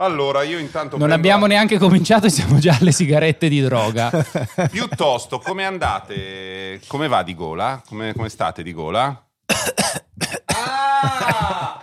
Allora, 0.00 0.42
io 0.44 0.58
intanto... 0.58 0.96
Non 0.96 1.08
prendo- 1.08 1.14
abbiamo 1.14 1.46
neanche 1.46 1.76
cominciato 1.76 2.26
e 2.26 2.30
siamo 2.30 2.58
già 2.58 2.76
alle 2.80 2.92
sigarette 2.92 3.48
di 3.48 3.60
droga. 3.60 4.10
Piuttosto, 4.70 5.40
come 5.40 5.64
andate? 5.64 6.80
Come 6.86 7.08
va 7.08 7.24
di 7.24 7.34
gola? 7.34 7.82
Come, 7.86 8.12
come 8.14 8.28
state 8.28 8.62
di 8.62 8.72
gola? 8.72 9.20
Ah! 10.46 11.82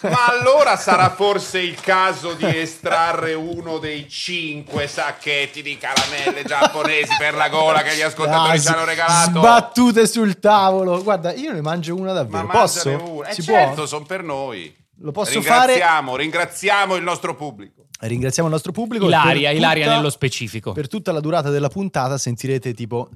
Ma 0.00 0.26
allora 0.26 0.76
sarà 0.76 1.10
forse 1.10 1.60
il 1.60 1.78
caso 1.80 2.32
di 2.32 2.44
estrarre 2.58 3.34
uno 3.34 3.78
dei 3.78 4.08
cinque 4.08 4.88
sacchetti 4.88 5.62
di 5.62 5.76
caramelle 5.78 6.42
giapponesi 6.44 7.14
per 7.18 7.34
la 7.34 7.48
gola 7.48 7.82
che 7.82 7.94
gli 7.94 8.00
ascoltatori 8.00 8.60
ci 8.60 8.66
hanno 8.68 8.84
regalato? 8.84 9.38
Sbattute 9.38 10.06
sul 10.08 10.40
tavolo. 10.40 11.00
Guarda, 11.02 11.32
io 11.34 11.52
ne 11.52 11.60
mangio 11.60 11.94
una 11.94 12.12
davvero. 12.12 12.46
Ma 12.46 12.52
Posso? 12.52 12.88
una. 12.90 13.28
Eh 13.28 13.34
Si 13.34 13.42
certo, 13.42 13.74
può? 13.74 13.86
sono 13.86 14.04
per 14.04 14.24
noi. 14.24 14.74
Lo 15.02 15.10
posso 15.10 15.42
fare? 15.42 15.72
ringraziamo, 15.72 16.16
ringraziamo 16.16 16.94
il 16.94 17.02
nostro 17.02 17.34
pubblico. 17.34 17.86
Ringraziamo 18.00 18.48
il 18.48 18.54
nostro 18.54 18.72
pubblico. 18.72 19.06
Ilaria, 19.06 19.48
Per 19.48 19.58
Ilaria 19.58 19.84
tutta- 19.84 19.96
nello 19.96 20.10
specifico. 20.10 20.72
Per 20.72 20.88
tutta 20.88 21.12
la 21.12 21.20
durata 21.20 21.50
della 21.50 21.68
puntata 21.68 22.16
sentirete 22.18 22.72
tipo... 22.72 23.08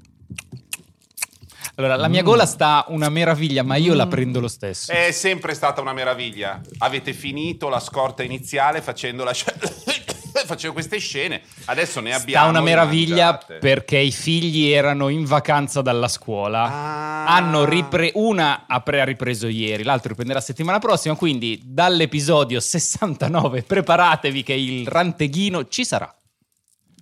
Allora, 1.78 1.96
la 1.96 2.08
mia 2.08 2.22
gola 2.22 2.46
sta 2.46 2.86
una 2.88 3.10
meraviglia, 3.10 3.62
ma 3.62 3.76
io 3.76 3.92
la 3.94 4.06
prendo 4.06 4.40
lo 4.40 4.48
stesso. 4.48 4.90
È 4.90 5.10
sempre 5.12 5.52
stata 5.54 5.80
una 5.82 5.92
meraviglia. 5.92 6.60
Avete 6.78 7.12
finito 7.12 7.68
la 7.68 7.80
scorta 7.80 8.22
iniziale 8.22 8.80
facendo 8.80 9.24
facendo 10.44 10.74
queste 10.74 10.98
scene. 10.98 11.40
Adesso 11.66 12.00
ne 12.00 12.12
abbiamo. 12.14 12.44
Sta 12.46 12.50
una 12.50 12.60
meraviglia 12.60 13.30
mangiate. 13.32 13.54
perché 13.58 13.98
i 13.98 14.10
figli 14.12 14.70
erano 14.70 15.08
in 15.08 15.24
vacanza 15.24 15.80
dalla 15.82 16.08
scuola. 16.08 16.62
Ah. 16.64 17.34
Hanno 17.34 17.64
ripre- 17.64 18.10
una 18.14 18.64
ha, 18.66 18.80
pre- 18.80 19.00
ha 19.00 19.04
ripreso 19.04 19.46
ieri, 19.48 19.82
l'altro 19.82 20.10
riprenderà 20.10 20.40
settimana 20.40 20.78
prossima. 20.78 21.14
Quindi 21.16 21.60
dall'episodio 21.64 22.60
69 22.60 23.62
preparatevi 23.62 24.42
che 24.42 24.52
il 24.54 24.86
ranteghino 24.86 25.66
ci 25.68 25.84
sarà. 25.84 26.12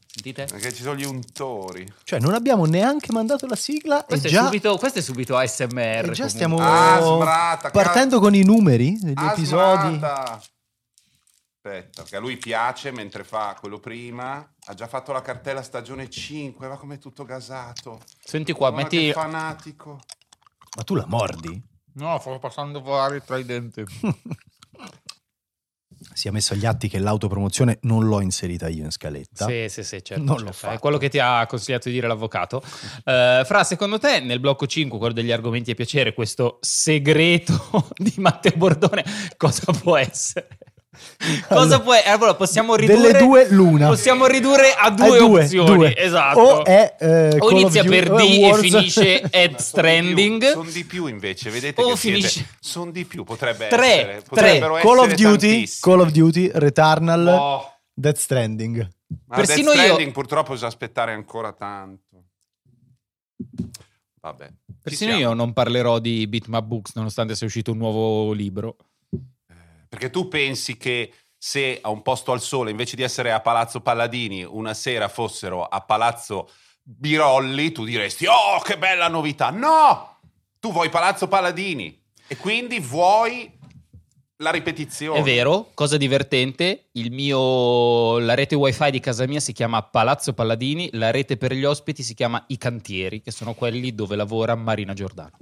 Sentite? 0.07 0.45
Perché 0.45 0.73
ci 0.73 0.83
sono 0.83 0.95
gli 0.95 1.05
untori. 1.05 1.85
Cioè, 2.05 2.21
non 2.21 2.35
abbiamo 2.35 2.67
neanche 2.67 3.11
mandato 3.11 3.47
la 3.49 3.57
sigla 3.57 4.05
Questo, 4.05 4.29
e 4.29 4.31
è, 4.31 4.33
già, 4.33 4.45
subito, 4.45 4.77
questo 4.77 5.01
è 5.01 5.03
subito 5.03 5.37
ASMR. 5.37 5.73
e 5.75 5.93
già 5.93 6.03
comunque. 6.03 6.29
stiamo 6.29 6.59
Ah, 6.61 7.01
sbrata, 7.03 7.71
partendo 7.71 8.21
con 8.21 8.33
i 8.33 8.45
numeri 8.45 8.97
degli 9.01 9.15
episodi. 9.19 9.97
Asmata. 9.97 10.41
Aspetta, 11.67 12.03
che 12.03 12.17
a 12.17 12.21
lui 12.21 12.37
piace 12.37 12.91
mentre 12.91 13.25
fa 13.25 13.57
quello 13.59 13.81
prima. 13.81 14.47
Ha 14.67 14.75
già 14.75 14.87
fatto 14.87 15.13
la 15.13 15.23
cartella 15.23 15.63
stagione 15.63 16.11
5, 16.11 16.69
va 16.69 16.77
come 16.77 16.99
tutto 16.99 17.25
gasato. 17.25 18.03
Senti 18.23 18.53
qua, 18.53 18.69
Guarda 18.69 18.91
metti... 18.91 19.07
che 19.07 19.13
fanatico. 19.15 20.01
Ma 20.77 20.83
tu 20.83 20.95
la 20.95 21.07
mordi? 21.07 21.59
No, 21.95 22.19
sto 22.19 22.39
passando 22.39 22.83
fuori 22.83 23.23
tra 23.25 23.39
i 23.39 23.45
denti. 23.47 23.83
Si 26.13 26.29
è 26.29 26.31
messo 26.31 26.53
agli 26.53 26.67
atti 26.67 26.87
che 26.87 26.99
l'autopromozione 26.99 27.79
non 27.83 28.07
l'ho 28.07 28.21
inserita 28.21 28.69
io 28.69 28.85
in 28.85 28.91
scaletta. 28.93 29.47
Sì, 29.47 29.67
sì, 29.69 29.83
sì, 29.83 30.05
certo. 30.05 30.23
Non 30.23 30.37
certo. 30.37 30.45
l'ho 30.45 30.53
fatto. 30.53 30.75
È 30.75 30.79
quello 30.79 30.99
che 30.99 31.09
ti 31.09 31.19
ha 31.19 31.45
consigliato 31.47 31.89
di 31.89 31.95
dire 31.95 32.07
l'avvocato. 32.07 32.63
Eh, 33.05 33.43
Fra, 33.45 33.65
secondo 33.65 33.99
te, 33.99 34.21
nel 34.21 34.39
blocco 34.39 34.67
5, 34.67 34.97
quello 34.99 35.15
degli 35.15 35.33
argomenti 35.33 35.73
a 35.73 35.75
piacere, 35.75 36.15
questo 36.15 36.59
segreto 36.61 37.89
di 37.97 38.13
Matteo 38.19 38.53
Bordone, 38.55 39.03
cosa 39.37 39.73
può 39.73 39.97
essere? 39.97 40.59
Cosa 41.49 41.61
Allora, 41.61 41.81
può 41.81 41.93
essere? 41.95 42.11
Allora, 42.13 42.35
possiamo 42.35 42.75
ridurre... 42.77 43.01
Delle 43.13 43.19
due 43.19 43.47
l'una. 43.51 43.89
Possiamo 43.89 44.27
ridurre 44.27 44.73
a 44.75 44.89
Eh, 44.89 44.95
due, 44.95 45.19
opzioni. 45.21 45.75
due. 45.77 45.97
Esatto. 45.97 46.39
O 46.41 46.65
è 46.65 46.97
eh, 46.99 47.37
O 47.39 47.51
inizia 47.51 47.83
Duty- 47.83 47.97
per 47.97 48.11
D 48.15 48.21
e 48.21 48.39
Warzone. 48.41 48.61
finisce 48.69 49.21
Ed 49.31 49.57
Stranding. 49.57 50.53
Sono 50.53 50.71
di 50.71 50.85
più 50.85 51.07
invece, 51.07 51.51
vedete 51.51 51.83
O 51.83 51.97
finisce- 51.97 52.47
Sono 52.61 52.91
di 52.91 53.05
più, 53.05 53.25
potrebbe 53.25 53.69
Tre, 53.69 53.87
essere. 53.87 54.13
tre. 54.13 54.23
Potrebbero 54.29 54.75
Call 54.77 54.99
of 54.99 55.09
Duty, 55.15 55.23
tantissimi. 55.23 55.81
Call 55.81 56.01
of 56.01 56.11
Duty, 56.11 56.51
Returnal, 56.55 57.27
Oh, 57.27 57.73
Death 57.93 58.17
Stranding. 58.17 58.89
ma 59.27 59.37
Persino 59.37 59.71
Death 59.71 59.77
io- 59.77 59.83
Stranding 59.85 60.13
purtroppo 60.13 60.51
bisogna 60.53 60.69
aspettare 60.71 61.13
ancora 61.13 61.53
tanto. 61.53 62.03
Vabbè. 64.21 64.49
Persino 64.83 65.17
io 65.17 65.33
non 65.35 65.53
parlerò 65.53 65.99
di 65.99 66.27
Bitmap 66.27 66.65
Books, 66.65 66.95
nonostante 66.95 67.35
sia 67.35 67.47
uscito 67.47 67.73
un 67.73 67.79
nuovo 67.79 68.33
libro. 68.33 68.77
Perché 69.95 70.11
tu 70.11 70.27
pensi 70.27 70.77
che 70.77 71.13
se 71.39 71.79
a 71.81 71.89
un 71.89 72.03
posto 72.03 72.33
al 72.33 72.41
sole, 72.41 72.73
invece 72.73 72.97
di 72.97 73.05
essere 73.05 73.31
a 73.31 73.39
Palazzo 73.39 73.81
Palladini, 73.81 74.43
una 74.43 74.75
sera 74.75 75.07
fossero 75.07 75.63
a 75.63 75.83
Palazzo 75.83 76.51
Birolli, 76.83 77.71
tu 77.71 77.85
diresti, 77.85 78.27
oh, 78.27 78.61
che 78.65 78.77
bella 78.77 79.07
novità. 79.07 79.51
No! 79.51 80.19
Tu 80.59 80.73
vuoi 80.73 80.89
Palazzo 80.89 81.29
Palladini 81.29 81.97
e 82.27 82.37
quindi 82.37 82.81
vuoi 82.81 83.49
la 84.39 84.51
ripetizione. 84.51 85.21
È 85.21 85.23
vero, 85.23 85.71
cosa 85.75 85.97
divertente, 85.97 86.87
mio, 86.95 88.19
la 88.19 88.35
rete 88.35 88.57
wifi 88.57 88.91
di 88.91 88.99
casa 88.99 89.29
mia 89.29 89.39
si 89.39 89.53
chiama 89.53 89.81
Palazzo 89.81 90.33
Palladini, 90.33 90.89
la 90.95 91.13
rete 91.13 91.37
per 91.37 91.53
gli 91.53 91.65
ospiti 91.65 92.03
si 92.03 92.15
chiama 92.15 92.43
I 92.49 92.59
Cantieri, 92.59 93.21
che 93.21 93.31
sono 93.31 93.55
quelli 93.55 93.95
dove 93.95 94.17
lavora 94.17 94.57
Marina 94.57 94.93
Giordano. 94.93 95.39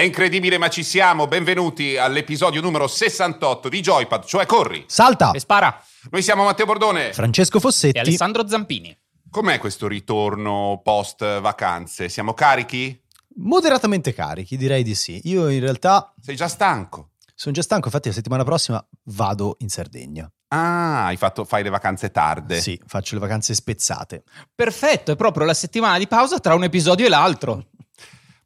È 0.00 0.04
incredibile, 0.04 0.56
ma 0.56 0.70
ci 0.70 0.82
siamo. 0.82 1.26
Benvenuti 1.26 1.98
all'episodio 1.98 2.62
numero 2.62 2.86
68 2.86 3.68
di 3.68 3.82
Joypad, 3.82 4.24
cioè 4.24 4.46
Corri. 4.46 4.82
Salta! 4.86 5.32
E 5.32 5.40
spara! 5.40 5.78
Noi 6.10 6.22
siamo 6.22 6.42
Matteo 6.42 6.64
Bordone. 6.64 7.12
Francesco 7.12 7.58
E 7.58 7.60
Fossetti. 7.60 7.98
Alessandro 7.98 8.48
Zampini. 8.48 8.98
Com'è 9.28 9.58
questo 9.58 9.88
ritorno 9.88 10.80
post 10.82 11.40
vacanze? 11.40 12.08
Siamo 12.08 12.32
carichi? 12.32 12.98
Moderatamente 13.42 14.14
carichi, 14.14 14.56
direi 14.56 14.82
di 14.82 14.94
sì. 14.94 15.20
Io 15.24 15.50
in 15.50 15.60
realtà 15.60 16.14
Sei 16.18 16.34
già 16.34 16.48
stanco? 16.48 17.10
sono 17.34 17.54
già 17.54 17.60
stanco, 17.60 17.88
infatti 17.88 18.08
la 18.08 18.14
settimana 18.14 18.42
prossima 18.42 18.82
vado 19.04 19.56
in 19.58 19.68
Sardegna. 19.68 20.30
Ah, 20.48 21.08
hai 21.08 21.18
fatto, 21.18 21.44
fai 21.44 21.62
le 21.62 21.68
vacanze 21.68 22.10
tarde. 22.10 22.58
Sì, 22.62 22.80
faccio 22.86 23.16
le 23.16 23.20
vacanze 23.20 23.52
spezzate. 23.52 24.22
Perfetto, 24.54 25.12
è 25.12 25.16
proprio 25.16 25.44
la 25.44 25.52
settimana 25.52 25.98
di 25.98 26.06
pausa 26.06 26.40
tra 26.40 26.54
un 26.54 26.64
episodio 26.64 27.04
e 27.04 27.10
l'altro. 27.10 27.66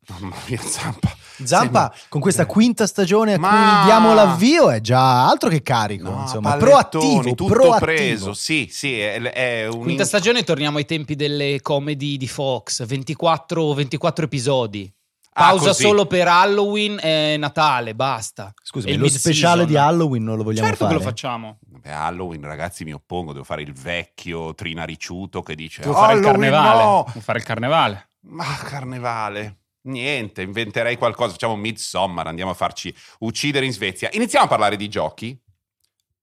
Mamma 0.09 0.37
mia, 0.47 0.61
Zampa. 0.61 1.13
Zampa, 1.43 1.91
Sei- 1.93 2.03
con 2.09 2.21
questa 2.21 2.47
quinta 2.47 2.87
stagione 2.87 3.35
a 3.35 3.39
Ma- 3.39 3.49
cui 3.49 3.85
diamo 3.87 4.15
l'avvio, 4.15 4.71
è 4.71 4.81
già 4.81 5.29
altro 5.29 5.49
che 5.49 5.63
carico, 5.63 6.11
No, 6.11 6.21
insomma, 6.23 6.57
proattivo, 6.57 7.23
tutto 7.35 7.47
proattivo. 7.47 7.79
preso. 7.85 8.35
Sì, 8.35 8.69
sì, 8.71 8.99
è, 9.01 9.21
è 9.21 9.67
un 9.69 9.81
Quinta 9.81 10.05
stagione 10.05 10.45
torniamo 10.45 10.79
ai 10.79 10.85
tempi 10.85 11.17
delle 11.17 11.61
comedy 11.63 12.17
di 12.17 12.29
Fox, 12.29 12.85
24, 12.87 13.73
24 13.75 14.25
episodi. 14.27 14.93
Ah, 15.37 15.49
Pausa 15.49 15.71
così. 15.71 15.83
solo 15.83 16.07
per 16.07 16.29
Halloween 16.29 16.97
e 17.03 17.35
Natale, 17.37 17.97
basta. 17.97 18.53
Scusami, 18.63 18.93
E 18.93 18.95
il 18.95 19.01
lo 19.01 19.09
speciale 19.09 19.67
di 19.67 19.77
Halloween 19.77 20.23
non 20.23 20.37
lo 20.37 20.45
vogliamo 20.45 20.69
certo 20.69 20.85
fare? 20.85 20.97
che 20.97 21.03
lo 21.03 21.09
facciamo. 21.09 21.59
Vabbè, 21.67 21.91
Halloween, 21.91 22.43
ragazzi, 22.43 22.85
mi 22.85 22.93
oppongo, 22.93 23.33
devo 23.33 23.43
fare 23.43 23.63
il 23.63 23.73
vecchio 23.73 24.55
trinariciuto 24.55 25.43
che 25.43 25.57
dice 25.57 25.81
Devo 25.83 25.95
fare 25.95 26.15
il 26.15 26.23
carnevale. 26.23 26.83
no! 26.85 27.05
Devo 27.09 27.21
fare 27.21 27.39
il 27.41 27.45
carnevale. 27.45 28.09
Ma 28.27 28.45
carnevale. 28.63 29.57
Niente, 29.87 30.43
inventerei 30.43 30.97
qualcosa, 30.97 31.33
facciamo 31.33 31.57
Midsommar, 31.57 32.27
andiamo 32.27 32.51
a 32.51 32.55
farci 32.55 32.95
uccidere 33.21 33.67
in 33.67 33.73
Svezia. 33.73 34.09
Iniziamo 34.13 34.47
a 34.47 34.49
parlare 34.49 34.77
di 34.77 34.89
giochi. 34.89 35.39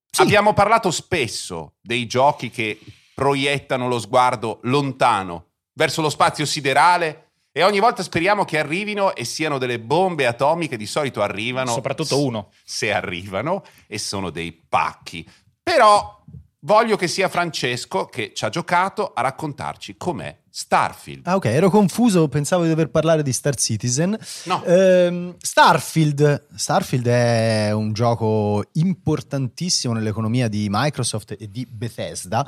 Sì. 0.09 0.21
Abbiamo 0.21 0.53
parlato 0.53 0.91
spesso 0.91 1.75
dei 1.79 2.07
giochi 2.07 2.49
che 2.49 2.79
proiettano 3.13 3.87
lo 3.87 3.99
sguardo 3.99 4.59
lontano 4.63 5.51
verso 5.73 6.01
lo 6.01 6.09
spazio 6.09 6.45
siderale 6.45 7.31
e 7.51 7.63
ogni 7.63 7.79
volta 7.79 8.01
speriamo 8.01 8.45
che 8.45 8.57
arrivino 8.57 9.13
e 9.13 9.25
siano 9.25 9.57
delle 9.57 9.79
bombe 9.79 10.25
atomiche, 10.25 10.77
di 10.77 10.85
solito 10.85 11.21
arrivano. 11.21 11.71
Soprattutto 11.71 12.23
uno. 12.23 12.51
Se 12.63 12.91
arrivano 12.91 13.63
e 13.87 13.97
sono 13.99 14.29
dei 14.29 14.53
pacchi. 14.53 15.27
Però 15.61 16.23
voglio 16.63 16.95
che 16.95 17.07
sia 17.07 17.29
Francesco 17.29 18.05
che 18.05 18.31
ci 18.33 18.45
ha 18.45 18.49
giocato 18.49 19.13
a 19.13 19.21
raccontarci 19.21 19.95
com'è 19.97 20.39
Starfield. 20.53 21.25
Ah, 21.27 21.35
ok, 21.35 21.45
ero 21.45 21.69
confuso, 21.69 22.27
pensavo 22.27 22.63
di 22.63 22.69
dover 22.69 22.89
parlare 22.89 23.23
di 23.23 23.31
Star 23.31 23.55
Citizen. 23.55 24.17
No. 24.45 24.63
Ehm, 24.65 25.35
Starfield. 25.39 26.47
Starfield 26.53 27.07
è 27.07 27.71
un 27.71 27.93
gioco 27.93 28.65
importantissimo 28.73 29.93
nell'economia 29.93 30.49
di 30.49 30.67
Microsoft 30.69 31.37
e 31.39 31.49
di 31.49 31.65
Bethesda. 31.69 32.45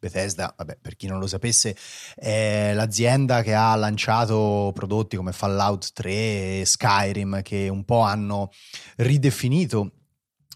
Bethesda, 0.00 0.52
vabbè, 0.56 0.78
per 0.82 0.96
chi 0.96 1.06
non 1.06 1.20
lo 1.20 1.28
sapesse, 1.28 1.76
è 2.16 2.72
l'azienda 2.74 3.42
che 3.42 3.54
ha 3.54 3.74
lanciato 3.76 4.72
prodotti 4.74 5.16
come 5.16 5.32
Fallout 5.32 5.92
3 5.92 6.10
e 6.10 6.62
Skyrim 6.66 7.40
che 7.42 7.68
un 7.68 7.84
po' 7.84 8.00
hanno 8.00 8.50
ridefinito 8.96 9.92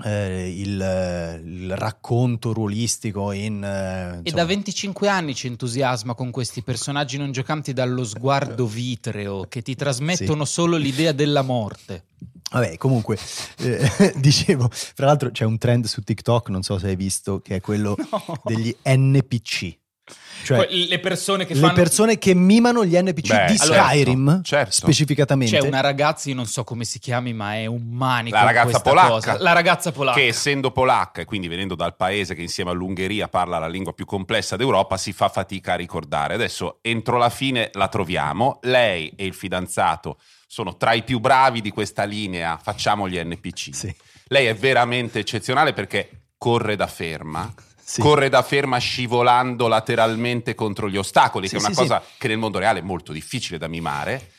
eh, 0.05 0.49
il, 0.57 1.41
il 1.45 1.77
racconto 1.77 2.53
ruolistico 2.53 3.33
in... 3.33 3.63
eh, 3.63 4.21
E 4.23 4.31
da 4.31 4.45
25 4.45 5.09
anni 5.09 5.35
ci 5.35 5.47
entusiasma 5.47 6.15
con 6.15 6.31
questi 6.31 6.63
personaggi 6.63 7.17
non 7.17 7.33
giocanti 7.33 7.73
dallo 7.73 8.05
sguardo 8.05 8.67
vitreo 8.67 9.47
che 9.49 9.63
ti 9.63 9.75
trasmettono 9.75 10.45
solo 10.45 10.77
l'idea 10.77 11.13
della 11.13 11.43
morte. 11.43 12.05
Vabbè, 12.51 12.79
comunque, 12.79 13.19
eh, 13.59 14.15
dicevo, 14.17 14.71
fra 14.73 15.07
l'altro 15.07 15.31
c'è 15.31 15.45
un 15.45 15.59
trend 15.59 15.85
su 15.85 16.01
TikTok, 16.03 16.49
non 16.49 16.63
so 16.63 16.79
se 16.79 16.87
hai 16.89 16.97
visto, 16.97 17.41
che 17.41 17.57
è 17.57 17.61
quello 17.61 17.95
No. 18.11 18.41
degli 18.45 18.75
NPC. 18.85 19.78
Cioè, 20.43 20.67
Poi 20.67 20.87
le 20.89 20.99
persone 20.99 21.47
che 21.47 21.55
le 21.55 21.61
fanno... 21.61 21.73
persone 21.73 22.19
che 22.19 22.35
mimano 22.35 22.85
gli 22.85 22.97
NPC 22.97 23.29
Beh, 23.29 23.47
di 23.53 23.59
certo, 23.59 23.75
Skyrim, 23.75 24.43
certo. 24.43 24.71
specificatamente. 24.73 25.59
C'è 25.59 25.67
una 25.67 25.81
ragazza, 25.81 26.29
io 26.29 26.35
non 26.35 26.47
so 26.47 26.65
come 26.65 26.85
si 26.85 26.99
chiami, 26.99 27.33
ma 27.33 27.55
è 27.55 27.67
un 27.67 27.89
manico. 27.89 28.37
La 28.37 28.45
ragazza 28.45 28.81
polacca. 28.81 29.09
cosa. 29.09 29.39
La 29.41 29.53
ragazza 29.53 29.93
polacca. 29.93 30.19
che 30.19 30.27
essendo 30.27 30.71
polacca 30.71 31.21
e 31.21 31.25
quindi 31.25 31.49
venendo 31.49 31.75
dal 31.75 31.97
paese 31.97 32.35
che 32.35 32.43
insieme 32.43 32.71
all'Ungheria 32.71 33.29
parla 33.29 33.59
la 33.59 33.69
lingua 33.69 33.93
più 33.93 34.05
complessa 34.05 34.57
d'Europa 34.57 34.97
si 34.97 35.13
fa 35.13 35.29
fatica 35.29 35.75
a 35.75 35.77
ricordare. 35.77 36.35
Adesso 36.35 36.79
entro 36.83 37.19
la 37.19 37.31
fine 37.31 37.71
la 37.75 37.89
troviamo, 37.89 38.59
lei 38.63 39.13
e 39.17 39.25
il 39.25 39.35
fidanzato 39.35 40.19
sono 40.47 40.77
tra 40.77 40.95
i 40.95 41.03
più 41.03 41.21
bravi 41.21 41.61
di 41.61 41.71
questa 41.71 42.05
linea, 42.05 42.59
facciamo 42.61 43.07
gli 43.07 43.21
NPC. 43.23 43.75
Sì, 43.75 43.95
Lei 44.29 44.47
è 44.47 44.55
veramente 44.55 45.19
eccezionale 45.19 45.73
perché 45.73 46.29
corre 46.39 46.77
da 46.77 46.87
ferma. 46.87 47.53
Sì. 47.89 48.03
Corre 48.03 48.29
da 48.29 48.43
ferma 48.43 48.77
scivolando 48.77 49.67
lateralmente 49.67 50.55
contro 50.55 50.91
gli 50.91 50.99
ostacoli, 50.99 51.49
Sì, 51.49 51.55
che 51.55 51.63
è 51.63 51.65
una 51.65 51.75
sì, 51.75 51.81
cosa 51.81 52.03
che 52.19 52.29
nel 52.29 52.37
mondo 52.37 52.59
reale 52.59 52.81
è 52.81 52.83
molto 52.83 53.13
difficile 53.13 53.57
da 53.57 53.67
mimare. 53.67 54.33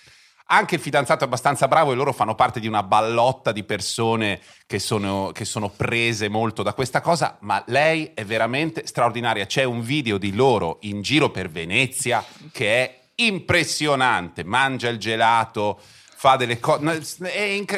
Anche 0.52 0.76
il 0.76 0.82
fidanzato 0.82 1.24
è 1.24 1.26
abbastanza 1.28 1.68
bravo 1.68 1.92
e 1.92 1.96
loro 1.96 2.14
fanno 2.14 2.36
parte 2.36 2.60
di 2.60 2.68
una 2.68 2.84
ballotta 2.84 3.52
di 3.52 3.64
persone 3.64 4.40
che 4.68 4.78
sono, 4.78 5.32
che 5.34 5.46
sono 5.46 5.70
prese 5.70 6.30
molto 6.30 6.62
da 6.62 6.74
questa 6.74 7.02
cosa, 7.02 7.38
ma 7.40 7.64
lei 7.66 8.12
è 8.14 8.24
veramente 8.24 8.86
straordinaria. 8.86 9.48
C'è 9.48 9.64
un 9.64 9.82
video 9.82 10.20
di 10.20 10.32
loro 10.32 10.78
in 10.82 11.02
giro 11.02 11.32
per 11.32 11.50
Venezia 11.50 12.24
che 12.52 12.84
è 12.84 13.00
impressionante. 13.16 14.44
Mangia 14.44 14.90
il 14.90 15.00
gelato, 15.00 15.80
fa 16.22 16.36
delle 16.36 16.60
cose... 16.60 16.84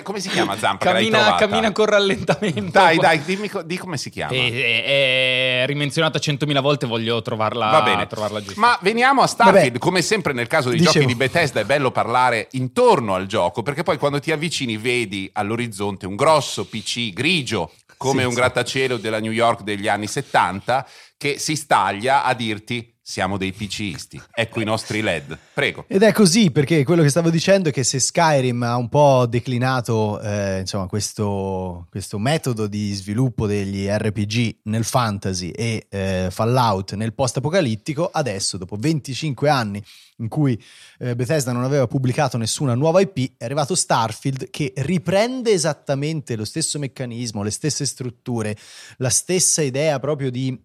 come 0.01 0.19
si 0.19 0.27
chiama 0.29 0.57
Zampa? 0.57 0.85
Cammina, 0.85 1.35
cammina 1.35 1.71
con 1.71 1.85
rallentamento. 1.85 2.71
Dai, 2.71 2.97
dai, 2.97 3.21
dimmi 3.23 3.47
co- 3.47 3.61
di 3.61 3.77
come 3.77 3.97
si 3.97 4.09
chiama. 4.09 4.31
È, 4.33 4.51
è- 4.51 5.61
è 5.61 5.63
rimenzionata 5.67 6.17
100.000 6.17 6.59
volte, 6.59 6.87
voglio 6.87 7.21
trovarla, 7.21 7.69
Va 7.69 7.81
bene, 7.83 8.07
trovarla 8.07 8.41
giusta. 8.41 8.59
ma 8.59 8.75
veniamo 8.81 9.21
a 9.21 9.27
Starfield. 9.27 9.65
Vabbè. 9.67 9.77
Come 9.77 10.01
sempre 10.01 10.33
nel 10.33 10.47
caso 10.47 10.69
dei 10.69 10.79
Dicevo. 10.79 10.93
giochi 11.01 11.05
di 11.05 11.15
Bethesda 11.15 11.59
è 11.59 11.65
bello 11.65 11.91
parlare 11.91 12.47
intorno 12.53 13.13
al 13.13 13.27
gioco 13.27 13.61
perché 13.61 13.83
poi 13.83 13.99
quando 13.99 14.19
ti 14.19 14.31
avvicini 14.31 14.75
vedi 14.77 15.29
all'orizzonte 15.33 16.07
un 16.07 16.15
grosso 16.15 16.65
PC 16.65 17.13
grigio 17.13 17.71
come 17.97 18.21
Sì, 18.21 18.25
un 18.25 18.31
sì. 18.33 18.37
grattacielo 18.39 18.97
della 18.97 19.19
New 19.19 19.31
York 19.31 19.61
degli 19.61 19.87
anni 19.87 20.07
70 20.07 20.87
che 21.15 21.37
si 21.37 21.55
staglia 21.55 22.23
a 22.23 22.33
dirti 22.33 22.90
siamo 23.03 23.37
dei 23.37 23.51
PCisti. 23.51 24.21
Ecco 24.31 24.61
i 24.61 24.63
nostri 24.63 25.01
LED. 25.01 25.37
Prego. 25.53 25.85
Ed 25.87 26.03
è 26.03 26.13
così 26.13 26.51
perché 26.51 26.83
quello 26.83 27.01
che 27.01 27.09
stavo 27.09 27.29
dicendo 27.31 27.69
è 27.69 27.71
che 27.71 27.83
se 27.83 27.99
Skyrim 27.99 28.61
ha 28.61 28.77
un 28.77 28.89
po' 28.89 29.25
declinato 29.25 30.19
eh, 30.21 30.59
insomma, 30.59 30.85
questo, 30.85 31.87
questo 31.89 32.19
metodo 32.19 32.67
di 32.67 32.93
sviluppo 32.93 33.47
degli 33.47 33.87
RPG 33.87 34.59
nel 34.63 34.83
fantasy 34.83 35.49
e 35.49 35.87
eh, 35.89 36.27
Fallout 36.29 36.93
nel 36.93 37.13
post-apocalittico, 37.13 38.07
adesso 38.11 38.57
dopo 38.57 38.75
25 38.77 39.49
anni 39.49 39.83
in 40.17 40.27
cui 40.27 40.61
eh, 40.99 41.15
Bethesda 41.15 41.51
non 41.51 41.63
aveva 41.63 41.87
pubblicato 41.87 42.37
nessuna 42.37 42.75
nuova 42.75 43.01
IP, 43.01 43.33
è 43.37 43.45
arrivato 43.45 43.73
Starfield 43.73 44.51
che 44.51 44.73
riprende 44.77 45.51
esattamente 45.51 46.35
lo 46.35 46.45
stesso 46.45 46.77
meccanismo, 46.77 47.41
le 47.41 47.49
stesse 47.49 47.85
strutture, 47.85 48.55
la 48.97 49.09
stessa 49.09 49.63
idea 49.63 49.99
proprio 49.99 50.29
di 50.29 50.55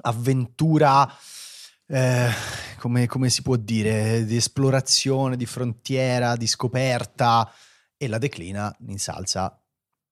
avventura 0.00 1.10
eh, 1.88 2.28
come, 2.78 3.06
come 3.06 3.30
si 3.30 3.42
può 3.42 3.56
dire, 3.56 4.24
di 4.24 4.36
esplorazione, 4.36 5.36
di 5.36 5.46
frontiera, 5.46 6.36
di 6.36 6.46
scoperta 6.46 7.50
e 7.96 8.06
la 8.06 8.18
declina 8.18 8.74
in 8.86 8.98
salsa 8.98 9.60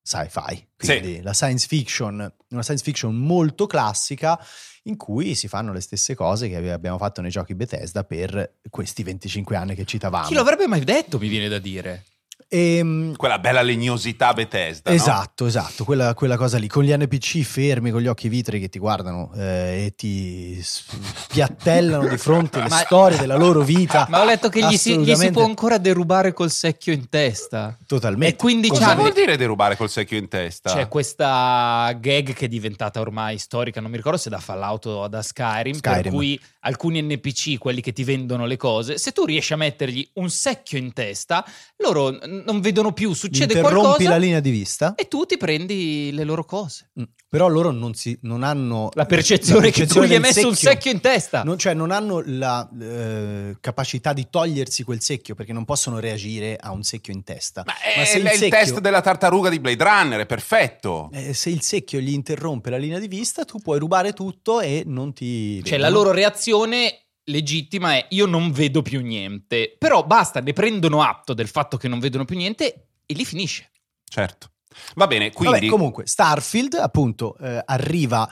sci-fi. 0.03 0.67
Quindi 0.77 1.21
la 1.23 1.33
science 1.33 1.67
fiction, 1.67 2.33
una 2.51 2.63
science 2.63 2.83
fiction 2.83 3.15
molto 3.15 3.67
classica 3.67 4.39
in 4.85 4.97
cui 4.97 5.35
si 5.35 5.49
fanno 5.49 5.73
le 5.73 5.81
stesse 5.81 6.15
cose 6.15 6.49
che 6.49 6.71
abbiamo 6.71 6.97
fatto 6.97 7.21
nei 7.21 7.31
giochi 7.31 7.55
Bethesda 7.55 8.05
per 8.05 8.59
questi 8.71 9.03
25 9.03 9.57
anni 9.57 9.75
che 9.75 9.85
citavamo. 9.85 10.29
Chi 10.29 10.35
lo 10.35 10.41
avrebbe 10.41 10.67
mai 10.67 10.85
detto, 10.85 11.19
mi 11.19 11.29
viene 11.29 11.49
da 11.49 11.59
dire. 11.59 12.05
Ehm, 12.49 13.17
Quella 13.17 13.39
bella 13.39 13.61
legnosità 13.63 14.33
Bethesda. 14.33 14.91
no? 14.91 14.97
Esatto, 14.97 15.47
esatto, 15.47 15.85
quella, 15.85 16.15
quella 16.15 16.37
cosa 16.37 16.59
lì, 16.59 16.69
con 16.69 16.85
gli 16.85 16.93
NPC 16.95 17.43
fermi, 17.43 17.91
con 17.91 18.01
gli 18.01 18.07
occhi 18.07 18.29
vitrei 18.29 18.61
che 18.61 18.69
ti 18.69 18.79
guardano 18.79 19.33
eh, 19.35 19.87
e 19.87 19.95
ti 19.97 20.61
spiattellano 20.63 22.07
di 22.09 22.17
fronte 22.17 22.61
le 22.63 22.69
Ma- 22.69 22.77
storie 22.79 23.19
della 23.19 23.37
loro 23.37 23.63
vita. 23.63 24.07
Ma 24.09 24.21
ho 24.21 24.25
letto 24.25 24.49
che 24.49 24.65
gli 24.67 24.77
si, 24.77 24.97
gli 24.99 25.15
si 25.15 25.31
può 25.31 25.45
ancora 25.45 25.79
derubare 25.79 26.33
col 26.33 26.51
secchio 26.51 26.93
in 26.93 27.09
testa. 27.09 27.77
Totalmente. 27.87 28.35
E 28.35 28.39
15 28.39 28.71
Cosa 28.71 28.87
anni. 28.91 29.01
vuol 29.01 29.13
dire 29.13 29.37
derubare 29.37 29.77
col 29.77 29.91
secchio 29.91 30.17
in 30.19 30.29
testa? 30.29 30.73
C'è 30.73 30.89
questa 30.89 31.97
gag 31.99 32.33
che 32.33 32.45
è 32.45 32.49
diventata 32.49 33.01
ormai 33.01 33.39
storica, 33.39 33.81
non 33.81 33.91
mi 33.91 33.97
ricordo 33.97 34.19
se 34.19 34.31
da 34.31 34.39
Fallout 34.39 34.87
o 34.87 35.09
da 35.09 35.23
Skyrim, 35.23 35.81
per 35.81 35.93
Skyrim. 35.95 36.13
cui 36.13 36.41
alcuni 36.61 37.03
NPC, 37.03 37.59
quelli 37.59 37.81
che 37.81 37.93
ti 37.93 38.05
vendono 38.05 38.47
le 38.47 38.57
cose, 38.57 38.99
se 38.99 39.13
tu 39.13 39.25
riesci 39.25 39.53
a 39.53 39.57
mettergli 39.57 40.09
un 40.15 40.31
secchio 40.31 40.79
in 40.79 40.93
testa, 40.93 41.45
loro 41.79 42.17
non 42.45 42.61
vedono 42.61 42.93
più, 42.93 43.13
succede 43.13 43.55
Interrompi 43.55 43.81
qualcosa 43.83 44.09
la 44.11 44.17
linea 44.17 44.41
di 44.41 44.51
vista, 44.51 44.95
e 44.95 45.09
tu 45.09 45.25
ti 45.25 45.37
prendi 45.37 46.11
le 46.13 46.25
loro 46.25 46.45
cose. 46.45 46.91
Mm. 46.99 47.05
però 47.29 47.49
loro 47.49 47.71
non, 47.71 47.95
si, 47.95 48.19
non 48.23 48.43
hanno 48.43 48.89
La 48.95 49.05
percezione, 49.05 49.67
la 49.67 49.73
che 49.73 49.87
tu 49.87 49.95
percezione 49.95 50.07
gli 50.09 50.15
hai 50.15 50.21
messo 50.21 50.49
un 50.49 50.55
secchio 50.55 50.91
in 50.91 51.01
testa. 51.01 51.43
Non, 51.43 51.59
cioè 51.59 51.75
non 51.75 51.91
hanno 51.91 52.23
la 52.25 52.69
eh, 52.81 53.57
capacità 53.61 54.13
di 54.13 54.29
togliersi 54.31 54.83
quel 54.85 55.01
secchio 55.01 55.35
perché 55.35 55.53
non 55.53 55.65
possono 55.65 55.99
reagire 55.99 56.57
a 56.59 56.73
un 56.73 56.83
secchio 56.83 57.13
in 57.13 57.25
testa. 57.25 57.63
Ma 57.67 57.75
è, 57.79 58.05
se 58.05 58.19
è 58.19 58.21
il, 58.21 58.29
secchio- 58.29 58.49
test 58.49 58.81
della 58.81 59.01
tartaruga 59.01 59.51
di 59.51 59.61
Blade 59.61 59.85
Runner, 59.85 60.21
è 60.21 60.27
perfetto. 60.27 61.11
eh, 61.13 61.35
se 61.35 61.51
il 61.51 61.63
secchio 61.63 62.01
gli 62.01 62.13
interrompe 62.13 62.71
la 62.71 62.79
linea 62.79 62.99
di 62.99 63.09
vista, 63.09 63.45
tu 63.45 63.59
puoi 63.59 63.79
rubare 63.79 64.13
tutto 64.13 64.61
e 64.61 64.83
non 64.87 65.13
ti. 65.13 65.63
Cioè, 65.63 65.79
la 65.79 65.89
loro 65.89 66.13
reazione 66.13 67.06
legittima 67.27 67.95
è 67.95 68.07
io 68.11 68.27
non 68.27 68.51
vedo 68.51 68.83
più 68.83 69.01
niente. 69.01 69.77
Però 69.79 70.05
basta, 70.05 70.41
ne 70.41 70.53
prendono 70.53 71.03
atto 71.03 71.35
del 71.35 71.49
fatto 71.49 71.77
che 71.77 71.89
non 71.89 71.99
vedono 71.99 72.25
più 72.25 72.37
niente 72.37 72.89
e 73.07 73.15
lì 73.15 73.25
finisce. 73.25 73.71
Certo. 74.05 74.51
Va 74.95 75.07
bene, 75.07 75.33
quindi... 75.33 75.61
Vabbè, 75.61 75.71
comunque, 75.71 76.07
Starfield 76.07 76.75
appunto 76.75 77.37
eh, 77.39 77.63
arriva 77.65 78.31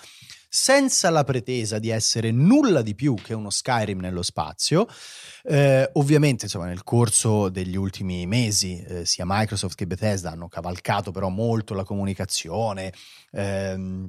senza 0.48 1.10
la 1.10 1.24
pretesa 1.24 1.80
di 1.80 1.88
essere 1.88 2.30
nulla 2.30 2.82
di 2.82 2.94
più 2.94 3.14
che 3.14 3.34
uno 3.34 3.50
Skyrim 3.50 3.98
nello 3.98 4.22
spazio. 4.22 4.86
Eh, 5.42 5.90
ovviamente, 5.94 6.44
insomma, 6.44 6.66
nel 6.66 6.84
corso 6.84 7.48
degli 7.48 7.76
ultimi 7.76 8.24
mesi, 8.26 8.80
eh, 8.80 9.04
sia 9.04 9.24
Microsoft 9.26 9.74
che 9.74 9.86
Bethesda 9.86 10.30
hanno 10.30 10.48
cavalcato 10.48 11.10
però 11.10 11.28
molto 11.28 11.74
la 11.74 11.82
comunicazione. 11.82 12.92
ehm, 13.32 14.08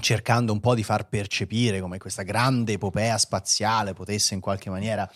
cercando 0.00 0.52
un 0.52 0.60
po' 0.60 0.74
di 0.74 0.82
far 0.82 1.08
percepire 1.08 1.80
come 1.80 1.98
questa 1.98 2.22
grande 2.22 2.72
epopea 2.72 3.18
spaziale 3.18 3.92
potesse 3.92 4.34
in 4.34 4.40
qualche 4.40 4.70
maniera 4.70 5.08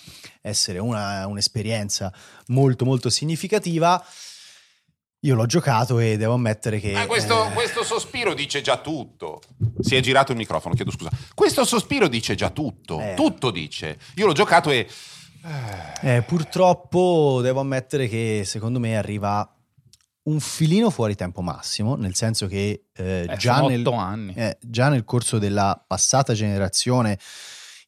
essere 0.43 0.79
una- 0.79 1.27
un'esperienza 1.27 2.13
molto 2.49 2.85
molto 2.85 3.11
significativa. 3.11 4.05
Io 5.21 5.35
l'ho 5.35 5.47
giocato 5.47 5.99
e 5.99 6.17
devo 6.17 6.35
ammettere 6.35 6.79
che... 6.79 6.93
Ma 6.93 7.07
questo, 7.07 7.47
eh, 7.47 7.53
questo 7.53 7.83
sospiro 7.83 8.33
dice 8.33 8.61
già 8.61 8.77
tutto. 8.77 9.41
Si 9.81 9.97
è 9.97 10.01
girato 10.01 10.31
il 10.31 10.39
microfono, 10.39 10.75
chiedo 10.75 10.93
scusa. 10.93 11.11
Questo 11.35 11.65
sospiro 11.65 12.07
dice 12.07 12.37
già 12.37 12.51
tutto. 12.51 13.01
Eh. 13.01 13.15
Tutto 13.17 13.51
dice. 13.51 13.99
Io 14.17 14.27
l'ho 14.27 14.35
giocato 14.35 14.71
e... 14.71 14.87
eh, 16.03 16.23
purtroppo 16.23 17.41
devo 17.43 17.61
ammettere 17.61 18.09
che 18.09 18.43
secondo 18.45 18.79
me 18.79 18.97
arriva 18.97 19.51
un 20.27 20.41
filino 20.41 20.91
fuori 20.91 21.15
tempo 21.15 21.41
massimo, 21.41 21.95
nel 21.95 22.15
senso 22.15 22.47
che 22.47 22.87
eh, 22.93 23.27
Eh, 23.29 23.37
già, 23.37 23.61
nel, 23.61 24.33
eh, 24.35 24.59
già 24.61 24.89
nel 24.89 25.05
corso 25.05 25.39
della 25.39 25.83
passata 25.87 26.33
generazione 26.33 27.19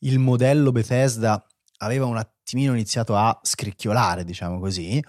il 0.01 0.19
modello 0.19 0.71
Bethesda 0.71 1.45
aveva 1.79 2.07
un 2.07 2.17
attimino 2.17 2.73
iniziato 2.73 3.17
a 3.17 3.39
scricchiolare, 3.43 4.25
diciamo 4.25 4.61
così. 4.61 5.03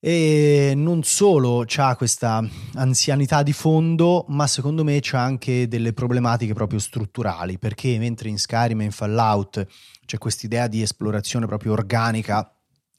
E 0.00 0.72
non 0.76 1.02
solo 1.02 1.64
c'ha 1.66 1.96
questa 1.96 2.46
anzianità 2.74 3.42
di 3.42 3.54
fondo, 3.54 4.26
ma 4.28 4.46
secondo 4.46 4.84
me 4.84 4.98
c'ha 5.00 5.20
anche 5.20 5.66
delle 5.66 5.94
problematiche 5.94 6.52
proprio 6.52 6.78
strutturali, 6.78 7.58
perché 7.58 7.96
mentre 7.98 8.28
in 8.28 8.38
Skyrim 8.38 8.82
e 8.82 8.84
in 8.84 8.92
Fallout 8.92 9.66
c'è 10.04 10.18
quest'idea 10.18 10.66
di 10.68 10.82
esplorazione 10.82 11.46
proprio 11.46 11.72
organica, 11.72 12.50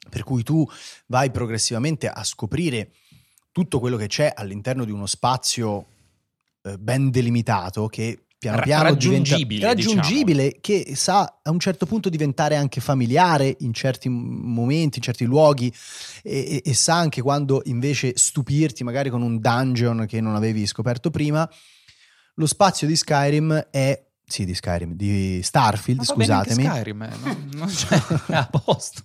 per 0.09 0.23
cui 0.23 0.41
tu 0.41 0.67
vai 1.07 1.29
progressivamente 1.29 2.07
a 2.07 2.23
scoprire 2.23 2.91
tutto 3.55 3.79
quello 3.79 3.95
che 3.95 4.07
c'è 4.07 4.33
all'interno 4.35 4.83
di 4.83 4.91
uno 4.91 5.05
spazio 5.05 5.85
eh, 6.63 6.77
ben 6.77 7.09
delimitato 7.09 7.87
che 7.87 8.25
piano 8.37 8.61
piano 8.63 8.83
raggiungibile, 8.83 9.73
diventa 9.73 9.95
raggiungibile 10.01 10.57
che 10.59 10.91
sa 10.93 11.39
a 11.41 11.49
un 11.51 11.59
certo 11.61 11.85
punto 11.85 12.09
diventare 12.09 12.57
anche 12.57 12.81
familiare 12.81 13.55
in 13.61 13.71
certi 13.73 14.09
momenti, 14.09 14.97
in 14.97 15.03
certi 15.05 15.23
luoghi 15.23 15.73
e, 16.21 16.61
e- 16.65 16.69
e 16.69 16.73
sa 16.73 16.97
anche 16.97 17.21
quando 17.21 17.61
invece 17.67 18.17
stupirti 18.17 18.83
magari 18.83 19.09
con 19.09 19.21
un 19.21 19.39
dungeon 19.39 20.05
che 20.05 20.19
non 20.19 20.35
avevi 20.35 20.65
scoperto 20.67 21.09
prima. 21.09 21.49
Lo 22.33 22.47
spazio 22.47 22.87
di 22.87 22.97
Skyrim 22.97 23.67
è 23.71 24.03
sì, 24.27 24.43
di 24.43 24.53
Skyrim, 24.53 24.95
di 24.95 25.39
Starfield, 25.41 26.03
scusatemi. 26.03 26.63
Skyrim, 26.65 27.01
eh, 27.03 27.09
non- 27.23 27.49
non 27.55 27.67
c'è- 27.69 28.01
è 28.27 28.33
a 28.33 28.47
posto. 28.47 29.01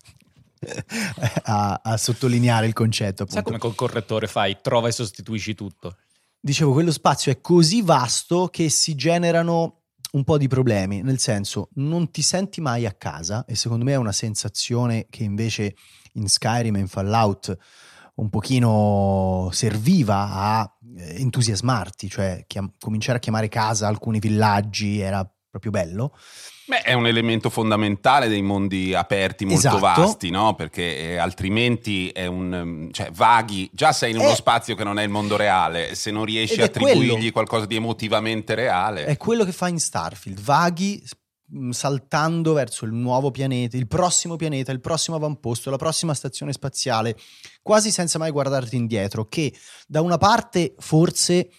A, 1.45 1.81
a 1.83 1.97
sottolineare 1.97 2.67
il 2.67 2.73
concetto. 2.73 3.27
Sai 3.29 3.39
Appunto. 3.39 3.59
come 3.59 3.59
col 3.59 3.75
correttore 3.75 4.27
fai? 4.27 4.59
Trova 4.61 4.89
e 4.89 4.93
sostituisci 4.93 5.55
tutto. 5.55 5.97
Dicevo, 6.41 6.73
quello 6.73 6.93
spazio 6.93 7.33
è 7.33 7.41
così 7.41 7.83
vasto 7.83 8.49
che 8.49 8.69
si 8.69 8.95
generano 8.95 9.81
un 10.13 10.25
po' 10.25 10.39
di 10.39 10.49
problemi, 10.49 11.03
nel 11.03 11.19
senso 11.19 11.69
non 11.75 12.11
ti 12.11 12.23
senti 12.23 12.61
mai 12.61 12.87
a 12.87 12.93
casa 12.93 13.45
e 13.45 13.55
secondo 13.55 13.85
me 13.85 13.93
è 13.93 13.97
una 13.97 14.13
sensazione 14.13 15.07
che 15.09 15.23
invece 15.23 15.77
in 16.15 16.29
Skyrim 16.29 16.77
e 16.77 16.81
in 16.81 16.89
Fallout 16.89 17.57
un 18.17 18.29
pochino 18.29 19.49
serviva 19.53 20.31
a 20.33 20.79
eh, 20.97 21.21
entusiasmarti, 21.21 22.09
cioè 22.09 22.45
chiam- 22.47 22.73
cominciare 22.79 23.19
a 23.19 23.21
chiamare 23.21 23.49
casa 23.49 23.87
alcuni 23.87 24.19
villaggi 24.19 24.99
era 24.99 25.29
proprio 25.49 25.71
bello. 25.71 26.17
Beh, 26.71 26.83
è 26.83 26.93
un 26.93 27.09
elemento 27.09 27.51
fondamentale 27.51 28.29
dei 28.29 28.43
mondi 28.43 28.95
aperti 28.95 29.45
molto 29.45 29.67
Esatto. 29.77 30.03
vasti, 30.03 30.31
no? 30.31 30.55
Perché 30.55 30.99
eh, 30.99 31.17
altrimenti 31.17 32.11
è 32.11 32.27
un. 32.27 32.53
um, 32.53 32.93
cioè, 32.93 33.11
vaghi. 33.11 33.69
Già 33.73 33.91
sei 33.93 34.13
in 34.13 34.19
uno 34.21 34.31
Eh. 34.31 34.35
spazio 34.37 34.77
che 34.77 34.85
non 34.85 34.97
è 34.99 35.03
il 35.03 35.09
mondo 35.09 35.35
reale. 35.37 35.97
Se 35.97 36.13
non 36.13 36.25
riesci 36.25 36.61
a 36.61 36.67
è 36.67 36.71
quello. 36.71 36.87
attribuirgli 37.01 37.33
qualcosa 37.33 37.67
di 37.67 37.75
emotivamente 37.75 38.55
reale. 38.55 39.05
È 39.07 39.17
quello 39.17 39.45
che 39.45 39.51
fa 39.51 39.67
in 39.67 39.81
Starfield, 39.81 40.41
vaghi 40.41 41.03
mh, 41.47 41.71
saltando 41.71 42.53
verso 42.53 42.85
il 42.85 42.93
nuovo 42.93 43.33
pianeta, 43.33 43.77
il 43.77 43.89
prossimo 43.89 44.37
pianeta, 44.37 44.71
il 44.71 44.81
prossimo 44.81 45.17
avamposto, 45.17 45.71
la 45.71 45.77
prossima 45.77 46.15
stazione 46.15 46.53
spaziale, 46.53 47.17
quasi 47.63 47.91
senza 47.91 48.17
mai 48.21 48.31
guardarti 48.31 48.77
indietro, 48.77 49.25
che 49.25 49.53
da 49.89 50.03
una 50.03 50.19
parte 50.19 50.75
forse 50.79 51.51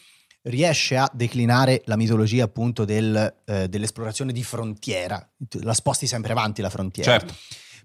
riesce 0.43 0.97
a 0.97 1.09
declinare 1.13 1.81
la 1.85 1.95
mitologia 1.95 2.45
appunto 2.45 2.85
del, 2.85 3.41
eh, 3.45 3.69
dell'esplorazione 3.69 4.31
di 4.31 4.43
frontiera, 4.43 5.27
la 5.61 5.73
sposti 5.73 6.07
sempre 6.07 6.31
avanti 6.31 6.61
la 6.61 6.69
frontiera. 6.69 7.11
Certo. 7.11 7.35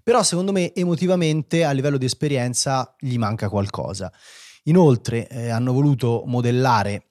Però 0.03 0.23
secondo 0.23 0.51
me 0.51 0.73
emotivamente 0.73 1.65
a 1.65 1.71
livello 1.71 1.97
di 1.97 2.05
esperienza 2.05 2.95
gli 2.99 3.17
manca 3.17 3.49
qualcosa. 3.49 4.11
Inoltre 4.63 5.27
eh, 5.27 5.49
hanno 5.49 5.73
voluto 5.73 6.23
modellare 6.25 7.07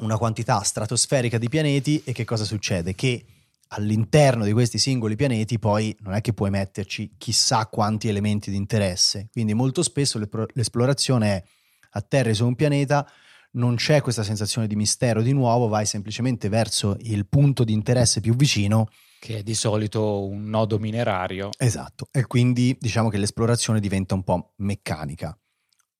una 0.00 0.16
quantità 0.16 0.60
stratosferica 0.62 1.38
di 1.38 1.48
pianeti 1.48 2.02
e 2.04 2.12
che 2.12 2.24
cosa 2.24 2.44
succede? 2.44 2.94
Che 2.94 3.24
all'interno 3.72 4.44
di 4.44 4.52
questi 4.52 4.78
singoli 4.78 5.16
pianeti 5.16 5.58
poi 5.58 5.94
non 6.00 6.14
è 6.14 6.20
che 6.20 6.32
puoi 6.32 6.50
metterci 6.50 7.14
chissà 7.18 7.66
quanti 7.66 8.08
elementi 8.08 8.50
di 8.50 8.56
interesse. 8.56 9.28
Quindi 9.30 9.54
molto 9.54 9.82
spesso 9.82 10.18
l'esplo- 10.18 10.46
l'esplorazione 10.54 11.28
è 11.28 11.44
atterri 11.90 12.34
su 12.34 12.46
un 12.46 12.54
pianeta, 12.54 13.08
non 13.52 13.74
c'è 13.76 14.00
questa 14.00 14.22
sensazione 14.22 14.66
di 14.66 14.76
mistero 14.76 15.22
di 15.22 15.32
nuovo, 15.32 15.68
vai 15.68 15.86
semplicemente 15.86 16.48
verso 16.48 16.96
il 17.00 17.26
punto 17.26 17.64
di 17.64 17.72
interesse 17.72 18.20
più 18.20 18.34
vicino 18.36 18.88
Che 19.18 19.38
è 19.38 19.42
di 19.42 19.54
solito 19.54 20.26
un 20.26 20.44
nodo 20.44 20.78
minerario. 20.78 21.50
Esatto, 21.58 22.08
e 22.12 22.26
quindi 22.26 22.76
diciamo 22.78 23.08
che 23.08 23.18
l'esplorazione 23.18 23.80
diventa 23.80 24.14
un 24.14 24.22
po' 24.22 24.52
meccanica. 24.58 25.36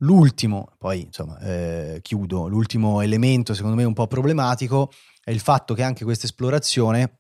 L'ultimo, 0.02 0.73
poi 0.78 1.02
insomma 1.02 1.38
eh, 1.40 1.99
chiudo, 2.00 2.47
l'ultimo 2.47 3.02
elemento 3.02 3.52
secondo 3.52 3.76
me 3.76 3.85
un 3.85 3.92
po' 3.92 4.07
problematico 4.07 4.90
è 5.23 5.30
il 5.30 5.40
fatto 5.40 5.75
che 5.75 5.83
anche 5.83 6.04
questa 6.04 6.25
esplorazione 6.25 7.19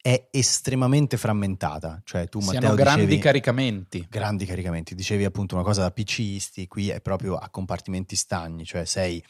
è 0.00 0.28
estremamente 0.30 1.16
frammentata, 1.16 2.00
cioè 2.04 2.28
tu 2.28 2.40
Siano 2.40 2.60
Matteo 2.60 2.74
grandi 2.76 3.00
dicevi, 3.04 3.20
caricamenti. 3.20 4.06
grandi 4.08 4.46
caricamenti, 4.46 4.94
dicevi 4.94 5.24
appunto 5.24 5.54
una 5.54 5.64
cosa 5.64 5.82
da 5.82 5.90
PCisti, 5.90 6.66
qui 6.66 6.88
è 6.88 7.00
proprio 7.00 7.36
a 7.36 7.50
compartimenti 7.50 8.16
stagni, 8.16 8.64
cioè 8.64 8.86
sei 8.86 9.22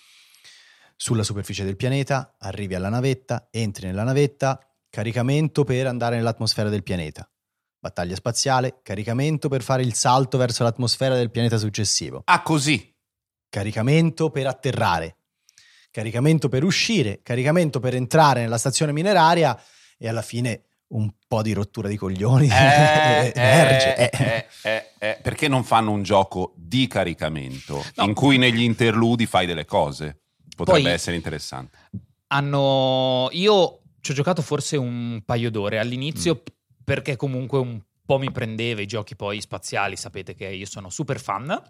sulla 1.01 1.23
superficie 1.23 1.63
del 1.65 1.77
pianeta, 1.77 2.35
arrivi 2.41 2.75
alla 2.75 2.89
navetta, 2.89 3.47
entri 3.53 3.87
nella 3.87 4.03
navetta, 4.03 4.59
caricamento 4.91 5.63
per 5.63 5.87
andare 5.87 6.17
nell'atmosfera 6.17 6.69
del 6.69 6.83
pianeta. 6.83 7.31
Battaglia 7.79 8.17
spaziale, 8.17 8.81
caricamento 8.83 9.49
per 9.49 9.63
fare 9.63 9.83
il 9.83 9.95
salto 9.95 10.37
verso 10.39 10.65
l'atmosfera 10.65 11.15
del 11.15 11.31
pianeta 11.31 11.57
successivo. 11.57 12.23
Ah, 12.25 12.43
così. 12.43 12.93
Caricamento 13.49 14.31
per 14.31 14.49
atterrare. 14.49 15.19
Caricamento 15.93 16.49
per 16.49 16.65
uscire, 16.65 17.21
caricamento 17.23 17.79
per 17.79 17.95
entrare 17.95 18.41
nella 18.41 18.59
stazione 18.59 18.91
mineraria 18.93 19.57
e 19.97 20.09
alla 20.09 20.23
fine 20.23 20.65
un 20.89 21.09
po' 21.29 21.43
di 21.43 21.53
rottura 21.53 21.87
di 21.87 21.97
coglioni 21.97 22.49
Eh, 22.49 23.33
emerge. 23.37 23.97
eh, 23.97 24.11
eh. 24.13 24.47
eh, 24.63 24.71
eh, 24.99 25.11
eh, 25.11 25.19
perché 25.23 25.47
non 25.47 25.63
fanno 25.63 25.93
un 25.93 26.03
gioco 26.03 26.55
di 26.57 26.89
caricamento 26.89 27.85
No. 27.97 28.05
in 28.05 28.15
cui 28.15 28.37
negli 28.37 28.63
interludi 28.63 29.27
fai 29.27 29.47
delle 29.47 29.65
cose? 29.65 30.23
Potrebbe 30.65 30.83
Poi- 30.83 30.91
essere 30.93 31.15
interessante. 31.15 31.79
Hanno. 32.29 33.29
Io 33.33 33.81
ci 34.01 34.11
ho 34.11 34.15
giocato 34.15 34.43
forse 34.43 34.77
un 34.77 35.23
paio 35.25 35.51
d'ore 35.51 35.79
all'inizio 35.79 36.35
Mm. 36.43 36.55
perché 36.85 37.15
comunque 37.17 37.59
un 37.59 37.81
po' 38.05 38.19
mi 38.19 38.33
prendeva 38.33 38.81
i 38.81 38.87
giochi 38.87 39.15
poi 39.15 39.41
spaziali. 39.41 39.95
Sapete 39.97 40.35
che 40.35 40.47
io 40.49 40.67
sono 40.67 40.91
super 40.91 41.21
fan, 41.21 41.63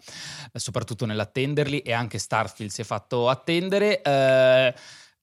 soprattutto 0.55 1.05
nell'attenderli 1.05 1.81
e 1.81 1.93
anche 1.93 2.19
Starfield 2.19 2.71
si 2.71 2.81
è 2.81 2.85
fatto 2.85 3.29
attendere. 3.29 4.01
Eh, 4.01 4.75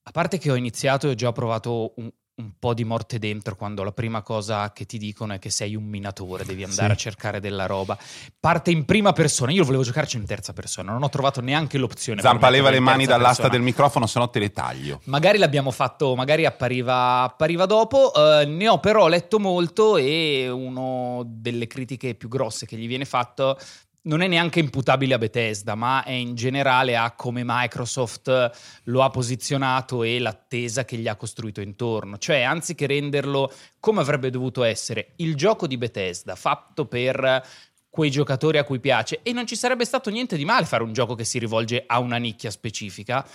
a 0.08 0.10
parte 0.12 0.38
che 0.38 0.50
ho 0.50 0.54
iniziato 0.54 1.08
e 1.08 1.10
ho 1.10 1.14
già 1.14 1.32
provato 1.32 1.92
un, 1.96 2.08
un 2.38 2.52
po' 2.58 2.74
di 2.74 2.84
morte 2.84 3.18
dentro 3.18 3.56
quando 3.56 3.82
la 3.82 3.92
prima 3.92 4.20
cosa 4.20 4.70
che 4.72 4.84
ti 4.84 4.98
dicono 4.98 5.32
è 5.32 5.38
che 5.38 5.48
sei 5.48 5.74
un 5.74 5.84
minatore, 5.84 6.44
devi 6.44 6.64
andare 6.64 6.88
Sì. 6.88 6.92
a 6.92 6.96
cercare 6.96 7.40
della 7.40 7.64
roba. 7.64 7.96
Parte 8.38 8.70
in 8.70 8.84
prima 8.84 9.12
persona, 9.14 9.52
io 9.52 9.64
volevo 9.64 9.82
giocarci 9.82 10.18
in 10.18 10.26
terza 10.26 10.52
persona, 10.52 10.92
non 10.92 11.02
ho 11.02 11.08
trovato 11.08 11.40
neanche 11.40 11.78
l'opzione. 11.78 12.20
Zampa 12.20 12.50
leva 12.50 12.68
le 12.68 12.78
mani 12.80 13.06
dall'asta 13.06 13.44
persona. 13.44 13.48
del 13.52 13.62
microfono, 13.62 14.06
se 14.06 14.18
no 14.18 14.28
te 14.28 14.38
le 14.38 14.50
taglio. 14.52 15.00
Magari 15.04 15.38
l'abbiamo 15.38 15.70
fatto, 15.70 16.14
magari 16.14 16.44
appariva, 16.44 17.22
appariva 17.22 17.64
dopo, 17.64 18.12
eh, 18.14 18.44
ne 18.44 18.68
ho 18.68 18.80
però 18.80 19.08
letto 19.08 19.38
molto 19.38 19.96
e 19.96 20.48
una 20.50 21.22
delle 21.24 21.66
critiche 21.66 22.14
più 22.14 22.28
grosse 22.28 22.66
che 22.66 22.76
gli 22.76 22.86
viene 22.86 23.06
fatto 23.06 23.58
non 24.06 24.20
è 24.20 24.26
neanche 24.26 24.60
imputabile 24.60 25.14
a 25.14 25.18
Bethesda, 25.18 25.74
ma 25.74 26.02
è 26.04 26.12
in 26.12 26.34
generale 26.34 26.96
a 26.96 27.12
come 27.12 27.42
Microsoft 27.44 28.50
lo 28.84 29.02
ha 29.02 29.10
posizionato 29.10 30.02
e 30.02 30.18
l'attesa 30.18 30.84
che 30.84 30.96
gli 30.96 31.08
ha 31.08 31.16
costruito 31.16 31.60
intorno. 31.60 32.16
Cioè, 32.16 32.42
anziché 32.42 32.86
renderlo 32.86 33.52
come 33.80 34.00
avrebbe 34.00 34.30
dovuto 34.30 34.62
essere 34.62 35.12
il 35.16 35.34
gioco 35.34 35.66
di 35.66 35.76
Bethesda, 35.76 36.34
fatto 36.36 36.86
per 36.86 37.44
quei 37.88 38.10
giocatori 38.10 38.58
a 38.58 38.64
cui 38.64 38.78
piace, 38.78 39.20
e 39.22 39.32
non 39.32 39.46
ci 39.46 39.56
sarebbe 39.56 39.84
stato 39.84 40.10
niente 40.10 40.36
di 40.36 40.44
male 40.44 40.66
fare 40.66 40.82
un 40.82 40.92
gioco 40.92 41.14
che 41.14 41.24
si 41.24 41.38
rivolge 41.38 41.82
a 41.86 41.98
una 41.98 42.18
nicchia 42.18 42.50
specifica. 42.50 43.26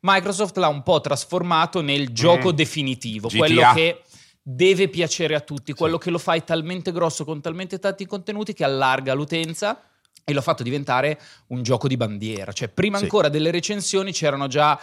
Microsoft 0.00 0.56
l'ha 0.58 0.68
un 0.68 0.82
po' 0.82 1.00
trasformato 1.00 1.80
nel 1.80 2.10
gioco 2.10 2.52
Mm. 2.52 2.56
definitivo, 2.56 3.28
GTA. 3.28 3.38
quello 3.38 3.72
che 3.74 4.02
deve 4.42 4.88
piacere 4.88 5.34
a 5.34 5.40
tutti, 5.40 5.72
quello 5.72 5.98
che 5.98 6.10
lo 6.10 6.18
fai 6.18 6.44
talmente 6.44 6.92
grosso 6.92 7.24
con 7.24 7.40
talmente 7.40 7.78
tanti 7.78 8.06
contenuti 8.06 8.52
che 8.52 8.64
allarga 8.64 9.12
l'utenza 9.12 9.80
e 10.24 10.32
l'ho 10.32 10.42
fatto 10.42 10.62
diventare 10.62 11.18
un 11.48 11.62
gioco 11.62 11.88
di 11.88 11.96
bandiera. 11.96 12.52
Cioè, 12.52 12.68
prima 12.68 12.98
Sì. 12.98 13.04
ancora 13.04 13.28
delle 13.28 13.50
recensioni 13.50 14.12
c'erano 14.12 14.46
già 14.46 14.78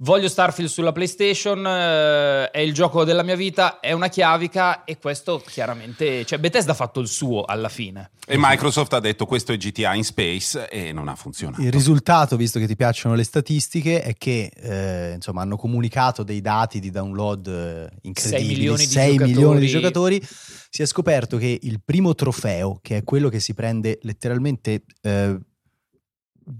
voglio 0.00 0.28
Starfield 0.28 0.68
sulla 0.68 0.92
PlayStation, 0.92 1.66
eh, 1.66 2.50
è 2.50 2.58
il 2.58 2.74
gioco 2.74 3.04
della 3.04 3.22
mia 3.22 3.36
vita, 3.36 3.80
è 3.80 3.92
una 3.92 4.08
chiavica 4.08 4.84
e 4.84 4.98
questo 4.98 5.42
chiaramente, 5.46 6.24
cioè 6.26 6.38
Bethesda 6.38 6.72
ha 6.72 6.74
fatto 6.74 7.00
il 7.00 7.08
suo 7.08 7.44
alla 7.44 7.70
fine. 7.70 8.10
E 8.26 8.34
Microsoft 8.36 8.92
ha 8.92 9.00
detto 9.00 9.24
questo 9.24 9.52
è 9.52 9.56
GTA 9.56 9.94
in 9.94 10.04
space 10.04 10.68
e 10.68 10.92
non 10.92 11.08
ha 11.08 11.14
funzionato. 11.14 11.62
Il 11.62 11.70
risultato, 11.70 12.36
visto 12.36 12.58
che 12.58 12.66
ti 12.66 12.76
piacciono 12.76 13.14
le 13.14 13.22
statistiche, 13.24 14.02
è 14.02 14.14
che 14.18 14.50
eh, 14.54 15.12
insomma, 15.14 15.42
hanno 15.42 15.56
comunicato 15.56 16.24
dei 16.24 16.40
dati 16.40 16.80
di 16.80 16.90
download 16.90 17.46
eh, 17.46 17.88
incredibili, 18.02 18.44
Sei 18.44 18.46
milioni 18.54 18.84
di 18.84 18.90
6 18.90 19.12
giocatori. 19.12 19.32
milioni 19.32 19.60
di 19.60 19.66
giocatori. 19.68 20.28
Si 20.76 20.82
è 20.82 20.86
scoperto 20.86 21.38
che 21.38 21.58
il 21.62 21.80
primo 21.82 22.14
trofeo, 22.14 22.80
che 22.82 22.98
è 22.98 23.02
quello 23.02 23.30
che 23.30 23.40
si 23.40 23.54
prende 23.54 23.98
letteralmente 24.02 24.84
eh, 25.00 25.38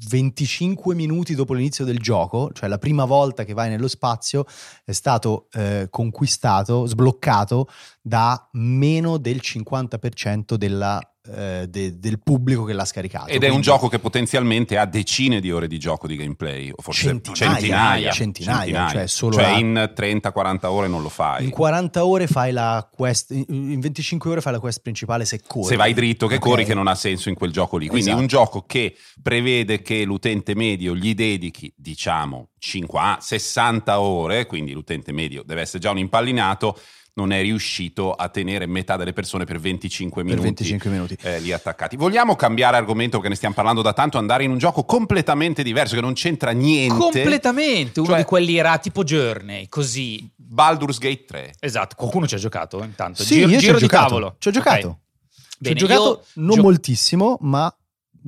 25 0.08 0.94
minuti 0.94 1.34
dopo 1.34 1.52
l'inizio 1.52 1.84
del 1.84 1.98
gioco, 1.98 2.50
cioè 2.54 2.66
la 2.70 2.78
prima 2.78 3.04
volta 3.04 3.44
che 3.44 3.52
vai 3.52 3.68
nello 3.68 3.88
spazio, 3.88 4.46
è 4.86 4.92
stato 4.92 5.48
eh, 5.52 5.88
conquistato, 5.90 6.86
sbloccato 6.86 7.68
da 8.00 8.48
meno 8.52 9.18
del 9.18 9.42
50% 9.42 10.54
della, 10.54 10.98
eh, 11.34 11.66
de- 11.68 11.98
del 11.98 12.20
pubblico 12.22 12.64
che 12.64 12.72
l'ha 12.72 12.84
scaricato. 12.84 13.26
Ed 13.28 13.42
è 13.44 13.48
un 13.48 13.60
gioco 13.60 13.88
che 13.88 13.98
potenzialmente 13.98 14.76
ha 14.78 14.84
decine 14.86 15.40
di 15.40 15.50
ore 15.50 15.66
di 15.68 15.78
gioco 15.78 16.06
di 16.06 16.16
gameplay, 16.16 16.70
o 16.74 16.80
forse 16.82 17.06
Centinaia, 17.08 17.46
centinaia. 17.46 18.10
centinaia, 18.12 18.88
cioè 18.88 19.06
solo 19.06 19.34
Cioè 19.36 19.50
la- 19.52 19.58
in 19.58 19.92
30-40 19.94 20.70
ore 20.70 20.88
non 20.88 21.02
lo 21.02 21.08
fai. 21.08 21.44
In 21.44 21.50
40 21.50 22.04
ore 22.04 22.26
fai 22.26 22.52
la 22.52 22.88
quest, 22.90 23.30
in- 23.30 23.44
in 23.48 23.80
25 23.80 24.30
ore 24.30 24.40
fai 24.40 24.52
la 24.52 24.60
quest 24.60 24.80
principale 24.82 25.24
se 25.24 25.40
corri. 25.46 25.66
Se 25.68 25.76
vai 25.76 25.94
dritto 25.94 26.26
che 26.26 26.36
Ok. 26.36 26.40
corri 26.40 26.64
che 26.64 26.74
non 26.74 26.86
ha 26.86 26.94
senso 26.94 27.28
in 27.28 27.34
quel 27.34 27.50
gioco 27.52 27.76
lì. 27.76 27.86
Quindi 27.88 28.06
Esatto. 28.08 28.20
un 28.22 28.26
gioco 28.28 28.62
che 28.66 28.96
prevede 29.22 29.82
che 29.82 30.04
l'utente 30.04 30.54
medio 30.54 30.94
gli 30.94 31.14
dedichi, 31.14 31.72
diciamo, 31.76 32.50
50, 32.58 33.20
60 33.20 34.00
ore, 34.00 34.46
quindi 34.46 34.72
l'utente 34.72 35.12
medio 35.12 35.42
deve 35.44 35.60
essere 35.62 35.78
già 35.78 35.90
un 35.90 35.98
impallinato, 35.98 36.78
non 37.16 37.32
è 37.32 37.40
riuscito 37.40 38.12
a 38.12 38.28
tenere 38.28 38.66
metà 38.66 38.96
delle 38.96 39.14
persone 39.14 39.44
per 39.46 39.58
25 39.58 40.22
per 40.22 40.24
minuti. 40.38 40.44
25 40.64 40.90
minuti. 40.90 41.16
eh, 41.22 41.40
lì 41.40 41.50
attaccati. 41.50 41.96
Vogliamo 41.96 42.36
cambiare 42.36 42.76
argomento 42.76 43.12
perché 43.16 43.28
ne 43.30 43.36
stiamo 43.36 43.54
parlando 43.54 43.80
da 43.80 43.94
tanto, 43.94 44.18
andare 44.18 44.44
in 44.44 44.50
un 44.50 44.58
gioco 44.58 44.84
completamente 44.84 45.62
diverso 45.62 45.94
che 45.94 46.02
non 46.02 46.12
c'entra 46.12 46.50
niente. 46.50 46.94
Completamente, 46.94 48.00
uno 48.00 48.10
Cioè- 48.10 48.18
di 48.18 48.24
quelli 48.24 48.56
era 48.58 48.76
tipo 48.78 49.02
Journey, 49.02 49.66
così. 49.68 50.28
Baldur's 50.36 50.98
Gate 50.98 51.24
3. 51.24 51.54
Esatto, 51.58 51.94
qualcuno 51.96 52.26
ci 52.26 52.34
ha 52.34 52.38
giocato 52.38 52.82
intanto. 52.84 53.22
Sì, 53.22 53.36
giro 53.36 53.48
io 53.48 53.54
ci 53.54 53.60
giro 53.60 53.72
ho 53.72 53.80
di 53.80 53.86
giocato. 53.86 54.02
tavolo. 54.08 54.36
Ci 54.38 54.48
ho 54.48 54.50
giocato. 54.50 54.78
Ci 54.78 54.86
ho 54.88 55.56
Bene, 55.58 55.74
giocato 55.74 56.02
io 56.34 56.42
non 56.44 56.56
gio- 56.56 56.62
moltissimo, 56.62 57.38
ma 57.40 57.74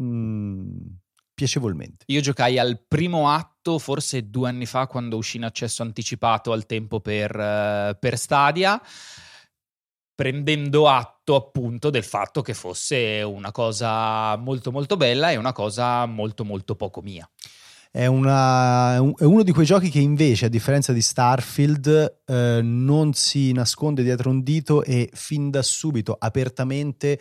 mm, 0.01 0.71
piacevolmente. 1.39 2.05
Io 2.09 2.21
giocai 2.21 2.59
al 2.59 2.83
primo 2.89 3.31
atto 3.31 3.79
forse 3.79 4.29
due 4.29 4.49
anni 4.49 4.67
fa 4.67 4.89
quando 4.89 5.17
uscì 5.17 5.37
in 5.37 5.45
accesso 5.45 5.83
anticipato 5.83 6.51
al 6.51 6.67
tempo 6.67 6.99
per, 6.99 7.31
eh, 7.39 7.97
per 7.97 8.19
Stadia, 8.19 8.83
prendendo 10.17 10.89
atto 10.89 11.37
appunto 11.37 11.91
del 11.91 12.03
fatto 12.03 12.43
che 12.43 12.55
fosse 12.55 13.23
una 13.23 13.53
cosa 13.53 14.37
molto 14.37 14.73
molto 14.73 14.97
bella 14.97 15.31
e 15.31 15.37
una 15.37 15.53
cosa 15.53 16.07
molto 16.07 16.45
molto 16.45 16.75
poco 16.75 17.03
mia. 17.03 17.31
È, 17.89 18.07
una, 18.07 18.97
è 18.97 19.25
uno 19.25 19.45
di 19.45 19.53
quei 19.53 19.65
giochi 19.65 19.91
che 19.91 20.01
invece, 20.01 20.47
a 20.47 20.49
differenza 20.49 20.93
di 20.93 21.01
Starfield, 21.01 22.23
eh, 22.27 22.61
non 22.63 23.13
si 23.13 23.53
nasconde 23.53 24.03
dietro 24.03 24.31
un 24.31 24.43
dito 24.43 24.83
e 24.83 25.09
fin 25.13 25.51
da 25.51 25.63
subito 25.63 26.17
apertamente 26.19 27.21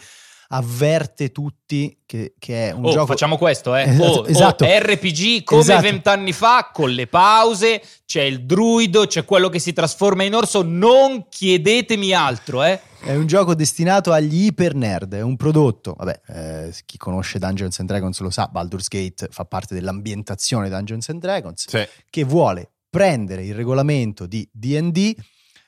avverte 0.50 1.32
tutti 1.32 2.02
che, 2.06 2.36
che 2.40 2.70
è 2.70 2.72
un 2.72 2.86
oh, 2.86 2.92
gioco. 2.92 3.06
Facciamo 3.08 3.38
questo, 3.38 3.76
eh? 3.76 3.84
Esatto, 3.84 4.04
Oh, 4.04 4.18
oh, 4.22 4.28
esatto. 4.28 4.66
RPG 4.66 5.44
come 5.44 5.62
Esatto. 5.62 5.82
vent'anni 5.82 6.32
fa, 6.34 6.70
con 6.72 6.90
le 6.92 7.08
pause, 7.08 7.82
c'è 8.06 8.22
il 8.22 8.46
druido, 8.46 9.06
c'è 9.08 9.26
quello 9.26 9.50
che 9.50 9.60
si 9.60 9.74
trasforma 9.74 10.24
in 10.24 10.34
orso. 10.36 10.62
Non 10.64 11.28
chiedetemi 11.30 12.14
altro, 12.14 12.64
eh? 12.64 12.80
È 13.00 13.14
un 13.14 13.28
gioco 13.28 13.54
destinato 13.56 14.12
agli 14.12 14.46
iper 14.46 14.74
nerd, 14.74 15.14
è 15.14 15.22
un 15.22 15.36
prodotto, 15.38 15.94
vabbè, 15.98 16.22
eh, 16.28 16.74
chi 16.86 16.98
conosce 16.98 17.38
Dungeons 17.40 17.80
and 17.80 17.88
Dragons 17.88 18.20
lo 18.20 18.30
sa, 18.30 18.48
Baldur's 18.52 18.88
Gate 18.88 19.28
fa 19.32 19.46
parte 19.46 19.76
dell'ambientazione 19.76 20.68
Dungeons 20.68 21.08
and 21.10 21.20
Dragons, 21.22 21.68
Sì. 21.70 21.88
che 22.10 22.24
vuole 22.24 22.72
prendere 22.90 23.46
il 23.46 23.54
regolamento 23.54 24.26
di 24.26 24.48
D&D, 24.52 25.14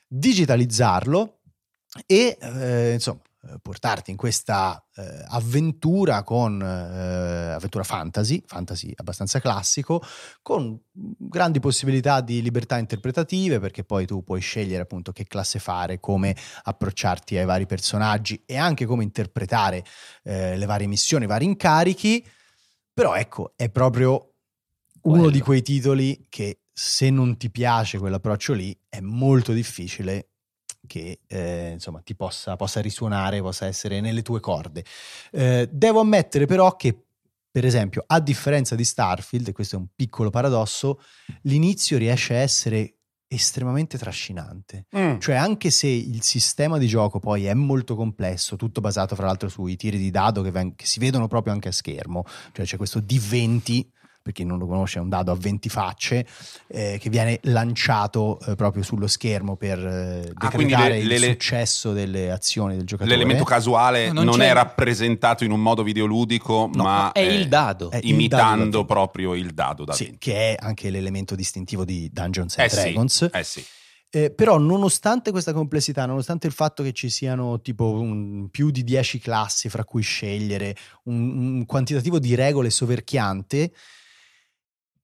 digitalizzarlo 0.08 1.40
e 2.06 2.38
eh, 2.40 2.92
insomma 2.94 3.20
portarti 3.62 4.12
in 4.12 4.18
questa 4.18 4.84
eh, 4.96 5.26
avventura 5.28 6.24
con 6.24 6.62
eh, 6.62 7.52
avventura 7.54 7.84
fantasy, 7.84 8.44
fantasy 8.46 8.92
abbastanza 8.96 9.40
classico, 9.40 10.02
con 10.42 10.80
grandi 10.92 11.60
possibilità 11.60 12.22
di 12.22 12.42
libertà 12.42 12.78
interpretative 12.78 13.60
perché 13.60 13.84
poi 13.84 14.06
tu 14.06 14.24
puoi 14.24 14.42
scegliere 14.42 14.84
appunto 14.84 15.12
che 15.12 15.26
classe 15.26 15.60
fare, 15.60 16.00
come 16.00 16.36
approcciarti 16.64 17.38
ai 17.38 17.46
vari 17.46 17.66
personaggi 17.66 18.44
e 18.46 18.58
anche 18.58 18.86
come 18.86 19.04
interpretare 19.04 19.84
eh, 20.24 20.58
le 20.58 20.66
varie 20.66 20.88
missioni, 20.88 21.26
i 21.26 21.28
vari 21.28 21.46
incarichi. 21.46 22.26
Però 22.94 23.16
ecco, 23.16 23.54
è 23.56 23.70
proprio 23.70 24.34
uno 25.02 25.16
Quello. 25.16 25.30
di 25.30 25.40
quei 25.40 25.62
titoli 25.62 26.26
che 26.30 26.62
se 26.72 27.10
non 27.10 27.38
ti 27.38 27.50
piace 27.50 27.98
quell'approccio 27.98 28.54
lì 28.54 28.78
è 28.88 29.00
molto 29.00 29.54
difficile 29.54 30.30
che 30.90 31.20
eh, 31.28 31.70
insomma 31.74 32.02
ti 32.02 32.16
possa, 32.16 32.56
possa 32.56 32.82
risuonare, 32.82 33.42
possa 33.42 33.68
essere 33.68 34.02
nelle 34.02 34.24
tue 34.24 34.40
corde. 34.40 34.84
Eh, 35.32 35.70
devo 35.72 36.00
ammettere 36.00 36.48
però 36.48 36.76
che 36.76 37.04
per 37.52 37.66
esempio, 37.66 38.04
a 38.06 38.20
differenza 38.20 38.76
di 38.76 38.84
Starfield, 38.84 39.48
e 39.48 39.52
questo 39.52 39.76
è 39.76 39.80
un 39.80 39.88
piccolo 39.96 40.30
paradosso, 40.30 41.02
l'inizio 41.44 41.98
riesce 41.98 42.36
a 42.36 42.38
essere 42.38 43.00
estremamente 43.28 43.98
trascinante. 43.98 44.86
Mm. 44.96 45.20
Cioè, 45.20 45.36
anche 45.36 45.70
se 45.70 45.88
il 45.88 46.22
sistema 46.22 46.78
di 46.78 46.88
gioco 46.88 47.20
poi 47.20 47.46
è 47.46 47.54
molto 47.54 47.96
complesso, 47.96 48.56
tutto 48.56 48.82
basato 48.82 49.16
fra 49.16 49.26
l'altro 49.26 49.50
sui 49.50 49.76
tiri 49.76 49.98
di 49.98 50.12
dado 50.12 50.42
che, 50.42 50.52
ven- 50.52 50.76
che 50.76 50.86
si 50.86 51.00
vedono 51.00 51.28
proprio 51.28 51.54
anche 51.54 51.70
a 51.70 51.72
schermo, 51.72 52.24
cioè 52.52 52.66
c'è 52.66 52.78
questo 52.78 53.00
D20, 53.00 53.86
per 54.30 54.32
chi 54.34 54.44
non 54.44 54.60
lo 54.60 54.68
conosce 54.68 55.00
è 55.00 55.02
un 55.02 55.10
dado 55.10 55.32
a 55.32 55.36
20 55.36 55.70
facce, 55.70 56.26
eh, 56.68 56.98
che 57.00 57.10
viene 57.10 57.40
lanciato 57.44 58.40
eh, 58.48 58.56
proprio 58.56 58.84
sullo 58.84 59.08
schermo 59.08 59.56
per 59.56 59.80
eh, 59.80 60.32
Ah, 60.36 60.48
decretare 60.50 60.90
le- 60.90 60.98
il 61.00 61.08
le- 61.08 61.18
successo 61.32 61.92
delle 61.94 62.32
azioni 62.32 62.76
del 62.76 62.86
giocatore. 62.86 63.16
L'elemento 63.16 63.44
casuale 63.44 64.08
No, 64.08 64.14
non 64.14 64.26
non, 64.26 64.42
è 64.42 64.54
rappresentato 64.54 65.44
in 65.44 65.52
un 65.52 65.60
modo 65.62 65.82
videoludico, 65.84 66.70
No, 66.74 66.84
ma 66.84 67.12
È 67.12 67.20
il 67.20 67.48
dado. 67.48 67.90
è 67.90 67.98
il 67.98 68.02
dado 68.02 68.08
imitando 68.14 68.80
da- 68.80 68.86
proprio 68.86 69.34
il 69.34 69.52
dado 69.54 69.84
da 69.86 69.94
Sì, 69.94 70.04
20. 70.06 70.18
che 70.20 70.34
è 70.54 70.58
anche 70.60 70.90
l'elemento 70.92 71.34
distintivo 71.36 71.84
di 71.86 72.10
Dungeons 72.12 72.58
and 72.58 72.68
Eh 72.68 72.70
sì, 72.70 72.82
Dragons. 72.84 73.30
eh 73.34 73.44
sì. 73.44 73.66
Eh, 74.12 74.32
però 74.32 74.58
nonostante 74.58 75.30
questa 75.30 75.54
complessità, 75.54 76.06
nonostante 76.08 76.48
il 76.48 76.54
fatto 76.54 76.82
che 76.82 76.94
ci 76.94 77.10
siano 77.10 77.62
tipo 77.62 77.92
un- 77.92 78.50
più 78.50 78.72
di 78.72 78.84
10 78.84 79.20
classi 79.20 79.70
fra 79.70 79.84
cui 79.84 80.02
scegliere, 80.02 80.76
un, 81.04 81.38
un 81.58 81.66
quantitativo 81.68 82.18
di 82.18 82.34
regole 82.34 82.70
soverchiante, 82.72 83.72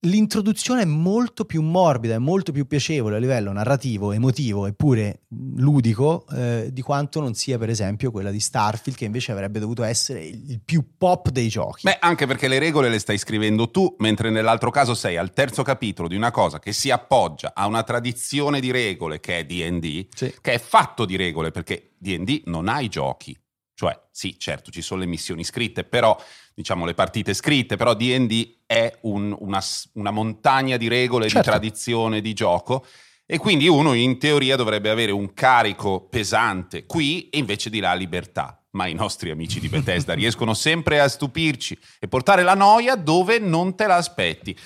l'introduzione 0.06 0.82
è 0.82 0.84
molto 0.84 1.44
più 1.44 1.62
morbida, 1.62 2.14
è 2.14 2.18
molto 2.18 2.52
più 2.52 2.66
piacevole 2.66 3.16
a 3.16 3.18
livello 3.18 3.52
narrativo, 3.52 4.12
emotivo 4.12 4.66
eppure 4.66 5.22
ludico 5.56 6.24
eh, 6.32 6.68
di 6.72 6.80
quanto 6.82 7.20
non 7.20 7.34
sia 7.34 7.58
per 7.58 7.68
esempio 7.68 8.10
quella 8.10 8.30
di 8.30 8.40
Starfield 8.40 8.96
che 8.96 9.04
invece 9.04 9.32
avrebbe 9.32 9.58
dovuto 9.58 9.82
essere 9.82 10.24
il, 10.24 10.50
il 10.50 10.60
più 10.64 10.84
pop 10.96 11.30
dei 11.30 11.48
giochi. 11.48 11.82
Beh, 11.84 11.98
anche 12.00 12.26
perché 12.26 12.48
le 12.48 12.58
regole 12.58 12.88
le 12.88 12.98
stai 12.98 13.18
scrivendo 13.18 13.70
tu, 13.70 13.94
mentre 13.98 14.30
nell'altro 14.30 14.70
caso 14.70 14.94
sei 14.94 15.16
al 15.16 15.32
terzo 15.32 15.62
capitolo 15.62 16.08
di 16.08 16.16
una 16.16 16.30
cosa 16.30 16.58
che 16.58 16.72
si 16.72 16.90
appoggia 16.90 17.52
a 17.54 17.66
una 17.66 17.82
tradizione 17.82 18.60
di 18.60 18.70
regole 18.70 19.20
che 19.20 19.38
è 19.38 19.44
D&D, 19.44 20.06
Sì. 20.14 20.32
che 20.40 20.52
è 20.54 20.58
fatto 20.58 21.04
di 21.04 21.16
regole, 21.16 21.50
perché 21.50 21.92
D&D 21.98 22.42
non 22.46 22.68
ha 22.68 22.80
i 22.80 22.88
giochi. 22.88 23.36
Cioè, 23.76 23.94
sì, 24.10 24.38
certo, 24.38 24.70
ci 24.70 24.80
sono 24.80 25.00
le 25.00 25.06
missioni 25.06 25.44
scritte, 25.44 25.84
però, 25.84 26.18
diciamo, 26.54 26.86
le 26.86 26.94
partite 26.94 27.34
scritte, 27.34 27.76
però 27.76 27.92
D&D 27.94 28.60
è 28.64 28.90
un- 29.02 29.36
una, 29.38 29.62
una 29.92 30.10
montagna 30.10 30.78
di 30.78 30.88
regole, 30.88 31.28
Certo. 31.28 31.38
di 31.40 31.44
tradizione, 31.56 32.20
di 32.22 32.32
gioco, 32.32 32.86
e 33.26 33.36
quindi 33.36 33.68
uno 33.68 33.92
in 33.92 34.18
teoria 34.18 34.56
dovrebbe 34.56 34.88
avere 34.88 35.12
un 35.12 35.34
carico 35.34 36.00
pesante 36.08 36.86
qui 36.86 37.28
e 37.28 37.36
invece 37.36 37.68
di 37.68 37.80
là 37.80 37.92
libertà. 37.92 38.58
Ma 38.70 38.86
i 38.86 38.94
nostri 38.94 39.28
amici 39.30 39.60
di 39.60 39.68
Bethesda 39.68 40.14
riescono 40.14 40.54
sempre 40.54 40.98
a 41.00 41.08
stupirci 41.08 41.78
e 41.98 42.08
portare 42.08 42.42
la 42.42 42.54
noia 42.54 42.94
dove 42.94 43.38
non 43.38 43.74
te 43.76 43.86
la 43.86 43.96
aspetti. 43.96 44.56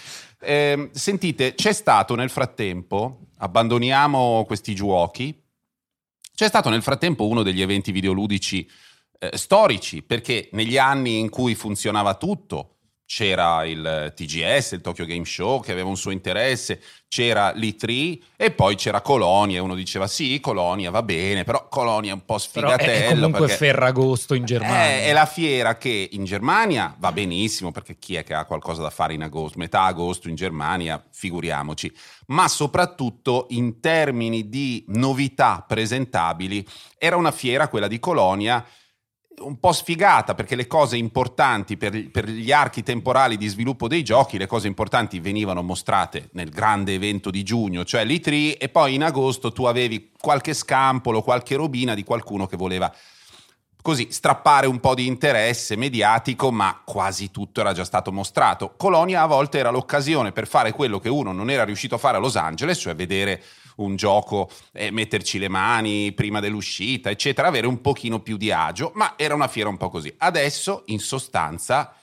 Ehm, 0.43 0.91
sentite, 0.93 1.55
c'è 1.57 1.73
stato 1.73 2.15
nel 2.15 2.31
frattempo, 2.31 3.27
abbandoniamo 3.39 4.45
questi 4.47 4.73
giochi, 4.75 5.37
c'è 6.35 6.49
stato 6.49 6.71
nel 6.71 6.83
frattempo 6.83 7.27
uno 7.27 7.43
degli 7.43 7.61
eventi 7.61 7.93
videoludici 7.93 8.69
eh, 9.21 9.37
storici, 9.37 10.03
perché 10.03 10.49
negli 10.53 10.79
anni 10.79 11.19
in 11.19 11.29
cui 11.29 11.55
funzionava 11.55 12.15
tutto, 12.15 12.77
c'era 13.11 13.65
il 13.67 14.13
TGS, 14.15 14.71
il 14.71 14.81
Tokyo 14.83 15.05
Game 15.05 15.25
Show, 15.25 15.61
che 15.61 15.73
aveva 15.73 15.89
un 15.89 15.97
suo 15.97 16.13
interesse, 16.13 16.81
c'era 17.09 17.53
l'E3 17.53 18.21
e 18.37 18.53
poi 18.53 18.77
c'era 18.77 19.01
Colonia 19.01 19.57
e 19.57 19.61
uno 19.61 19.75
diceva 19.75 20.07
sì, 20.07 20.39
Colonia 20.39 20.93
va 20.93 21.03
bene, 21.03 21.43
però 21.43 21.67
Colonia 21.69 22.13
è 22.13 22.15
un 22.15 22.25
po' 22.25 22.39
Però 22.53 22.69
è- 22.69 22.75
sfigatello. 22.79 23.11
è 23.11 23.15
comunque 23.33 23.49
Ferragosto 23.49 24.35
in 24.35 24.45
Germania. 24.45 24.85
eh, 24.93 25.05
è 25.07 25.13
la 25.13 25.27
fiera 25.27 25.77
che 25.77 26.09
in 26.13 26.23
Germania 26.23 26.95
va 27.01 27.11
benissimo 27.11 27.73
perché 27.73 27.99
chi 27.99 28.15
è 28.15 28.23
che 28.23 28.33
ha 28.33 28.45
qualcosa 28.45 28.81
da 28.83 28.91
fare 28.91 29.13
in 29.13 29.23
agosto? 29.25 29.59
Metà 29.59 29.83
agosto 29.83 30.29
in 30.29 30.37
Germania, 30.37 31.05
figuriamoci. 31.11 31.93
Ma 32.29 32.47
soprattutto 32.47 33.47
in 33.51 33.81
termini 33.81 34.49
di 34.49 34.85
novità 34.87 35.65
presentabili, 35.67 36.65
era 36.97 37.17
una 37.17 37.33
fiera, 37.33 37.67
quella 37.67 37.89
di 37.89 37.99
Colonia, 37.99 38.65
un 39.41 39.59
po' 39.59 39.73
sfigata 39.73 40.35
perché 40.35 40.55
le 40.55 40.67
cose 40.67 40.97
importanti 40.97 41.77
per, 41.77 42.11
per 42.11 42.29
gli 42.29 42.53
archi 42.53 42.83
temporali 42.83 43.37
di 43.37 43.49
sviluppo 43.49 43.89
dei 43.89 44.03
giochi, 44.03 44.39
le 44.39 44.47
cose 44.47 44.67
importanti 44.67 45.21
venivano 45.21 45.63
mostrate 45.63 46.29
nel 46.33 46.51
grande 46.51 46.95
evento 46.95 47.31
di 47.31 47.43
giugno, 47.43 47.85
cioè 47.85 48.05
l'E3, 48.05 48.57
e 48.59 48.69
poi 48.69 48.95
in 48.95 49.03
agosto 49.03 49.53
tu 49.53 49.65
avevi 49.65 50.13
qualche 50.21 50.55
scampolo, 50.55 51.23
qualche 51.23 51.57
robina 51.57 51.95
di 51.95 52.05
qualcuno 52.05 52.47
che 52.47 52.57
voleva 52.57 52.93
così 53.83 54.09
strappare 54.11 54.67
un 54.67 54.79
po' 54.79 54.95
di 54.95 55.07
interesse 55.07 55.77
mediatico, 55.77 56.51
ma 56.51 56.83
quasi 56.85 57.31
tutto 57.31 57.61
era 57.61 57.73
già 57.73 57.85
stato 57.85 58.13
mostrato. 58.13 58.75
Colonia 58.77 59.23
a 59.23 59.27
volte 59.27 59.59
era 59.59 59.71
l'occasione 59.71 60.33
per 60.33 60.47
fare 60.47 60.73
quello 60.73 60.99
che 60.99 61.09
uno 61.09 61.33
non 61.33 61.51
era 61.51 61.65
riuscito 61.65 61.95
a 61.95 61.99
fare 61.99 62.17
a 62.17 62.21
Los 62.21 62.37
Angeles, 62.37 62.79
cioè 62.79 62.95
vedere 62.95 63.43
un 63.85 63.97
gioco 63.97 64.51
e 64.73 64.91
metterci 64.91 65.39
le 65.39 65.49
mani 65.49 66.13
prima 66.13 66.41
dell'uscita, 66.41 67.11
eccetera, 67.11 67.49
avere 67.49 67.67
un 67.67 67.81
pochino 67.81 68.21
più 68.21 68.37
di 68.37 68.51
agio, 68.51 68.93
ma 68.95 69.15
era 69.17 69.35
una 69.35 69.49
fiera 69.49 69.69
un 69.69 69.77
po' 69.77 69.89
così. 69.91 70.13
Adesso, 70.17 70.83
in 70.87 70.99
sostanza, 70.99 71.95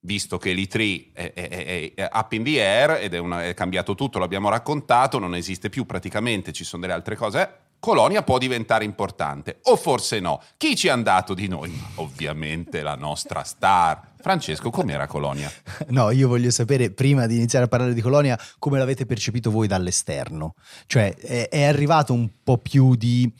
visto 0.00 0.38
che 0.38 0.52
l'E3 0.54 1.12
è, 1.12 1.32
è- 1.34 1.92
è- 1.94 2.08
up 2.12 2.32
in 2.32 2.44
the 2.44 2.62
air 2.64 2.90
ed 3.02 3.14
è, 3.14 3.18
una- 3.18 3.44
è 3.44 3.54
cambiato 3.54 3.94
tutto, 3.94 4.18
l'abbiamo 4.18 4.48
raccontato, 4.48 5.18
non 5.18 5.34
esiste 5.34 5.68
più 5.68 5.84
praticamente, 5.84 6.52
ci 6.52 6.64
sono 6.64 6.82
delle 6.82 6.94
altre 6.94 7.16
cose, 7.16 7.40
eh, 7.42 7.68
Colonia 7.80 8.22
può 8.22 8.36
diventare 8.36 8.84
importante, 8.84 9.60
o 9.64 9.76
forse 9.76 10.20
no. 10.20 10.42
Chi 10.58 10.76
ci 10.76 10.88
è 10.88 10.90
andato 10.90 11.32
di 11.32 11.48
noi? 11.48 11.72
Ovviamente 11.96 12.82
la 12.82 12.94
nostra 12.94 13.42
star. 13.42 14.08
Francesco, 14.20 14.68
com'era 14.68 15.06
Colonia? 15.06 15.50
No, 15.88 16.10
io 16.10 16.28
voglio 16.28 16.50
sapere, 16.50 16.90
prima 16.90 17.26
di 17.26 17.36
iniziare 17.36 17.64
a 17.64 17.68
parlare 17.68 17.94
di 17.94 18.02
Colonia, 18.02 18.38
come 18.58 18.78
l'avete 18.78 19.06
percepito 19.06 19.50
voi 19.50 19.66
dall'esterno. 19.66 20.54
Cioè, 20.86 21.14
è, 21.14 21.48
è 21.48 21.64
arrivato 21.64 22.12
un 22.12 22.28
po' 22.44 22.58
più 22.58 22.94
di 22.96 23.32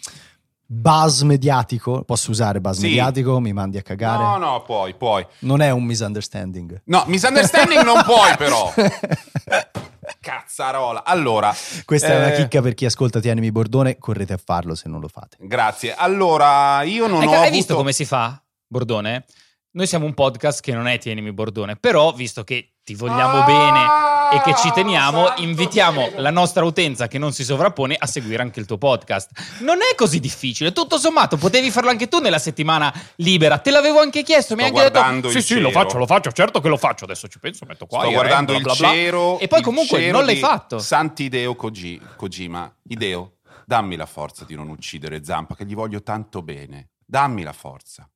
buzz 0.72 1.22
mediatico? 1.22 2.04
Posso 2.04 2.30
usare 2.30 2.60
buzz 2.60 2.76
Sì. 2.78 2.82
mediatico? 2.82 3.40
Mi 3.40 3.52
mandi 3.52 3.76
a 3.76 3.82
cagare? 3.82 4.22
No, 4.22 4.36
no, 4.36 4.62
puoi, 4.62 4.94
puoi. 4.94 5.26
Non 5.40 5.60
è 5.60 5.70
un 5.70 5.82
misunderstanding. 5.82 6.82
No, 6.84 7.02
misunderstanding 7.08 7.82
non 7.82 8.00
puoi 8.04 8.36
però. 8.36 8.72
Cazzarola. 10.20 11.04
Allora, 11.04 11.52
Questa 11.84 12.08
è 12.08 12.16
una 12.16 12.32
eh, 12.32 12.36
chicca 12.36 12.60
per 12.62 12.74
chi 12.74 12.84
ascolta 12.84 13.20
Tienimi 13.20 13.50
Bordone, 13.50 13.98
correte 13.98 14.34
a 14.34 14.40
farlo 14.42 14.74
se 14.74 14.88
non 14.88 15.00
lo 15.00 15.08
fate. 15.08 15.36
Grazie. 15.40 15.94
Allora, 15.94 16.82
io 16.82 17.06
non 17.08 17.20
Hai, 17.22 17.26
ho 17.26 17.30
hai 17.30 17.36
avuto... 17.38 17.50
visto 17.52 17.74
come 17.74 17.92
si 17.92 18.04
fa, 18.04 18.40
Bordone? 18.66 19.24
Noi 19.72 19.86
siamo 19.86 20.04
un 20.06 20.14
podcast 20.14 20.60
che 20.60 20.72
non 20.72 20.86
è 20.88 20.98
Tienimi 20.98 21.32
Bordone, 21.32 21.76
però 21.76 22.12
visto 22.12 22.42
che 22.44 22.74
ti 22.82 22.94
vogliamo 22.94 23.42
Ah, 23.42 23.44
bene 23.44 24.38
e 24.38 24.42
che 24.42 24.56
ci 24.60 24.70
teniamo, 24.72 25.26
santo 25.26 25.42
invitiamo 25.42 26.04
cielo. 26.06 26.20
la 26.22 26.30
nostra 26.30 26.64
utenza 26.64 27.06
che 27.06 27.18
non 27.18 27.32
si 27.32 27.44
sovrappone 27.44 27.94
a 27.96 28.06
seguire 28.06 28.42
anche 28.42 28.58
il 28.58 28.66
tuo 28.66 28.78
podcast. 28.78 29.30
Non 29.60 29.76
è 29.80 29.94
così 29.94 30.18
difficile, 30.18 30.72
tutto 30.72 30.98
sommato 30.98 31.36
potevi 31.36 31.70
farlo 31.70 31.90
anche 31.90 32.08
tu 32.08 32.18
nella 32.18 32.38
settimana 32.40 32.92
libera, 33.16 33.58
te 33.58 33.70
l'avevo 33.70 34.00
anche 34.00 34.22
chiesto, 34.24 34.56
mi 34.56 34.62
hai 34.64 34.70
Sto 34.70 34.98
anche 34.98 35.20
detto 35.28 35.30
sì 35.30 35.40
sì 35.42 35.60
lo 35.60 35.68
cielo. 35.68 35.70
faccio, 35.70 35.98
lo 35.98 36.06
faccio, 36.06 36.32
certo 36.32 36.60
che 36.60 36.68
lo 36.68 36.76
faccio, 36.76 37.04
adesso 37.04 37.28
ci 37.28 37.38
penso, 37.38 37.64
metto 37.66 37.86
qua 37.86 38.00
Sto 38.00 38.08
i 38.10 38.12
guardando 38.12 38.52
re, 38.52 38.58
il 38.58 38.64
bla, 38.64 38.74
bla, 38.74 38.88
bla. 38.88 38.96
cero. 38.96 39.38
e 39.38 39.46
poi 39.46 39.62
comunque 39.62 40.10
non 40.10 40.24
l'hai 40.24 40.36
fatto. 40.36 40.78
Sant'Ideo 40.80 41.54
Koji- 41.54 42.00
Kojima. 42.16 42.72
Ideo, 42.88 43.34
dammi 43.66 43.94
la 43.94 44.06
forza 44.06 44.44
di 44.44 44.56
non 44.56 44.68
uccidere 44.68 45.22
Zampa, 45.24 45.54
che 45.54 45.64
gli 45.64 45.74
voglio 45.74 46.02
tanto 46.02 46.42
bene. 46.42 46.88
Dammi 47.06 47.42
la 47.44 47.52
forza. 47.52 48.08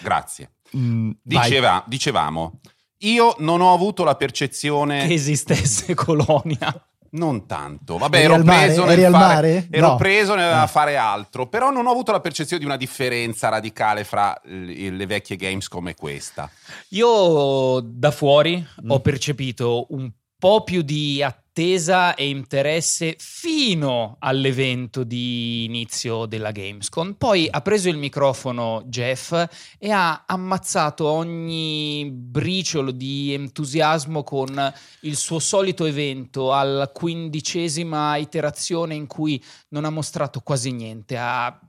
Grazie. 0.00 0.52
Mm. 0.76 1.10
Diceva- 1.22 1.84
dicevamo, 1.86 2.60
io 2.98 3.34
non 3.38 3.60
ho 3.60 3.72
avuto 3.74 4.04
la 4.04 4.14
percezione... 4.16 5.06
che 5.06 5.14
esistesse 5.14 5.94
Colonia. 5.96 6.86
Non 7.14 7.44
tanto, 7.46 7.98
vabbè, 7.98 8.16
Eri 8.16 8.24
ero 8.24 8.34
al 8.36 8.44
mare? 8.44 8.64
preso, 8.66 8.86
Eri 8.86 9.02
nel 9.02 9.04
al 9.14 9.20
fare, 9.20 9.34
mare? 9.34 9.68
ero 9.70 9.86
No. 9.88 9.96
preso 9.96 10.34
nel 10.34 10.50
Ah. 10.52 10.66
fare 10.66 10.96
altro, 10.96 11.46
però 11.46 11.70
non 11.70 11.86
ho 11.86 11.90
avuto 11.90 12.10
la 12.10 12.20
percezione 12.20 12.62
di 12.62 12.66
una 12.66 12.78
differenza 12.78 13.50
radicale 13.50 14.04
fra 14.04 14.34
le 14.44 15.04
vecchie 15.04 15.36
games 15.36 15.68
come 15.68 15.94
questa. 15.94 16.50
Io 16.90 17.80
da 17.84 18.10
fuori 18.10 18.56
Mm. 18.82 18.90
ho 18.90 19.00
percepito 19.00 19.86
un 19.90 20.10
po' 20.38 20.64
più 20.64 20.80
di 20.82 21.22
attesa 21.54 22.14
e 22.14 22.30
interesse 22.30 23.14
fino 23.18 24.16
all'evento 24.20 25.04
di 25.04 25.64
inizio 25.64 26.24
della 26.24 26.50
Gamescom. 26.50 27.12
Poi 27.12 27.46
ha 27.50 27.60
preso 27.60 27.90
il 27.90 27.98
microfono 27.98 28.82
Jeff 28.86 29.32
e 29.78 29.90
ha 29.90 30.24
ammazzato 30.26 31.06
ogni 31.06 32.10
briciolo 32.10 32.90
di 32.90 33.34
entusiasmo 33.34 34.22
con 34.22 34.72
il 35.00 35.14
suo 35.16 35.38
solito 35.38 35.84
evento 35.84 36.54
alla 36.54 36.88
quindicesima 36.88 38.16
iterazione 38.16 38.94
in 38.94 39.06
cui 39.06 39.42
non 39.68 39.84
ha 39.84 39.90
mostrato 39.90 40.40
quasi 40.40 40.72
niente. 40.72 41.18
Ha- 41.18 41.60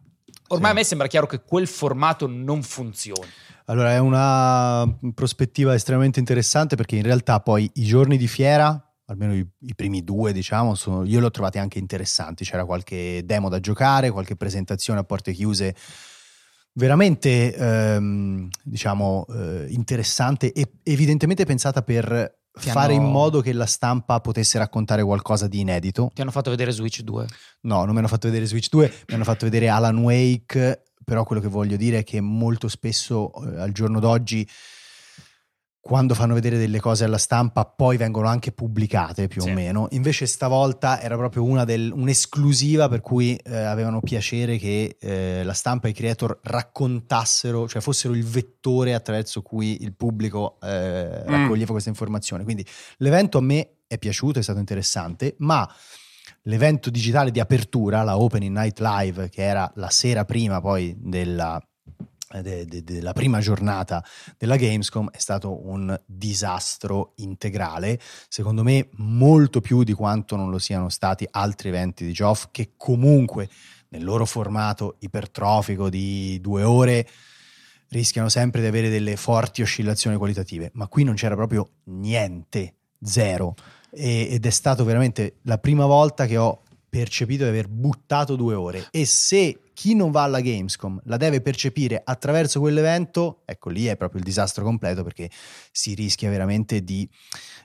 Ormai 0.48 0.69
Sì. 0.72 0.76
a 0.76 0.80
me 0.80 0.84
sembra 0.86 1.08
chiaro 1.08 1.26
che 1.28 1.41
quel 1.43 1.67
formato 1.67 2.26
non 2.28 2.63
funzioni. 2.63 3.28
Allora, 3.65 3.91
è 3.91 3.98
una 3.98 4.88
prospettiva 5.13 5.74
estremamente 5.74 6.19
interessante 6.19 6.76
perché 6.78 6.96
in 6.96 7.04
realtà 7.04 7.39
poi 7.39 7.69
i 7.76 7.84
giorni 7.84 8.17
di 8.17 8.28
fiera, 8.28 8.82
almeno 9.05 9.33
i, 9.35 9.45
i 9.61 9.75
primi 9.75 10.03
due, 10.03 10.31
diciamo, 10.33 10.75
sono- 10.75 11.03
io 11.05 11.19
li 11.19 11.25
ho 11.25 11.31
trovati 11.31 11.57
anche 11.59 11.79
interessanti. 11.79 12.43
C'era 12.45 12.65
qualche 12.65 13.21
demo 13.25 13.49
da 13.49 13.59
giocare, 13.59 14.11
qualche 14.11 14.35
presentazione 14.35 14.99
a 14.99 15.03
porte 15.03 15.31
chiuse 15.33 15.75
veramente, 16.73 17.53
ehm, 17.55 18.47
diciamo, 18.63 19.25
eh, 19.29 19.65
interessante 19.69 20.51
e 20.53 20.71
evidentemente 20.83 21.45
pensata 21.45 21.81
per 21.83 22.39
Ti 22.51 22.69
fare 22.69 22.93
hanno- 22.95 23.05
in 23.05 23.11
modo 23.11 23.41
che 23.41 23.53
la 23.53 23.65
stampa 23.65 24.19
potesse 24.21 24.57
raccontare 24.57 25.03
qualcosa 25.03 25.47
di 25.47 25.59
inedito. 25.59 26.11
Ti 26.13 26.21
hanno 26.21 26.31
fatto 26.31 26.49
vedere 26.49 26.71
Switch 26.71 27.01
2? 27.01 27.25
No, 27.61 27.83
non 27.83 27.93
mi 27.93 27.99
hanno 27.99 28.07
fatto 28.07 28.27
vedere 28.27 28.45
Switch 28.45 28.69
2, 28.69 28.91
mi 29.07 29.15
hanno 29.15 29.23
fatto 29.23 29.45
vedere 29.45 29.69
Alan 29.69 29.97
Wake, 29.97 30.83
però 31.03 31.23
quello 31.25 31.41
che 31.41 31.47
voglio 31.47 31.75
dire 31.77 31.99
è 31.99 32.03
che 32.03 32.21
molto 32.21 32.67
spesso 32.67 33.31
eh, 33.43 33.59
al 33.59 33.71
giorno 33.71 33.99
d'oggi 33.99 34.47
quando 35.86 36.13
fanno 36.15 36.34
vedere 36.34 36.58
delle 36.58 36.80
cose 36.80 37.04
alla 37.04 37.17
stampa 37.17 37.65
poi 37.65 37.98
vengono 37.98 38.30
anche 38.30 38.54
pubblicate 38.54 39.28
più 39.28 39.41
Sì. 39.41 39.50
o 39.50 39.54
meno. 39.54 39.88
Invece 39.91 40.26
stavolta 40.28 41.02
era 41.02 41.17
proprio 41.17 41.43
una 41.43 41.65
del- 41.65 41.91
un'esclusiva 41.93 42.88
per 42.88 43.02
cui 43.02 43.36
eh, 43.36 43.54
avevano 43.58 44.00
piacere 44.00 44.58
che 44.58 44.96
eh, 44.98 45.43
la 45.43 45.52
stampa 45.52 45.88
e 45.88 45.91
i 45.91 45.93
creator 45.93 46.39
raccontassero, 46.41 47.67
cioè 47.67 47.82
fossero 47.82 48.13
il 48.13 48.24
vettore 48.24 48.93
attraverso 48.93 49.41
cui 49.41 49.84
il 49.84 49.93
pubblico 49.93 50.58
eh, 50.62 51.24
Mm. 51.28 51.28
raccoglieva 51.30 51.72
questa 51.72 51.89
informazione. 51.89 52.46
Quindi 52.46 52.65
l'evento 53.00 53.38
a 53.38 53.41
me 53.41 53.80
è 53.86 53.98
piaciuto, 53.98 54.39
è 54.39 54.41
stato 54.41 54.60
interessante, 54.60 55.36
ma 55.39 55.69
l'evento 56.43 56.89
digitale 56.89 57.30
di 57.30 57.39
apertura, 57.41 58.04
la 58.04 58.17
Opening 58.17 58.56
Night 58.56 58.80
Live, 58.80 59.30
che 59.30 59.43
era 59.43 59.69
la 59.76 59.89
sera 59.89 60.24
prima 60.26 60.62
poi 60.62 60.96
della, 60.98 61.62
eh, 62.34 62.41
de- 62.41 62.65
de- 62.65 62.84
della 62.84 63.13
prima 63.13 63.39
giornata 63.39 64.04
della 64.38 64.56
Gamescom, 64.56 65.10
è 65.12 65.19
stato 65.19 65.65
un 65.67 65.98
disastro 66.06 67.13
integrale, 67.17 68.00
secondo 68.28 68.63
me 68.63 68.89
molto 68.98 69.62
più 69.62 69.84
di 69.84 69.93
quanto 69.93 70.36
non 70.36 70.50
lo 70.50 70.60
siano 70.60 70.89
stati 70.89 71.28
altri 71.30 71.69
eventi 71.69 72.06
di 72.06 72.12
Geoff 72.12 72.48
che 72.52 72.74
comunque 72.76 73.50
nel 73.89 74.04
loro 74.04 74.26
formato 74.26 74.96
ipertrofico 75.00 75.89
di 75.89 76.39
due 76.41 76.63
ore 76.63 77.08
rischiano 77.89 78.28
sempre 78.28 78.62
di 78.62 78.67
avere 78.67 78.89
delle 78.89 79.15
forti 79.15 79.62
oscillazioni 79.62 80.17
qualitative, 80.17 80.72
ma 80.74 80.88
qui 80.88 81.04
non 81.04 81.13
c'era 81.13 81.36
proprio 81.36 81.69
niente, 81.86 82.74
zero. 83.02 83.54
E- 83.91 84.30
ed 84.32 84.46
è 84.46 84.50
stato 84.50 84.84
veramente 84.84 85.36
la 85.43 85.60
prima 85.60 85.86
volta 85.86 86.26
che 86.26 86.38
ho 86.38 86.62
percepito 86.93 87.41
di 87.41 87.49
aver 87.49 87.67
buttato 87.67 88.36
due 88.36 88.53
ore. 88.53 88.88
E 88.91 89.08
se 89.08 89.71
chi 89.73 89.95
non 89.95 90.12
va 90.12 90.21
alla 90.21 90.41
Gamescom 90.41 91.01
la 91.06 91.17
deve 91.17 91.41
percepire 91.41 91.99
attraverso 92.06 92.60
quell'evento, 92.60 93.41
ecco 93.45 93.71
lì 93.71 93.88
è 93.88 93.97
proprio 93.97 94.19
il 94.19 94.25
disastro 94.25 94.63
completo 94.63 95.03
perché 95.03 95.27
si 95.71 95.95
rischia 95.95 96.29
veramente 96.29 96.84
di, 96.84 97.10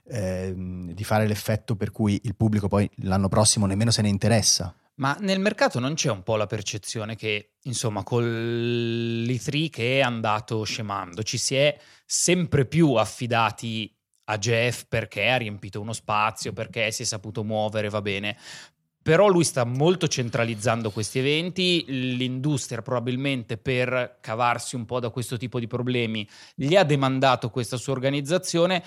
ehm, 0.09 0.93
di 0.93 1.05
fare 1.05 1.27
l'effetto 1.27 1.77
per 1.77 1.91
cui 1.91 2.19
il 2.25 2.37
pubblico 2.37 2.69
poi 2.69 2.89
l'anno 3.03 3.29
prossimo 3.29 3.67
nemmeno 3.67 3.91
se 3.91 4.01
ne 4.01 4.09
interessa. 4.09 4.75
Ma 4.95 5.15
nel 5.21 5.41
mercato 5.41 5.79
non 5.79 5.93
c'è 5.93 6.11
un 6.11 6.23
po' 6.23 6.37
la 6.37 6.47
percezione 6.47 7.15
che, 7.15 7.51
insomma, 7.65 8.03
con 8.05 8.25
l'E3 8.25 9.69
che 9.69 9.99
è 9.99 10.01
andato 10.01 10.65
scemando, 10.65 11.23
ci 11.23 11.37
si 11.37 11.55
è 11.55 11.79
sempre 12.07 12.65
più 12.65 12.95
affidati 12.95 13.95
a 14.25 14.39
Jeff 14.39 14.85
perché 14.89 15.29
ha 15.29 15.37
riempito 15.37 15.81
uno 15.81 15.93
spazio, 15.93 16.53
perché 16.53 16.91
si 16.91 17.03
è 17.03 17.05
saputo 17.05 17.45
muovere, 17.45 17.91
va 17.91 18.01
bene. 18.01 18.37
Però 19.09 19.27
lui 19.27 19.45
sta 19.45 19.65
molto 19.65 20.07
centralizzando 20.07 20.91
questi 20.91 21.19
eventi, 21.19 21.83
l'industria 21.89 22.83
probabilmente 22.83 23.57
per 23.57 24.19
cavarsi 24.21 24.77
un 24.77 24.85
po' 24.85 25.01
da 25.01 25.09
questo 25.09 25.39
tipo 25.39 25.59
di 25.59 25.67
problemi 25.67 26.29
gli 26.55 26.77
ha 26.77 26.85
demandato 26.85 27.49
questa 27.49 27.79
sua 27.79 27.95
organizzazione, 27.95 28.85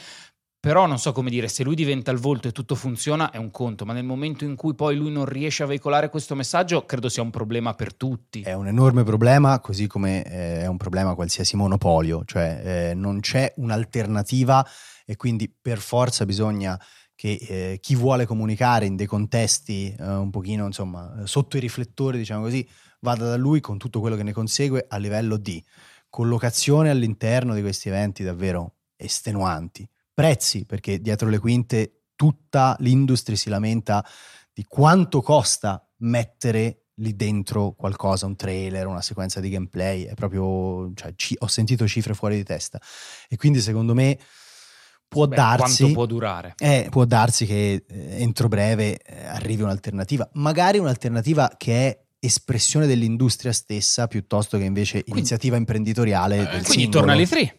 però 0.60 0.86
non 0.86 1.00
so 1.00 1.12
come 1.12 1.32
dire, 1.32 1.48
se 1.48 1.64
lui 1.64 1.74
diventa 1.74 2.12
il 2.12 2.20
volto 2.20 2.48
e 2.48 2.52
tutto 2.52 2.76
funziona 2.76 3.32
è 3.32 3.38
un 3.38 3.50
conto, 3.50 3.84
ma 3.84 3.94
nel 3.94 4.04
momento 4.04 4.46
in 4.46 4.56
cui 4.56 4.76
poi 4.76 4.96
lui 4.96 5.12
non 5.12 5.26
riesce 5.26 5.64
a 5.64 5.66
veicolare 5.66 6.10
questo 6.10 6.36
messaggio, 6.36 6.86
credo 6.86 7.10
sia 7.10 7.24
un 7.24 7.32
problema 7.32 7.74
per 7.74 7.96
tutti. 7.96 8.42
È 8.42 8.54
un 8.54 8.68
enorme 8.68 9.02
problema, 9.02 9.60
così 9.60 9.88
come 9.88 10.24
eh, 10.24 10.62
è 10.62 10.68
un 10.68 10.78
problema 10.78 11.16
qualsiasi 11.16 11.56
monopolio, 11.56 12.22
cioè 12.26 12.62
eh, 12.64 12.94
non 12.94 13.22
c'è 13.22 13.52
un'alternativa 13.56 14.64
e 15.04 15.16
quindi 15.16 15.52
per 15.52 15.80
forza 15.80 16.26
bisogna 16.26 16.80
che 17.22 17.38
eh, 17.40 17.80
chi 17.80 17.94
vuole 17.94 18.26
comunicare 18.26 18.88
in 18.88 18.96
dei 18.96 19.06
contesti 19.06 19.96
eh, 19.96 20.04
un 20.04 20.32
pochino, 20.32 20.66
insomma, 20.66 21.22
sotto 21.26 21.56
i 21.56 21.60
riflettori, 21.60 22.18
diciamo 22.18 22.42
così, 22.42 22.68
vada 23.02 23.28
da 23.28 23.36
lui 23.36 23.60
con 23.60 23.78
tutto 23.78 24.00
quello 24.00 24.16
che 24.16 24.24
ne 24.24 24.34
consegue 24.34 24.88
a 24.90 24.98
livello 24.98 25.38
di 25.38 25.64
collocazione 26.10 26.90
all'interno 26.90 27.54
di 27.54 27.62
questi 27.62 27.90
eventi 27.90 28.24
davvero 28.24 28.78
estenuanti. 28.96 29.88
Prezzi, 30.12 30.66
perché 30.66 31.00
dietro 31.00 31.30
le 31.30 31.38
quinte 31.38 32.06
tutta 32.16 32.76
l'industria 32.80 33.38
si 33.38 33.50
lamenta 33.50 34.04
di 34.52 34.66
quanto 34.68 35.22
costa 35.22 35.88
mettere 35.98 36.86
lì 36.96 37.16
dentro 37.16 37.74
qualcosa, 37.74 38.26
un 38.26 38.36
trailer, 38.36 38.88
una 38.88 39.02
sequenza 39.04 39.40
di 39.40 39.50
gameplay, 39.50 40.06
è 40.06 40.16
proprio, 40.16 40.92
cioè, 40.96 41.14
ci- 41.16 41.36
ho 41.38 41.48
sentito 41.48 41.88
cifre 41.88 42.16
fuori 42.16 42.36
di 42.36 42.44
testa. 42.44 42.82
E 43.30 43.38
quindi 43.38 43.62
secondo 43.62 43.94
me 43.94 44.18
può 45.12 45.28
Beh, 45.28 45.36
darsi... 45.36 45.78
quanto 45.80 45.94
può 45.94 46.06
durare? 46.06 46.54
Eh, 46.58 46.88
può 46.90 47.04
darsi 47.04 47.46
che 47.46 47.84
eh, 47.86 48.22
entro 48.22 48.48
breve 48.48 48.98
eh, 48.98 49.26
arrivi 49.26 49.62
un'alternativa, 49.62 50.30
magari 50.36 50.78
un'alternativa 50.78 51.52
che 51.58 51.88
è 51.90 52.00
espressione 52.18 52.88
dell'industria 52.88 53.52
stessa 53.52 54.08
piuttosto 54.08 54.58
che 54.58 54.64
invece 54.64 55.04
iniziativa 55.08 55.58
imprenditoriale 55.58 56.38
del 56.38 56.48
Quindi 56.48 56.70
singolo. 56.84 56.90
torna 57.00 57.12
all'E3. 57.14 57.54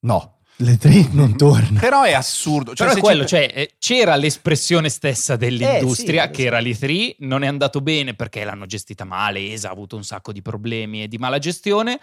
No, 0.00 0.38
le 0.56 0.76
tre 0.78 1.06
non 1.12 1.36
torna. 1.38 1.78
Però 1.78 2.02
è 2.02 2.12
assurdo. 2.12 2.74
Cioè, 2.74 2.88
Però 2.88 2.98
è 2.98 3.02
quello, 3.02 3.22
ci- 3.22 3.28
cioè 3.36 3.50
eh, 3.54 3.74
c'era 3.78 4.16
l'espressione 4.16 4.88
stessa 4.88 5.36
dell'industria 5.36 6.24
Eh, 6.24 6.26
sì, 6.26 6.32
che 6.32 6.44
era 6.46 6.58
l'E3, 6.60 7.16
non 7.20 7.44
è 7.44 7.46
andato 7.46 7.80
bene 7.80 8.14
perché 8.14 8.42
l'hanno 8.42 8.66
gestita 8.66 9.04
male, 9.04 9.52
ESA 9.52 9.68
ha 9.68 9.72
avuto 9.72 9.94
un 9.96 10.02
sacco 10.04 10.32
di 10.32 10.42
problemi 10.42 11.02
e 11.02 11.08
di 11.08 11.18
mala 11.18 11.38
gestione 11.38 12.00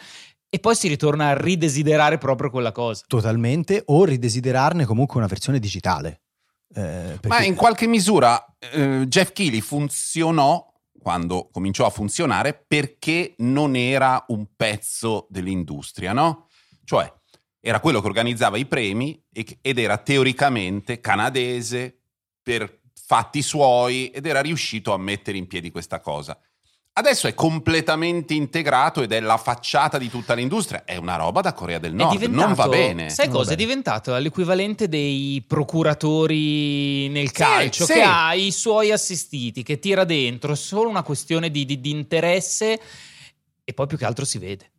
e 0.53 0.59
poi 0.59 0.75
si 0.75 0.87
ritorna 0.87 1.29
a 1.29 1.33
ridesiderare 1.33 2.19
proprio 2.19 2.51
quella 2.51 2.71
cosa. 2.71 3.03
Totalmente, 3.07 3.81
o 3.87 4.05
ridesiderarne 4.05 4.85
comunque 4.85 5.17
una 5.17 5.25
versione 5.25 5.57
digitale. 5.57 6.21
Eh, 6.75 7.17
perché- 7.19 7.27
Ma 7.27 7.41
in 7.43 7.55
qualche 7.55 7.87
misura 7.87 8.45
eh, 8.59 9.05
Jeff 9.07 9.31
Keighley 9.31 9.61
funzionò 9.61 10.63
quando 11.01 11.49
cominciò 11.51 11.87
a 11.87 11.89
funzionare 11.89 12.53
perché 12.67 13.33
non 13.39 13.75
era 13.75 14.23
un 14.27 14.45
pezzo 14.55 15.25
dell'industria, 15.31 16.13
no? 16.13 16.49
Cioè 16.83 17.11
era 17.59 17.79
quello 17.79 17.99
che 17.99 18.05
organizzava 18.07 18.57
i 18.57 18.67
premi 18.67 19.19
ed 19.31 19.79
era 19.79 19.97
teoricamente 19.97 20.99
canadese 20.99 21.97
per 22.43 22.81
fatti 22.93 23.41
suoi 23.41 24.09
ed 24.11 24.27
era 24.27 24.41
riuscito 24.41 24.93
a 24.93 24.97
mettere 24.97 25.39
in 25.39 25.47
piedi 25.47 25.71
questa 25.71 25.99
cosa. 25.99 26.37
Adesso 26.95 27.25
è 27.25 27.33
completamente 27.33 28.35
integrato 28.35 29.01
ed 29.01 29.11
è 29.13 29.19
la 29.19 29.37
facciata 29.37 29.97
di 29.97 30.11
tutta 30.11 30.35
l'industria. 30.35 30.83
È 30.85 30.95
una 30.95 31.15
roba 31.15 31.41
da 31.41 31.51
Corea 31.53 31.79
del 31.79 31.93
È 31.93 31.95
Nord, 31.95 32.21
non 32.25 32.53
va 32.53 32.67
bene. 32.67 33.09
Sai 33.09 33.25
Non 33.27 33.37
cosa? 33.37 33.53
È 33.53 33.55
bene. 33.55 33.67
diventato 33.67 34.15
l'equivalente 34.15 34.87
dei 34.87 35.43
procuratori 35.47 37.09
nel 37.09 37.27
Sì, 37.29 37.33
calcio, 37.33 37.85
sì. 37.85 37.93
che 37.93 38.01
ha 38.03 38.35
i 38.35 38.51
suoi 38.51 38.91
assistiti, 38.91 39.63
che 39.63 39.79
tira 39.79 40.03
dentro, 40.03 40.53
è 40.53 40.55
solo 40.55 40.87
una 40.87 41.01
questione 41.01 41.49
di, 41.49 41.65
di- 41.65 41.81
di 41.81 41.89
interesse 41.89 42.79
e 43.63 43.73
poi 43.73 43.87
più 43.87 43.97
che 43.97 44.05
altro 44.05 44.23
si 44.23 44.37
vede. 44.37 44.69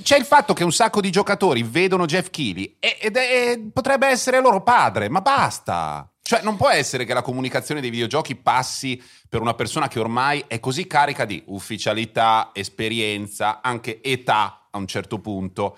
C'è 0.00 0.16
il 0.16 0.24
fatto 0.24 0.54
che 0.54 0.64
un 0.64 0.72
sacco 0.72 1.00
di 1.00 1.10
giocatori 1.10 1.62
vedono 1.62 2.06
Jeff 2.06 2.30
Keighley 2.30 2.76
ed 2.78 3.16
è- 3.16 3.60
potrebbe 3.72 4.06
essere 4.06 4.40
loro 4.40 4.62
padre, 4.62 5.10
ma 5.10 5.20
basta. 5.20 6.08
Cioè, 6.22 6.40
non 6.42 6.56
può 6.56 6.70
essere 6.70 7.04
che 7.04 7.12
la 7.12 7.20
comunicazione 7.20 7.80
dei 7.80 7.90
videogiochi 7.90 8.36
passi 8.36 9.02
per 9.28 9.40
una 9.42 9.54
persona 9.54 9.88
che 9.88 9.98
ormai 10.00 10.44
è 10.46 10.60
così 10.60 10.86
carica 10.86 11.24
di 11.24 11.42
ufficialità, 11.46 12.50
esperienza, 12.54 13.60
anche 13.60 14.00
età 14.02 14.68
a 14.70 14.78
un 14.78 14.86
certo 14.86 15.18
punto. 15.18 15.76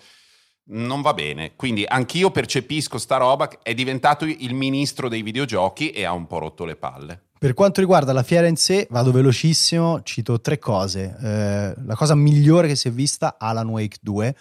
Non 0.66 1.02
va 1.02 1.12
bene. 1.12 1.54
Quindi 1.56 1.84
anch'io 1.86 2.30
percepisco 2.30 2.98
sta 2.98 3.16
roba. 3.16 3.48
È 3.62 3.74
diventato 3.74 4.24
il 4.24 4.54
ministro 4.54 5.08
dei 5.08 5.22
videogiochi 5.22 5.90
e 5.90 6.04
ha 6.04 6.12
un 6.12 6.26
po' 6.26 6.38
rotto 6.38 6.64
le 6.64 6.76
palle. 6.76 7.22
Per 7.38 7.52
quanto 7.52 7.80
riguarda 7.80 8.14
la 8.14 8.22
fiera 8.22 8.46
in 8.46 8.56
sé, 8.56 8.86
vado 8.88 9.12
velocissimo, 9.12 10.02
cito 10.02 10.40
tre 10.40 10.58
cose. 10.58 11.14
Eh, 11.20 11.74
la 11.84 11.94
cosa 11.94 12.14
migliore 12.14 12.68
che 12.68 12.76
si 12.76 12.88
è 12.88 12.90
vista, 12.90 13.36
Alan 13.38 13.68
Wake 13.68 13.98
2, 14.00 14.34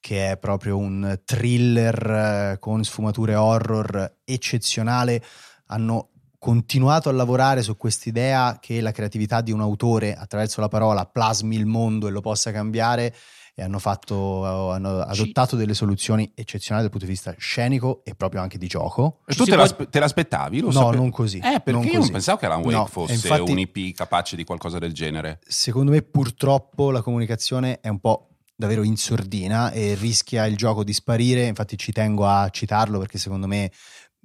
che 0.00 0.30
è 0.30 0.38
proprio 0.38 0.78
un 0.78 1.20
thriller 1.22 2.10
eh, 2.54 2.56
con 2.58 2.82
sfumature 2.82 3.34
horror 3.34 4.20
eccezionale. 4.24 5.22
Hanno 5.66 6.12
continuato 6.38 7.10
a 7.10 7.12
lavorare 7.12 7.60
su 7.60 7.76
quest'idea 7.76 8.58
che 8.60 8.80
la 8.80 8.92
creatività 8.92 9.42
di 9.42 9.52
un 9.52 9.60
autore 9.60 10.14
attraverso 10.14 10.62
la 10.62 10.68
parola 10.68 11.04
plasmi 11.04 11.56
il 11.56 11.66
mondo 11.66 12.06
e 12.06 12.10
lo 12.10 12.20
possa 12.20 12.52
cambiare 12.52 13.14
e 13.58 13.62
hanno, 13.62 13.78
fatto, 13.78 14.44
hanno 14.44 14.98
adottato 15.00 15.56
delle 15.56 15.72
soluzioni 15.72 16.30
eccezionali 16.34 16.82
dal 16.82 16.90
punto 16.92 17.06
di 17.06 17.12
vista 17.12 17.34
scenico 17.38 18.02
e 18.04 18.14
proprio 18.14 18.42
anche 18.42 18.58
di 18.58 18.66
gioco. 18.66 19.20
E 19.26 19.34
tu 19.34 19.44
te, 19.44 19.52
può- 19.52 19.60
l'aspe- 19.62 19.88
te 19.88 19.98
l'aspettavi? 19.98 20.60
Lo 20.60 20.66
No, 20.66 20.72
sape- 20.72 20.96
non 20.96 21.10
così. 21.10 21.38
Eh, 21.38 21.40
perché 21.64 21.70
non 21.72 21.82
io 21.84 21.90
non 21.92 22.00
così. 22.00 22.12
pensavo 22.12 22.38
che 22.38 22.44
Alan 22.46 22.60
Wake 22.60 22.74
No, 22.76 22.84
fosse 22.86 23.14
infatti- 23.14 23.50
un 23.50 23.58
IP 23.58 23.94
capace 23.94 24.36
di 24.36 24.44
qualcosa 24.44 24.78
del 24.78 24.92
genere. 24.92 25.40
secondo 25.46 25.90
me 25.90 26.02
purtroppo 26.02 26.90
la 26.90 27.00
comunicazione 27.00 27.80
è 27.80 27.88
un 27.88 27.98
po' 27.98 28.28
davvero 28.54 28.82
in 28.82 28.96
sordina 28.96 29.70
e 29.70 29.94
rischia 29.94 30.44
il 30.46 30.56
gioco 30.56 30.84
di 30.84 30.92
sparire, 30.92 31.46
infatti 31.46 31.78
ci 31.78 31.92
tengo 31.92 32.26
a 32.26 32.48
citarlo 32.50 32.98
perché 32.98 33.16
secondo 33.18 33.46
me 33.46 33.70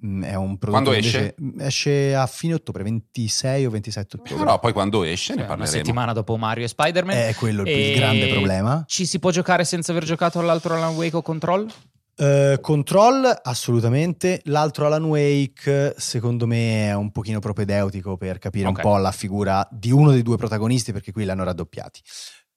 è 0.01 0.33
un 0.35 0.57
prodotto 0.57 0.69
Quando 0.83 0.91
esce? 0.93 1.35
invece- 1.37 1.65
esce 1.67 2.15
a 2.15 2.25
fine 2.27 2.55
ottobre, 2.55 2.83
26 2.83 3.65
o 3.65 3.69
27 3.69 4.17
ottobre. 4.17 4.35
Però 4.43 4.59
poi 4.59 4.73
quando 4.73 5.03
esce 5.03 5.33
ne 5.33 5.39
Cioè, 5.39 5.47
una 5.47 5.55
parleremo. 5.57 5.77
settimana 5.85 6.13
dopo 6.13 6.37
Mario 6.37 6.65
e 6.65 6.67
Spider-Man. 6.67 7.15
È 7.15 7.35
quello 7.35 7.61
il, 7.61 7.67
il 7.67 7.73
E 7.73 7.93
grande 7.95 8.27
problema. 8.29 8.83
Ci 8.87 9.05
si 9.05 9.19
può 9.19 9.29
giocare 9.31 9.63
senza 9.63 9.91
aver 9.91 10.03
giocato 10.05 10.39
all'altro 10.39 10.73
Alan 10.75 10.95
Wake 10.95 11.15
o 11.15 11.21
Control? 11.21 11.71
Eh, 12.15 12.57
Control 12.61 13.39
assolutamente, 13.43 14.41
l'altro 14.45 14.85
Alan 14.85 15.05
Wake 15.05 15.95
secondo 15.97 16.45
me 16.45 16.87
è 16.89 16.93
un 16.93 17.11
pochino 17.11 17.39
propedeutico 17.39 18.17
per 18.17 18.37
capire 18.37 18.67
Ok. 18.67 18.77
un 18.77 18.81
po' 18.83 18.97
la 18.97 19.11
figura 19.11 19.67
di 19.71 19.91
uno 19.91 20.11
dei 20.11 20.21
due 20.21 20.35
protagonisti 20.37 20.91
perché 20.91 21.11
qui 21.11 21.23
l'hanno 21.25 21.43
raddoppiati. 21.43 22.01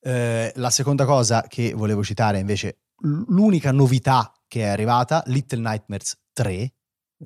Eh, 0.01 0.53
la 0.57 0.71
seconda 0.71 1.05
cosa 1.07 1.45
che 1.49 1.73
volevo 1.73 2.03
citare 2.03 2.39
invece, 2.39 2.81
l'unica 3.29 3.71
novità 3.73 4.33
che 4.49 4.63
è 4.63 4.67
arrivata, 4.69 5.23
Little 5.27 5.61
Nightmares 5.61 6.19
3. 6.33 6.73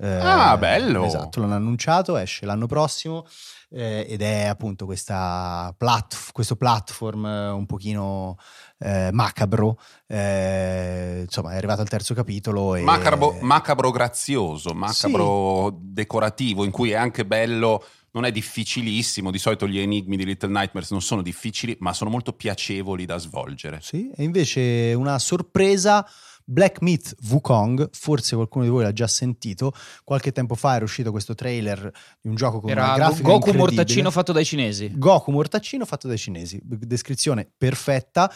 Eh, 0.01 0.07
Ah, 0.21 0.57
bello! 0.57 1.03
Esatto, 1.05 1.39
l'hanno 1.41 1.55
annunciato, 1.55 2.15
esce 2.17 2.45
l'anno 2.45 2.67
prossimo 2.67 3.25
eh, 3.71 4.05
ed 4.09 4.21
è 4.21 4.45
appunto 4.45 4.85
questa 4.85 5.73
plat- 5.77 6.31
questo 6.31 6.55
platform 6.55 7.25
eh, 7.25 7.49
un 7.49 7.65
pochino 7.65 8.37
eh, 8.79 9.09
macabro. 9.11 9.77
eh, 10.07 11.21
insomma, 11.23 11.53
è 11.53 11.57
arrivato 11.57 11.81
al 11.81 11.89
terzo 11.89 12.13
capitolo. 12.13 12.75
E... 12.75 12.81
Macabro, 12.81 13.37
macabro 13.41 13.91
grazioso, 13.91 14.73
macabro 14.73 15.77
decorativo, 15.81 16.63
in 16.63 16.71
cui 16.71 16.91
è 16.91 16.95
anche 16.95 17.25
bello, 17.25 17.83
non 18.11 18.25
è 18.25 18.31
difficilissimo. 18.31 19.31
Di 19.31 19.37
solito 19.37 19.67
gli 19.67 19.79
enigmi 19.79 20.17
di 20.17 20.25
Little 20.25 20.49
Nightmares 20.49 20.91
non 20.91 21.01
sono 21.01 21.21
difficili, 21.21 21.75
ma 21.79 21.93
sono 21.93 22.09
molto 22.09 22.33
piacevoli 22.33 23.05
da 23.05 23.17
svolgere. 23.17 23.79
Sì, 23.81 24.09
e 24.15 24.23
invece 24.23 24.93
una 24.95 25.19
sorpresa. 25.19 26.05
Black 26.51 26.81
Myth 26.81 27.15
Wukong, 27.29 27.89
forse 27.91 28.33
qualcuno 28.33 28.63
di 28.63 28.71
voi 28.71 28.81
l'ha 28.81 28.91
già 28.91 29.05
sentito, 29.05 29.71
qualche 30.03 30.31
tempo 30.31 30.55
fa 30.55 30.75
era 30.75 30.83
uscito 30.83 31.11
questo 31.11 31.35
trailer 31.35 31.91
di 32.19 32.27
un 32.27 32.33
gioco 32.33 32.59
con 32.59 32.71
una 32.71 32.81
Era 32.81 32.95
grafica 32.95 33.29
Goku 33.29 33.51
mortaccino 33.51 34.09
fatto 34.09 34.31
dai 34.31 34.43
cinesi. 34.43 34.91
Goku 34.95 35.29
mortaccino 35.29 35.85
fatto 35.85 36.07
dai 36.07 36.17
cinesi, 36.17 36.59
descrizione 36.63 37.47
perfetta, 37.55 38.33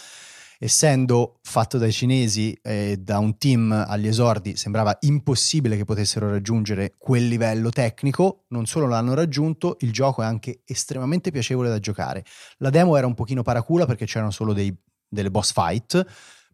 essendo 0.59 1.39
fatto 1.41 1.79
dai 1.79 1.91
cinesi 1.91 2.55
e 2.61 2.97
da 2.99 3.17
un 3.17 3.35
team 3.39 3.71
agli 3.71 4.05
esordi 4.05 4.57
sembrava 4.57 4.95
impossibile 5.01 5.75
che 5.75 5.83
potessero 5.83 6.29
raggiungere 6.29 6.93
quel 6.99 7.27
livello 7.27 7.71
tecnico, 7.71 8.45
non 8.49 8.67
solo 8.67 8.85
l'hanno 8.85 9.15
raggiunto, 9.15 9.77
il 9.79 9.91
gioco 9.91 10.21
è 10.21 10.25
anche 10.25 10.61
estremamente 10.65 11.31
piacevole 11.31 11.67
da 11.67 11.79
giocare. 11.79 12.23
La 12.57 12.69
demo 12.69 12.95
era 12.95 13.07
un 13.07 13.15
pochino 13.15 13.41
paracula 13.41 13.87
perché 13.87 14.05
c'erano 14.05 14.29
solo 14.29 14.53
dei- 14.53 14.75
delle 15.09 15.31
boss 15.31 15.51
fight, 15.51 16.05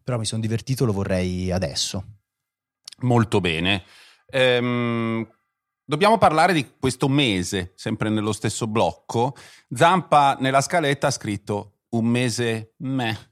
però 0.02 0.18
mi 0.18 0.24
sono 0.24 0.40
divertito, 0.40 0.84
lo 0.84 0.92
vorrei 0.92 1.50
adesso. 1.50 2.04
Molto 3.00 3.40
bene. 3.40 3.84
Ehm, 4.26 5.28
dobbiamo 5.84 6.18
parlare 6.18 6.52
di 6.52 6.74
questo 6.78 7.08
mese, 7.08 7.72
sempre 7.76 8.08
nello 8.08 8.32
stesso 8.32 8.66
blocco. 8.66 9.34
Zampa 9.70 10.36
nella 10.40 10.60
scaletta 10.60 11.08
ha 11.08 11.12
scritto 11.12 11.80
un 11.90 12.06
mese 12.06 12.74
meh. 12.78 13.28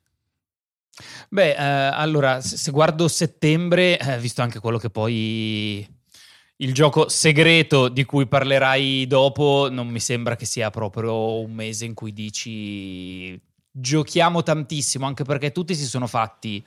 Beh, 1.28 1.50
eh, 1.50 1.62
allora, 1.62 2.40
se, 2.40 2.56
se 2.56 2.70
guardo 2.70 3.06
settembre, 3.08 3.98
eh, 3.98 4.18
visto 4.18 4.42
anche 4.42 4.58
quello 4.58 4.78
che 4.78 4.90
poi 4.90 5.86
il 6.60 6.74
gioco 6.74 7.08
segreto 7.08 7.88
di 7.88 8.04
cui 8.04 8.26
parlerai 8.26 9.06
dopo, 9.06 9.68
non 9.70 9.86
mi 9.88 10.00
sembra 10.00 10.34
che 10.34 10.44
sia 10.44 10.70
proprio 10.70 11.40
un 11.40 11.52
mese 11.52 11.84
in 11.84 11.94
cui 11.94 12.12
dici 12.12 13.40
giochiamo 13.70 14.42
tantissimo, 14.42 15.06
anche 15.06 15.24
perché 15.24 15.52
tutti 15.52 15.74
si 15.74 15.86
sono 15.86 16.06
fatti 16.06 16.64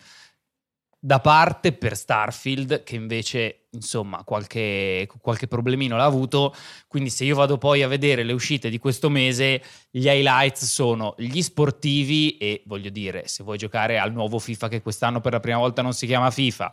da 1.03 1.19
parte 1.19 1.73
per 1.73 1.97
Starfield, 1.97 2.83
che 2.83 2.95
invece, 2.95 3.67
insomma, 3.71 4.23
qualche, 4.23 5.09
qualche 5.19 5.47
problemino 5.47 5.97
l'ha 5.97 6.05
avuto. 6.05 6.53
Quindi, 6.87 7.09
se 7.09 7.25
io 7.25 7.35
vado 7.35 7.57
poi 7.57 7.81
a 7.81 7.87
vedere 7.87 8.23
le 8.23 8.33
uscite 8.33 8.69
di 8.69 8.77
questo 8.77 9.09
mese, 9.09 9.63
gli 9.89 10.05
highlights 10.05 10.63
sono 10.65 11.15
gli 11.17 11.41
sportivi 11.41 12.37
e 12.37 12.61
voglio 12.67 12.91
dire, 12.91 13.27
se 13.27 13.43
vuoi 13.43 13.57
giocare 13.57 13.97
al 13.97 14.13
nuovo 14.13 14.37
FIFA 14.37 14.67
che 14.67 14.81
quest'anno 14.83 15.21
per 15.21 15.31
la 15.31 15.39
prima 15.39 15.57
volta 15.57 15.81
non 15.81 15.93
si 15.93 16.05
chiama 16.05 16.29
FIFA 16.29 16.71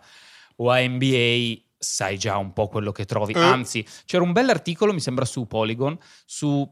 o 0.57 0.71
a 0.71 0.79
NBA, 0.79 1.55
sai 1.79 2.19
già 2.19 2.37
un 2.37 2.53
po' 2.53 2.69
quello 2.69 2.93
che 2.93 3.07
trovi. 3.07 3.33
Eh. 3.33 3.41
Anzi, 3.41 3.87
c'era 4.05 4.23
un 4.23 4.33
bell'articolo, 4.33 4.93
mi 4.93 5.01
sembra 5.01 5.25
su 5.25 5.47
Polygon, 5.47 5.99
su 6.27 6.71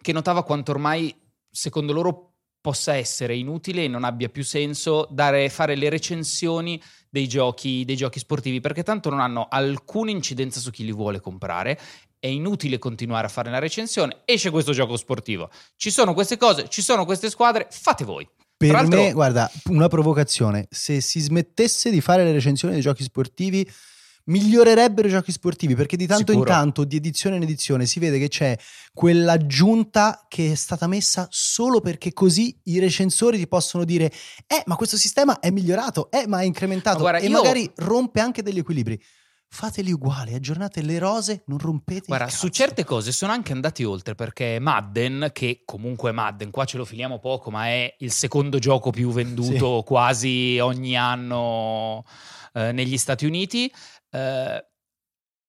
che 0.00 0.12
notava 0.12 0.44
quanto 0.44 0.70
ormai 0.70 1.14
secondo 1.50 1.92
loro 1.92 2.35
possa 2.66 2.96
essere 2.96 3.36
inutile 3.36 3.84
e 3.84 3.88
non 3.88 4.02
abbia 4.02 4.28
più 4.28 4.42
senso 4.42 5.06
dare, 5.08 5.48
fare 5.50 5.76
le 5.76 5.88
recensioni 5.88 6.82
dei 7.08 7.28
giochi, 7.28 7.84
dei 7.84 7.94
giochi 7.94 8.18
sportivi 8.18 8.60
perché 8.60 8.82
tanto 8.82 9.08
non 9.08 9.20
hanno 9.20 9.46
alcuna 9.48 10.10
incidenza 10.10 10.58
su 10.58 10.72
chi 10.72 10.84
li 10.84 10.90
vuole 10.90 11.20
comprare. 11.20 11.78
È 12.18 12.26
inutile 12.26 12.78
continuare 12.78 13.26
a 13.26 13.28
fare 13.28 13.52
la 13.52 13.60
recensione. 13.60 14.22
Esce 14.24 14.50
questo 14.50 14.72
gioco 14.72 14.96
sportivo. 14.96 15.48
Ci 15.76 15.92
sono 15.92 16.12
queste 16.12 16.36
cose, 16.36 16.68
ci 16.68 16.82
sono 16.82 17.04
queste 17.04 17.30
squadre, 17.30 17.68
fate 17.70 18.04
voi. 18.04 18.28
Per 18.56 18.68
Tra 18.68 18.82
me, 18.82 19.12
guarda, 19.12 19.48
una 19.66 19.86
provocazione. 19.86 20.66
Se 20.68 21.00
si 21.00 21.20
smettesse 21.20 21.88
di 21.92 22.00
fare 22.00 22.24
le 22.24 22.32
recensioni 22.32 22.74
dei 22.74 22.82
giochi 22.82 23.04
sportivi, 23.04 23.64
migliorerebbero 24.26 25.08
i 25.08 25.10
giochi 25.10 25.32
sportivi 25.32 25.74
perché 25.74 25.96
di 25.96 26.06
tanto 26.06 26.32
Sicuro. 26.32 26.48
in 26.48 26.56
tanto, 26.56 26.84
di 26.84 26.96
edizione 26.96 27.36
in 27.36 27.42
edizione, 27.42 27.86
si 27.86 27.98
vede 27.98 28.18
che 28.18 28.28
c'è 28.28 28.56
quell'aggiunta 28.92 30.24
che 30.28 30.52
è 30.52 30.54
stata 30.54 30.86
messa 30.86 31.26
solo 31.30 31.80
perché 31.80 32.12
così 32.12 32.58
i 32.64 32.78
recensori 32.78 33.38
ti 33.38 33.48
possono 33.48 33.84
dire: 33.84 34.12
Eh, 34.46 34.62
ma 34.66 34.76
questo 34.76 34.96
sistema 34.96 35.38
è 35.40 35.50
migliorato, 35.50 36.10
eh, 36.10 36.26
ma 36.26 36.40
è 36.40 36.44
incrementato. 36.44 36.98
Ma 36.98 37.10
guarda, 37.10 37.18
e 37.18 37.28
io- 37.28 37.36
magari 37.36 37.70
rompe 37.76 38.20
anche 38.20 38.42
degli 38.42 38.58
equilibri. 38.58 39.00
Fateli 39.48 39.92
uguali, 39.92 40.34
aggiornate 40.34 40.82
le 40.82 40.98
rose, 40.98 41.44
non 41.46 41.58
rompete 41.58 42.06
Guarda, 42.08 42.28
su 42.28 42.48
certe 42.48 42.84
cose 42.84 43.12
sono 43.12 43.30
anche 43.32 43.52
andati 43.52 43.84
oltre 43.84 44.14
perché 44.14 44.58
Madden, 44.58 45.30
che 45.32 45.62
comunque 45.64 46.10
Madden, 46.10 46.50
qua 46.50 46.64
ce 46.64 46.76
lo 46.76 46.84
filiamo 46.84 47.20
poco, 47.20 47.50
ma 47.50 47.66
è 47.66 47.94
il 48.00 48.10
secondo 48.10 48.58
gioco 48.58 48.90
più 48.90 49.12
venduto 49.12 49.82
quasi 49.86 50.58
ogni 50.60 50.96
anno 50.96 52.04
eh, 52.52 52.72
negli 52.72 52.98
Stati 52.98 53.24
Uniti, 53.24 53.72
eh, 54.16 54.66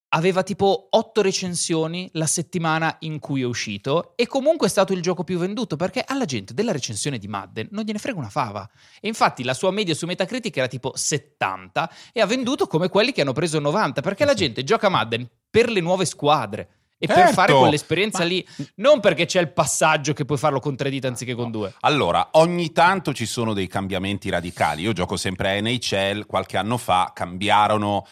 aveva 0.10 0.41
tipo 0.41 0.88
otto 0.91 1.21
recensioni 1.21 2.10
la 2.13 2.25
settimana 2.25 2.95
in 2.99 3.19
cui 3.19 3.41
è 3.41 3.45
uscito 3.45 4.13
e 4.15 4.25
comunque 4.25 4.67
è 4.67 4.69
stato 4.69 4.93
il 4.93 5.01
gioco 5.01 5.23
più 5.23 5.38
venduto 5.38 5.75
perché 5.75 6.03
alla 6.06 6.25
gente 6.25 6.53
della 6.53 6.71
recensione 6.71 7.17
di 7.17 7.27
Madden 7.27 7.67
non 7.71 7.84
gliene 7.84 7.99
frega 7.99 8.17
una 8.17 8.30
fava. 8.30 8.67
E 9.01 9.08
infatti 9.08 9.43
la 9.43 9.53
sua 9.53 9.71
media 9.71 9.93
su 9.93 10.06
Metacritic 10.06 10.56
era 10.56 10.67
tipo 10.67 10.93
70 10.95 11.91
e 12.13 12.21
ha 12.21 12.25
venduto 12.25 12.67
come 12.67 12.89
quelli 12.89 13.12
che 13.12 13.21
hanno 13.21 13.34
preso 13.34 13.60
90 13.60 14.01
perché 14.01 14.25
la 14.25 14.34
gente 14.34 14.63
gioca 14.63 14.89
Madden 14.89 15.27
per 15.49 15.69
le 15.69 15.82
nuove 15.82 16.06
squadre 16.06 16.69
E 16.99 17.06
per 17.06 17.15
Certo, 17.17 17.34
fare 17.34 17.53
quell'esperienza 17.53 18.19
ma- 18.19 18.25
lì, 18.25 18.47
non 18.75 18.99
perché 18.99 19.25
c'è 19.25 19.39
il 19.41 19.51
passaggio 19.51 20.13
che 20.13 20.25
puoi 20.25 20.38
farlo 20.38 20.60
con 20.60 20.75
tre 20.75 20.89
dita 20.89 21.08
anziché 21.08 21.36
con 21.36 21.51
due. 21.51 21.73
Allora, 21.82 22.30
ogni 22.34 22.71
tanto 22.71 23.13
ci 23.13 23.25
sono 23.25 23.53
dei 23.53 23.67
cambiamenti 23.67 24.30
radicali. 24.30 24.82
Io 24.84 24.93
gioco 24.93 25.15
sempre 25.15 25.58
a 25.58 25.62
NHL, 25.62 26.25
qualche 26.25 26.58
anno 26.58 26.77
fa 26.77 27.12
cambiarono 27.13 28.08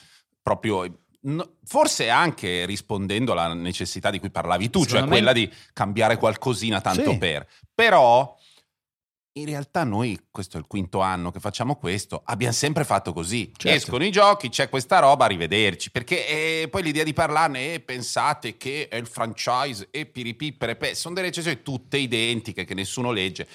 proprio. 0.46 1.00
forse 1.66 2.08
anche 2.12 2.68
rispondendo 2.68 3.32
alla 3.32 3.52
necessità 3.56 4.12
di 4.12 4.20
cui 4.20 4.30
parlavi 4.30 4.70
tu, 4.70 4.82
cioè 4.82 5.00
Secondo 5.02 5.10
me- 5.10 5.16
quella 5.16 5.34
di 5.34 5.52
cambiare 5.74 6.18
qualcosina 6.18 6.82
tanto 6.82 7.14
Sì. 7.14 7.18
per. 7.18 7.48
Però 7.74 8.38
in 9.38 9.46
realtà 9.48 9.84
noi, 9.84 10.28
questo 10.30 10.58
è 10.58 10.60
il 10.60 10.68
quinto 10.68 11.00
anno 11.02 11.32
che 11.32 11.40
facciamo 11.40 11.78
questo, 11.78 12.22
abbiamo 12.26 12.54
sempre 12.54 12.84
fatto 12.84 13.12
così. 13.12 13.52
Certo. 13.58 13.76
Escono 13.76 14.06
i 14.06 14.12
giochi, 14.12 14.50
c'è 14.50 14.70
questa 14.70 15.00
roba, 15.00 15.26
arrivederci. 15.26 15.90
Perché 15.90 16.28
eh, 16.62 16.68
poi 16.70 16.84
l'idea 16.84 17.04
di 17.04 17.14
parlarne, 17.14 17.74
eh, 17.74 17.80
pensate 17.80 18.56
che 18.56 18.88
è 18.88 18.96
il 18.96 19.08
franchise 19.08 19.88
e 19.90 20.06
piripipere, 20.06 20.76
pe- 20.76 20.94
sono 20.94 21.16
delle 21.16 21.30
decisioni 21.30 21.64
tutte 21.64 21.98
identiche 21.98 22.66
che 22.66 22.76
nessuno 22.76 23.12
legge. 23.12 23.48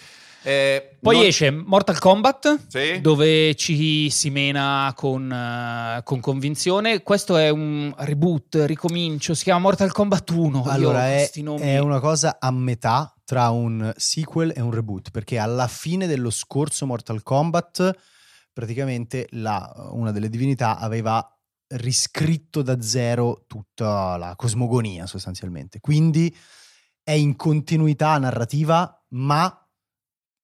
Eh, 0.43 0.97
Poi 1.01 1.17
non- 1.17 1.25
esce 1.27 1.51
Mortal 1.51 1.99
Kombat, 1.99 2.67
Sì. 2.69 3.01
dove 3.01 3.55
ci 3.57 4.09
si 4.11 4.31
mena 4.31 4.93
con, 4.97 5.31
eh, 5.31 6.01
con 6.03 6.21
convinzione. 6.21 7.03
Questo 7.03 7.37
è 7.37 7.51
un 7.51 7.93
reboot, 7.99 8.63
ricomincio, 8.65 9.35
si 9.35 9.45
chiama 9.45 9.61
Mortal 9.61 9.93
Kombat 9.93 10.31
1. 10.31 10.63
Io 10.65 10.71
Allora, 10.71 11.09
è, 11.09 11.31
nomi- 11.37 11.61
è 11.61 11.79
una 11.79 12.01
cosa 12.01 12.37
a 12.41 12.51
metà 12.51 13.15
tra 13.25 13.51
un 13.51 13.93
sequel 13.97 14.53
e 14.57 14.61
un 14.61 14.71
reboot, 14.71 15.11
perché 15.11 15.39
alla 15.39 15.69
fine 15.69 16.07
dello 16.07 16.31
scorso 16.31 16.87
Mortal 16.87 17.23
Kombat, 17.23 17.91
praticamente 18.53 19.27
la- 19.33 19.91
una 19.93 20.11
delle 20.11 20.29
divinità 20.29 20.79
aveva 20.79 21.25
riscritto 21.75 22.63
da 22.63 22.81
zero 22.83 23.45
tutta 23.47 24.17
la 24.17 24.35
cosmogonia 24.37 25.07
sostanzialmente. 25.07 25.79
Quindi 25.81 26.35
è 27.03 27.13
in 27.13 27.37
continuità 27.37 28.19
narrativa, 28.19 29.05
ma 29.11 29.55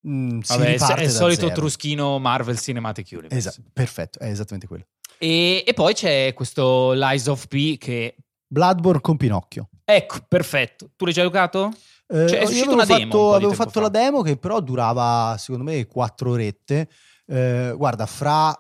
mm, 0.09 0.41
Vabbè, 0.47 0.77
è 0.77 1.03
il 1.03 1.11
solito 1.11 1.49
zero. 1.49 1.55
truschino 1.55 2.19
Marvel 2.19 2.59
Cinematic 2.59 3.09
Universe. 3.13 3.37
Esatto, 3.37 3.63
perfetto, 3.73 4.19
è 4.19 4.29
esattamente 4.29 4.67
quello. 4.67 4.85
E, 5.19 5.65
e 5.67 5.73
poi 5.75 5.95
c'è 5.95 6.33
questo 6.35 6.93
Lies 6.93 7.27
of 7.27 7.47
P 7.49 7.79
che... 7.79 8.17
Bloodborne 8.47 9.01
con 9.01 9.17
Pinocchio. 9.17 9.69
Ecco, 9.85 10.19
perfetto. 10.29 10.91
Tu 10.97 11.05
l'hai 11.05 11.15
già 11.15 11.23
giocato? 11.23 11.73
Eh, 12.09 12.29
Cioè, 12.29 12.39
è 12.39 12.45
uscita 12.45 12.67
avevo 12.67 12.75
una 12.75 12.85
demo 12.85 12.99
fatto, 12.99 13.05
un 13.05 13.11
po' 13.11 13.31
di 13.31 13.35
avevo 13.37 13.53
fatto 13.55 13.71
fa. 13.71 13.81
la 13.81 13.89
demo 13.89 14.23
che 14.23 14.37
però 14.37 14.61
durava 14.61 15.37
secondo 15.39 15.65
me 15.65 15.87
quattro 15.87 16.31
orette. 16.31 16.89
Eh, 17.27 17.75
guarda, 17.77 18.07
fra 18.07 18.55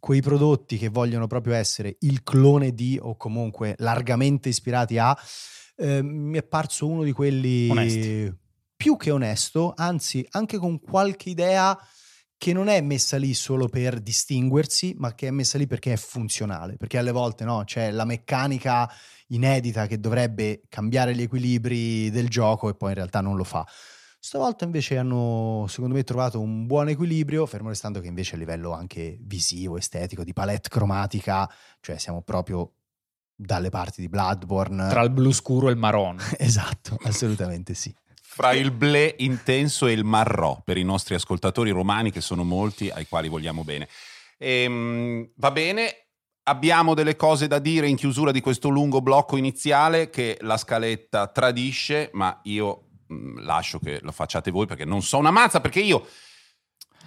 quei 0.00 0.20
prodotti 0.22 0.78
che 0.78 0.88
vogliono 0.88 1.26
proprio 1.26 1.54
essere 1.54 1.96
il 2.00 2.22
clone 2.22 2.72
di 2.72 2.98
o 3.00 3.16
comunque 3.16 3.74
largamente 3.78 4.48
ispirati 4.48 4.98
a, 4.98 5.16
eh, 5.76 6.02
mi 6.02 6.38
è 6.38 6.42
parso 6.42 6.88
uno 6.88 7.02
di 7.02 7.12
quelli 7.12 7.68
Onesti. 7.68 8.32
Più 8.78 8.96
che 8.96 9.10
onesto, 9.10 9.74
anzi 9.76 10.24
anche 10.30 10.56
con 10.56 10.78
qualche 10.78 11.30
idea 11.30 11.76
che 12.36 12.52
non 12.52 12.68
è 12.68 12.80
messa 12.80 13.16
lì 13.16 13.34
solo 13.34 13.66
per 13.66 13.98
distinguersi, 13.98 14.94
ma 14.96 15.16
che 15.16 15.26
è 15.26 15.30
messa 15.32 15.58
lì 15.58 15.66
perché 15.66 15.94
è 15.94 15.96
funzionale, 15.96 16.76
perché 16.76 16.96
alle 16.96 17.10
volte 17.10 17.44
no, 17.44 17.64
c'è 17.64 17.90
la 17.90 18.04
meccanica 18.04 18.88
inedita 19.30 19.88
che 19.88 19.98
dovrebbe 19.98 20.62
cambiare 20.68 21.12
gli 21.12 21.22
equilibri 21.22 22.08
del 22.10 22.28
gioco 22.28 22.68
e 22.68 22.76
poi 22.76 22.90
in 22.90 22.94
realtà 22.94 23.20
non 23.20 23.34
lo 23.34 23.42
fa. 23.42 23.66
Stavolta 24.20 24.64
invece 24.64 24.96
hanno, 24.96 25.66
secondo 25.68 25.96
me, 25.96 26.04
trovato 26.04 26.40
un 26.40 26.66
buon 26.66 26.88
equilibrio, 26.88 27.46
fermo 27.46 27.70
restando 27.70 27.98
che 27.98 28.06
invece 28.06 28.36
a 28.36 28.38
livello 28.38 28.72
anche 28.72 29.18
visivo, 29.22 29.76
estetico, 29.76 30.22
di 30.22 30.32
palette 30.32 30.68
cromatica, 30.68 31.50
cioè 31.80 31.98
siamo 31.98 32.22
proprio 32.22 32.74
dalle 33.34 33.70
parti 33.70 34.00
di 34.00 34.08
Bloodborne. 34.08 34.88
Tra 34.88 35.02
il 35.02 35.10
blu 35.10 35.32
scuro 35.32 35.66
e 35.66 35.72
il 35.72 35.76
marron. 35.76 36.18
Esatto, 36.38 36.96
assolutamente 37.02 37.74
sì. 37.74 37.92
Fra 38.38 38.52
il 38.52 38.70
blé 38.70 39.16
intenso 39.18 39.88
e 39.88 39.92
il 39.92 40.04
marrò 40.04 40.62
per 40.64 40.76
i 40.76 40.84
nostri 40.84 41.16
ascoltatori 41.16 41.70
romani 41.70 42.12
che 42.12 42.20
sono 42.20 42.44
molti 42.44 42.88
ai 42.88 43.08
quali 43.08 43.26
vogliamo 43.26 43.64
bene. 43.64 43.88
Ehm, 44.38 45.32
va 45.34 45.50
bene, 45.50 46.06
abbiamo 46.44 46.94
delle 46.94 47.16
cose 47.16 47.48
da 47.48 47.58
dire 47.58 47.88
in 47.88 47.96
chiusura 47.96 48.30
di 48.30 48.40
questo 48.40 48.68
lungo 48.68 49.02
blocco 49.02 49.36
iniziale 49.36 50.08
che 50.08 50.38
la 50.42 50.56
scaletta 50.56 51.26
tradisce, 51.26 52.10
ma 52.12 52.38
io 52.44 52.90
mh, 53.08 53.42
lascio 53.42 53.80
che 53.80 53.98
lo 54.02 54.12
facciate 54.12 54.52
voi 54.52 54.66
perché 54.66 54.84
non 54.84 55.02
so 55.02 55.18
una 55.18 55.32
mazza, 55.32 55.60
perché 55.60 55.80
io 55.80 56.06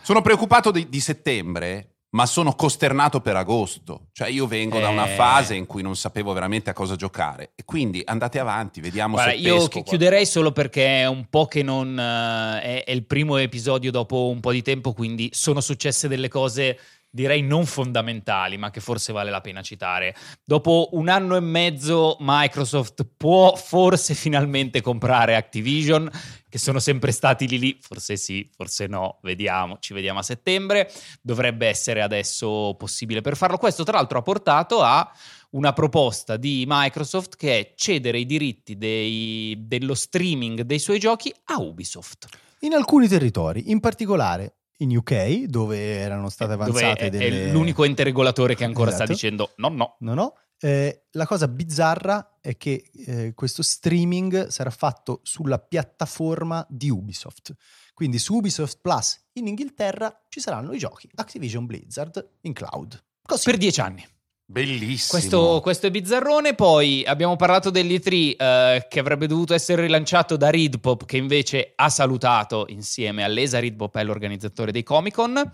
sono 0.01 0.21
preoccupato 0.21 0.69
di, 0.69 0.89
di 0.89 0.99
settembre. 0.99 1.99
Ma 2.13 2.25
sono 2.25 2.53
costernato 2.55 3.21
per 3.21 3.37
agosto, 3.37 4.07
cioè 4.11 4.27
io 4.27 4.45
vengo 4.45 4.79
da 4.79 4.89
una 4.89 5.07
Eh. 5.09 5.15
fase 5.15 5.55
in 5.55 5.65
cui 5.65 5.81
non 5.81 5.95
sapevo 5.95 6.33
veramente 6.33 6.69
a 6.69 6.73
cosa 6.73 6.97
giocare 6.97 7.51
e 7.55 7.63
quindi 7.63 8.01
andate 8.03 8.37
avanti, 8.37 8.81
vediamo 8.81 9.13
Guarda, 9.13 9.31
se 9.31 9.37
io 9.37 9.43
pesco 9.53 9.59
chi- 9.67 9.71
qualcosa. 9.71 9.95
chiuderei 9.95 10.25
solo 10.25 10.51
perché 10.51 11.01
è 11.01 11.07
un 11.07 11.27
po' 11.29 11.45
che 11.45 11.63
non 11.63 11.97
eh, 11.97 12.61
è, 12.61 12.83
è 12.83 12.91
il 12.91 13.05
primo 13.05 13.37
episodio 13.37 13.91
dopo 13.91 14.27
un 14.27 14.41
po' 14.41 14.51
di 14.51 14.61
tempo, 14.61 14.91
quindi 14.91 15.29
sono 15.31 15.61
successe 15.61 16.09
delle 16.09 16.27
cose 16.27 16.77
direi 17.13 17.41
non 17.41 17.65
fondamentali, 17.65 18.57
ma 18.57 18.71
che 18.71 18.79
forse 18.79 19.11
vale 19.11 19.29
la 19.31 19.41
pena 19.41 19.61
citare. 19.61 20.15
Dopo 20.45 20.89
un 20.93 21.09
anno 21.09 21.35
e 21.35 21.41
mezzo 21.41 22.15
Microsoft 22.19 23.05
può 23.17 23.53
forse 23.55 24.13
finalmente 24.13 24.81
comprare 24.81 25.35
Activision, 25.35 26.09
che 26.51 26.57
sono 26.57 26.79
sempre 26.79 27.13
stati 27.13 27.47
lì 27.47 27.57
lì, 27.57 27.77
forse 27.79 28.17
sì, 28.17 28.49
forse 28.53 28.85
no, 28.85 29.19
vediamo, 29.21 29.77
ci 29.79 29.93
vediamo 29.93 30.19
a 30.19 30.21
settembre. 30.21 30.91
Dovrebbe 31.21 31.65
essere 31.65 32.01
adesso 32.01 32.75
possibile 32.77 33.21
per 33.21 33.37
farlo. 33.37 33.55
Questo 33.55 33.85
tra 33.85 33.95
l'altro 33.95 34.17
ha 34.17 34.21
portato 34.21 34.81
a 34.81 35.09
una 35.51 35.71
proposta 35.71 36.35
di 36.35 36.65
Microsoft 36.67 37.37
che 37.37 37.57
è 37.57 37.73
cedere 37.77 38.19
i 38.19 38.25
diritti 38.25 38.77
dei- 38.77 39.55
dello 39.65 39.95
streaming 39.95 40.61
dei 40.63 40.79
suoi 40.79 40.99
giochi 40.99 41.33
a 41.45 41.61
Ubisoft. 41.61 42.27
In 42.59 42.73
alcuni 42.73 43.07
territori, 43.07 43.71
in 43.71 43.79
particolare 43.79 44.55
in 44.79 44.93
UK, 44.97 45.43
dove 45.45 45.77
erano 45.99 46.27
state 46.27 46.57
Dove 46.57 46.63
avanzate 46.63 47.05
è, 47.05 47.09
delle... 47.09 47.47
è 47.47 47.51
l'unico 47.53 47.85
ente 47.85 48.03
regolatore 48.03 48.55
che 48.55 48.65
ancora 48.65 48.91
sta 48.91 49.03
Esatto. 49.03 49.13
dicendo 49.13 49.53
no, 49.55 49.69
no. 49.69 49.95
No, 49.99 50.13
no. 50.13 50.33
Eh, 50.63 51.05
la 51.11 51.25
cosa 51.25 51.47
bizzarra 51.47 52.37
è 52.39 52.55
che 52.55 52.91
eh, 52.93 53.33
questo 53.33 53.63
streaming 53.63 54.47
sarà 54.47 54.69
fatto 54.69 55.21
sulla 55.23 55.57
piattaforma 55.57 56.63
di 56.69 56.91
Ubisoft. 56.91 57.55
Quindi 57.95 58.19
su 58.19 58.35
Ubisoft 58.35 58.77
Plus 58.79 59.19
in 59.33 59.47
Inghilterra 59.47 60.25
ci 60.29 60.39
saranno 60.39 60.71
i 60.73 60.77
giochi 60.77 61.09
Activision 61.15 61.65
Blizzard 61.65 62.37
in 62.41 62.53
cloud. 62.53 63.03
Così. 63.23 63.43
Per 63.43 63.57
dieci 63.57 63.81
anni. 63.81 64.05
Bellissimo. 64.51 65.17
Questo, 65.17 65.59
questo 65.61 65.87
è 65.87 65.91
bizzarrone. 65.91 66.55
Poi 66.55 67.05
abbiamo 67.07 67.37
parlato 67.37 67.69
dell'E3 67.69 68.35
eh, 68.35 68.85
che 68.89 68.99
avrebbe 68.99 69.25
dovuto 69.25 69.53
essere 69.53 69.83
rilanciato 69.83 70.35
da 70.35 70.49
Ridpop, 70.49 71.05
che 71.05 71.15
invece 71.15 71.71
ha 71.73 71.87
salutato 71.87 72.65
insieme 72.67 73.23
all'ESA. 73.23 73.59
Ridpop 73.59 73.95
è 73.97 74.03
l'organizzatore 74.03 74.73
dei 74.73 74.83
Comic 74.83 75.13
Con. 75.13 75.51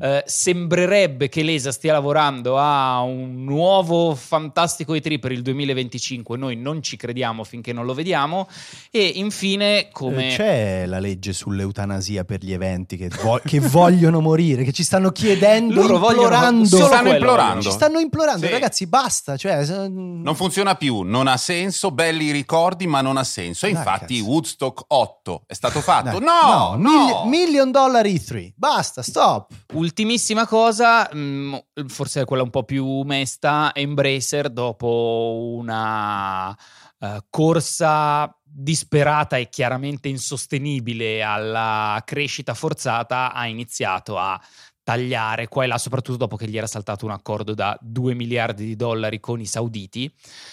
Eh, 0.00 0.22
sembrerebbe 0.26 1.28
che 1.28 1.42
l'ESA 1.42 1.72
stia 1.72 1.92
lavorando 1.92 2.56
a 2.56 3.02
un 3.02 3.44
nuovo 3.44 4.14
fantastico 4.14 4.94
E3 4.94 5.18
per 5.18 5.32
il 5.32 5.42
2025. 5.42 6.38
Noi 6.38 6.56
non 6.56 6.82
ci 6.82 6.96
crediamo 6.96 7.44
finché 7.44 7.74
non 7.74 7.84
lo 7.84 7.92
vediamo. 7.92 8.48
E 8.90 9.04
infine, 9.16 9.90
come. 9.92 10.32
Eh, 10.32 10.36
C'è 10.36 10.86
la 10.86 11.00
legge 11.00 11.34
sull'eutanasia 11.34 12.24
per 12.24 12.42
gli 12.42 12.54
eventi 12.54 12.96
che, 12.96 13.10
vo- 13.22 13.42
che 13.44 13.60
vogliono 13.60 14.20
morire, 14.22 14.64
che 14.64 14.72
ci 14.72 14.84
stanno 14.84 15.10
chiedendo, 15.10 15.74
Loro 15.82 15.98
vogliono 15.98 16.22
implorando. 16.22 16.64
solo 16.64 16.84
Stanno 16.86 17.00
quello 17.02 17.16
implorando. 17.18 17.62
Ci 17.62 17.70
stanno 17.70 17.98
implorando, 17.98 18.36
Sì. 18.46 18.52
ragazzi, 18.52 18.86
basta. 18.86 19.36
Cioè, 19.36 19.64
Non 19.88 20.34
funziona 20.34 20.74
più, 20.74 21.02
non 21.02 21.26
ha 21.26 21.36
senso, 21.36 21.90
belli 21.90 22.30
ricordi, 22.30 22.86
ma 22.86 23.00
non 23.00 23.16
ha 23.16 23.24
senso. 23.24 23.66
E 23.66 23.70
infatti 23.70 24.18
cazzo. 24.18 24.30
Woodstock 24.30 24.84
8 24.88 25.42
è 25.46 25.54
stato 25.54 25.80
fatto. 25.80 26.18
Dai, 26.18 26.20
No, 26.20 26.74
no, 26.76 26.76
mil- 26.76 27.28
million 27.28 27.70
dollar 27.70 28.04
E3. 28.06 28.52
Basta, 28.56 29.02
stop. 29.02 29.52
Ultimissima 29.74 30.46
cosa, 30.46 31.08
mh, 31.12 31.58
forse 31.88 32.24
quella 32.24 32.42
un 32.42 32.50
po' 32.50 32.62
più 32.64 33.00
mesta, 33.02 33.70
Embracer 33.74 34.50
dopo 34.50 35.54
una 35.56 36.56
eh, 37.00 37.24
corsa 37.30 38.32
disperata 38.50 39.36
e 39.36 39.48
chiaramente 39.50 40.08
insostenibile 40.08 41.22
alla 41.22 42.02
crescita 42.04 42.54
forzata 42.54 43.32
ha 43.32 43.46
iniziato 43.46 44.18
a 44.18 44.40
tagliare 44.88 45.48
qua 45.48 45.64
e 45.64 45.66
là, 45.66 45.76
soprattutto 45.76 46.16
dopo 46.16 46.36
che 46.36 46.48
gli 46.48 46.56
era 46.56 46.66
saltato 46.66 47.04
un 47.04 47.10
accordo 47.10 47.52
da 47.52 47.76
2 47.78 48.14
miliardi 48.14 48.64
di 48.64 48.74
dollari 48.74 49.20
con 49.20 49.38
i 49.38 49.44
sauditi. 49.44 50.10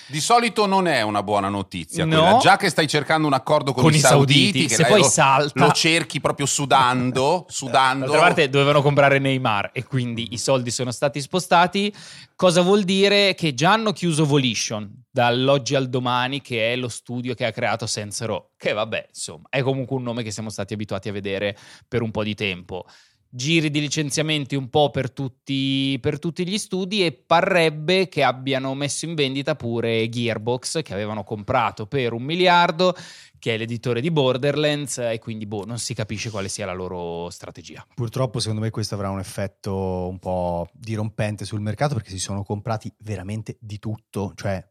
Di 0.08 0.20
solito 0.20 0.66
non 0.66 0.88
è 0.88 1.02
una 1.04 1.24
buona 1.24 1.48
notizia. 1.48 2.04
No. 2.04 2.20
quella. 2.22 2.38
Già 2.40 2.58
che 2.58 2.68
stai 2.68 2.86
cercando 2.86 3.28
un 3.28 3.34
accordo 3.34 3.72
con, 3.72 3.84
Con 3.84 3.94
i 3.94 3.96
i 3.96 4.00
sauditi, 4.00 4.42
sauditi, 4.42 4.68
che 4.68 4.76
se 4.76 4.86
poi 4.88 5.00
lo, 5.00 5.08
salta- 5.08 5.66
lo 5.66 5.72
cerchi 5.72 6.20
proprio 6.20 6.46
sudando, 6.48 7.46
sudando. 7.50 8.08
D'altra 8.08 8.20
parte 8.20 8.50
dovevano 8.50 8.82
comprare 8.82 9.20
Neymar 9.20 9.70
e 9.72 9.86
quindi 9.86 10.28
i 10.32 10.38
soldi 10.38 10.70
sono 10.70 10.92
stati 10.92 11.22
spostati. 11.22 11.96
Cosa 12.36 12.62
vuol 12.62 12.84
dire? 12.84 13.36
Che 13.36 13.54
già 13.54 13.72
hanno 13.72 13.94
chiuso 13.94 14.26
Volition 14.26 15.04
dall'oggi 15.10 15.76
al 15.76 15.88
domani, 15.88 16.42
che 16.42 16.74
è 16.74 16.76
lo 16.76 16.90
studio 16.90 17.34
che 17.36 17.46
ha 17.46 17.52
creato 17.54 17.88
Sense 17.88 18.26
Row, 18.26 18.50
che 18.58 18.74
vabbè, 18.74 19.06
insomma, 19.08 19.48
è 19.50 19.62
comunque 19.62 19.96
un 19.96 20.04
nome 20.04 20.24
che 20.24 20.32
siamo 20.32 20.50
stati 20.50 20.74
abituati 20.74 21.08
a 21.08 21.14
vedere 21.14 21.58
per 21.88 22.02
un 22.02 22.12
po' 22.12 22.22
di 22.22 22.36
tempo. 22.36 22.86
Giri 23.36 23.70
di 23.70 23.82
licenziamenti 23.82 24.56
un 24.56 24.70
po' 24.70 24.92
per 24.92 25.12
tutti, 25.12 25.98
per 26.00 26.20
tutti, 26.20 26.48
gli 26.48 26.58
studi 26.58 27.06
e 27.06 27.12
parrebbe 27.12 28.08
che 28.08 28.24
abbiano 28.24 28.74
messo 28.74 29.06
in 29.06 29.14
vendita 29.14 29.56
pure 29.56 30.08
Gearbox 30.08 30.82
che 30.82 30.94
avevano 30.94 31.24
comprato 31.24 31.86
per 31.86 32.14
un 32.14 32.24
miliardo 32.24 32.96
che 33.38 33.56
è 33.56 33.58
l'editore 33.58 34.00
di 34.00 34.10
Borderlands 34.10 35.00
e 35.00 35.20
quindi 35.20 35.46
boh, 35.46 35.66
non 35.66 35.78
si 35.78 35.94
capisce 35.94 36.30
quale 36.30 36.48
sia 36.48 36.66
la 36.66 36.74
loro 36.74 37.30
strategia. 37.30 37.86
Purtroppo 37.94 38.40
secondo 38.40 38.62
me 38.62 38.70
questo 38.70 38.96
avrà 38.96 39.10
un 39.10 39.20
effetto 39.20 40.08
un 40.08 40.18
po' 40.18 40.70
dirompente 40.74 41.44
sul 41.44 41.60
mercato 41.60 41.94
perché 41.94 42.12
si 42.12 42.20
sono 42.20 42.44
comprati 42.44 42.92
veramente 43.00 43.58
di 43.60 43.80
tutto, 43.80 44.32
cioè 44.36 44.66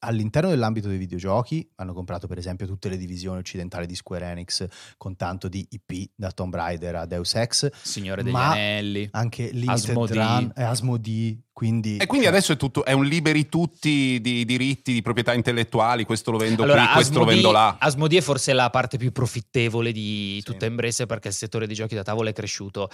all'interno 0.00 0.50
dell'ambito 0.50 0.88
dei 0.88 0.98
videogiochi 0.98 1.66
hanno 1.76 1.94
comprato 1.94 2.26
per 2.26 2.38
esempio 2.38 2.66
tutte 2.66 2.88
le 2.88 2.96
divisioni 2.96 3.38
occidentali 3.38 3.86
di 3.86 3.94
Square 3.94 4.26
Enix 4.26 4.66
con 4.96 5.16
tanto 5.16 5.48
di 5.48 5.66
IP 5.70 6.10
da 6.14 6.30
Tomb 6.30 6.54
Raider 6.54 6.96
a 6.96 7.06
Deus 7.06 7.34
Ex 7.34 7.70
Signore 7.80 8.22
degli 8.22 8.34
Anelli 8.34 9.08
anche 9.12 9.44
Limited 9.50 9.68
Asmodee. 9.70 10.16
Run 10.16 10.52
e 10.54 10.62
Asmodee 10.62 11.38
quindi, 11.52 11.98
e 11.98 12.06
quindi 12.06 12.26
adesso 12.26 12.52
è, 12.52 12.56
tutto, 12.56 12.84
è 12.84 12.92
un 12.92 13.04
liberi 13.04 13.48
tutti 13.48 14.18
di 14.20 14.44
diritti 14.44 14.92
di 14.92 15.02
proprietà 15.02 15.32
intellettuali 15.34 16.04
questo 16.04 16.30
lo 16.30 16.38
vendo 16.38 16.62
allora, 16.62 16.84
qui, 16.84 16.94
questo 16.94 17.12
Asmodee, 17.12 17.24
lo 17.24 17.40
vendo 17.40 17.52
là 17.52 17.76
Asmodee 17.78 18.18
è 18.18 18.22
forse 18.22 18.52
la 18.52 18.70
parte 18.70 18.98
più 18.98 19.12
profittevole 19.12 19.92
di 19.92 20.42
tutta 20.42 20.60
sì. 20.60 20.66
Embrace 20.66 21.06
perché 21.06 21.28
il 21.28 21.34
settore 21.34 21.66
dei 21.66 21.74
giochi 21.74 21.94
da 21.94 22.02
tavola 22.02 22.30
è 22.30 22.32
cresciuto 22.32 22.90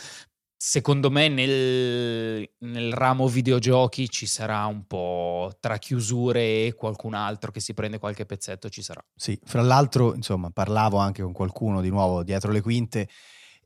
secondo 0.56 1.10
me 1.10 1.28
nel, 1.28 2.48
nel, 2.58 2.92
ramo 2.92 3.28
videogiochi 3.28 4.08
ci 4.08 4.26
sarà 4.26 4.64
un 4.66 4.86
po' 4.86 5.56
tra 5.60 5.76
chiusure 5.78 6.66
e 6.66 6.74
qualcun 6.74 7.14
altro 7.14 7.50
che 7.50 7.60
si 7.60 7.74
prende 7.74 7.98
qualche 7.98 8.24
pezzetto 8.24 8.68
ci 8.68 8.82
sarà. 8.82 9.04
Sì, 9.14 9.38
fra 9.44 9.62
l'altro, 9.62 10.14
insomma, 10.14 10.50
parlavo 10.50 10.96
anche 10.96 11.22
con 11.22 11.32
qualcuno 11.32 11.80
di 11.80 11.90
nuovo 11.90 12.22
dietro 12.22 12.50
le 12.50 12.62
quinte 12.62 13.08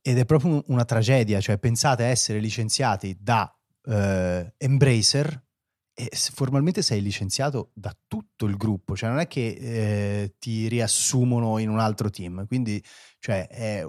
ed 0.02 0.18
è 0.18 0.24
proprio 0.24 0.62
una 0.68 0.84
tragedia, 0.84 1.40
cioè 1.40 1.58
pensate 1.58 2.04
a 2.04 2.08
essere 2.08 2.40
licenziati 2.40 3.16
da 3.20 3.54
eh, 3.84 4.54
Embracer 4.56 5.48
e 5.92 6.08
formalmente 6.14 6.82
sei 6.82 7.02
licenziato 7.02 7.70
da 7.74 7.94
tutto 8.06 8.46
il 8.46 8.56
gruppo, 8.56 8.96
cioè 8.96 9.10
non 9.10 9.18
è 9.18 9.26
che 9.26 9.48
eh, 9.48 10.34
ti 10.38 10.66
riassumono 10.68 11.58
in 11.58 11.68
un 11.68 11.78
altro 11.78 12.08
team, 12.08 12.46
quindi 12.46 12.82
cioè, 13.18 13.46
è 13.48 13.84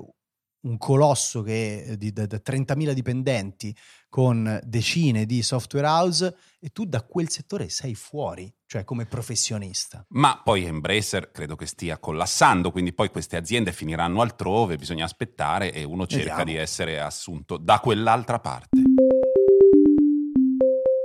un 0.62 0.78
colosso 0.78 1.41
che, 1.41 1.84
eh, 1.84 1.97
di, 1.97 2.12
di, 2.12 2.28
di 2.28 2.36
30.000 2.36 2.91
dipendenti 2.91 3.76
con 4.09 4.59
decine 4.64 5.26
di 5.26 5.41
software 5.41 5.88
house 5.88 6.36
e 6.59 6.70
tu 6.70 6.86
da 6.86 7.01
quel 7.01 7.30
settore 7.30 7.70
sei 7.70 7.95
fuori, 7.95 8.53
cioè 8.68 8.84
come 8.84 9.05
professionista. 9.05 10.05
Ma 10.09 10.41
poi 10.43 10.66
Embracer 10.66 11.32
credo 11.32 11.55
che 11.55 11.66
stia 11.66 11.97
collassando, 11.97 12.72
quindi 12.72 12.93
poi 12.93 13.09
queste 13.09 13.38
aziende 13.38 13.72
finiranno 13.72 14.22
altrove, 14.22 14.76
bisogna 14.78 15.05
aspettare 15.05 15.72
e 15.72 15.84
uno 15.84 16.05
cerca 16.05 16.36
Vediamo. 16.36 16.51
di 16.51 16.55
essere 16.57 16.99
assunto 16.99 17.57
da 17.57 17.80
quell'altra 17.80 18.39
parte. 18.39 18.70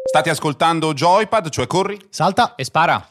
State 0.05 0.31
ascoltando 0.31 0.95
Joypad, 0.95 1.49
cioè 1.51 1.67
corri, 1.67 1.99
salta 2.11 2.55
e 2.55 2.65
spara. 2.65 3.11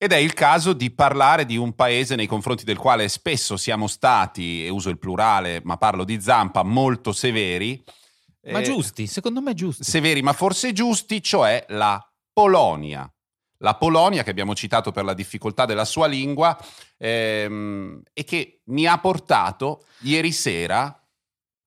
Ed 0.00 0.12
è 0.12 0.16
il 0.16 0.32
caso 0.32 0.74
di 0.74 0.92
parlare 0.92 1.44
di 1.44 1.56
un 1.56 1.74
paese 1.74 2.14
nei 2.14 2.28
confronti 2.28 2.62
del 2.62 2.76
quale 2.78 3.08
spesso 3.08 3.56
siamo 3.56 3.88
stati, 3.88 4.64
e 4.64 4.68
uso 4.68 4.90
il 4.90 4.98
plurale, 4.98 5.60
ma 5.64 5.76
parlo 5.76 6.04
di 6.04 6.20
Zampa, 6.20 6.62
molto 6.62 7.10
severi. 7.10 7.82
Ma 8.44 8.60
eh, 8.60 8.62
giusti, 8.62 9.08
secondo 9.08 9.40
me 9.40 9.54
giusti. 9.54 9.82
Severi, 9.82 10.22
ma 10.22 10.32
forse 10.32 10.72
giusti, 10.72 11.20
cioè 11.20 11.64
la 11.70 12.00
Polonia. 12.32 13.12
La 13.60 13.74
Polonia, 13.74 14.22
che 14.22 14.30
abbiamo 14.30 14.54
citato 14.54 14.92
per 14.92 15.02
la 15.02 15.14
difficoltà 15.14 15.66
della 15.66 15.84
sua 15.84 16.06
lingua, 16.06 16.56
ehm, 16.96 18.00
e 18.12 18.22
che 18.22 18.60
mi 18.66 18.86
ha 18.86 18.98
portato 18.98 19.82
ieri 20.02 20.30
sera 20.30 20.84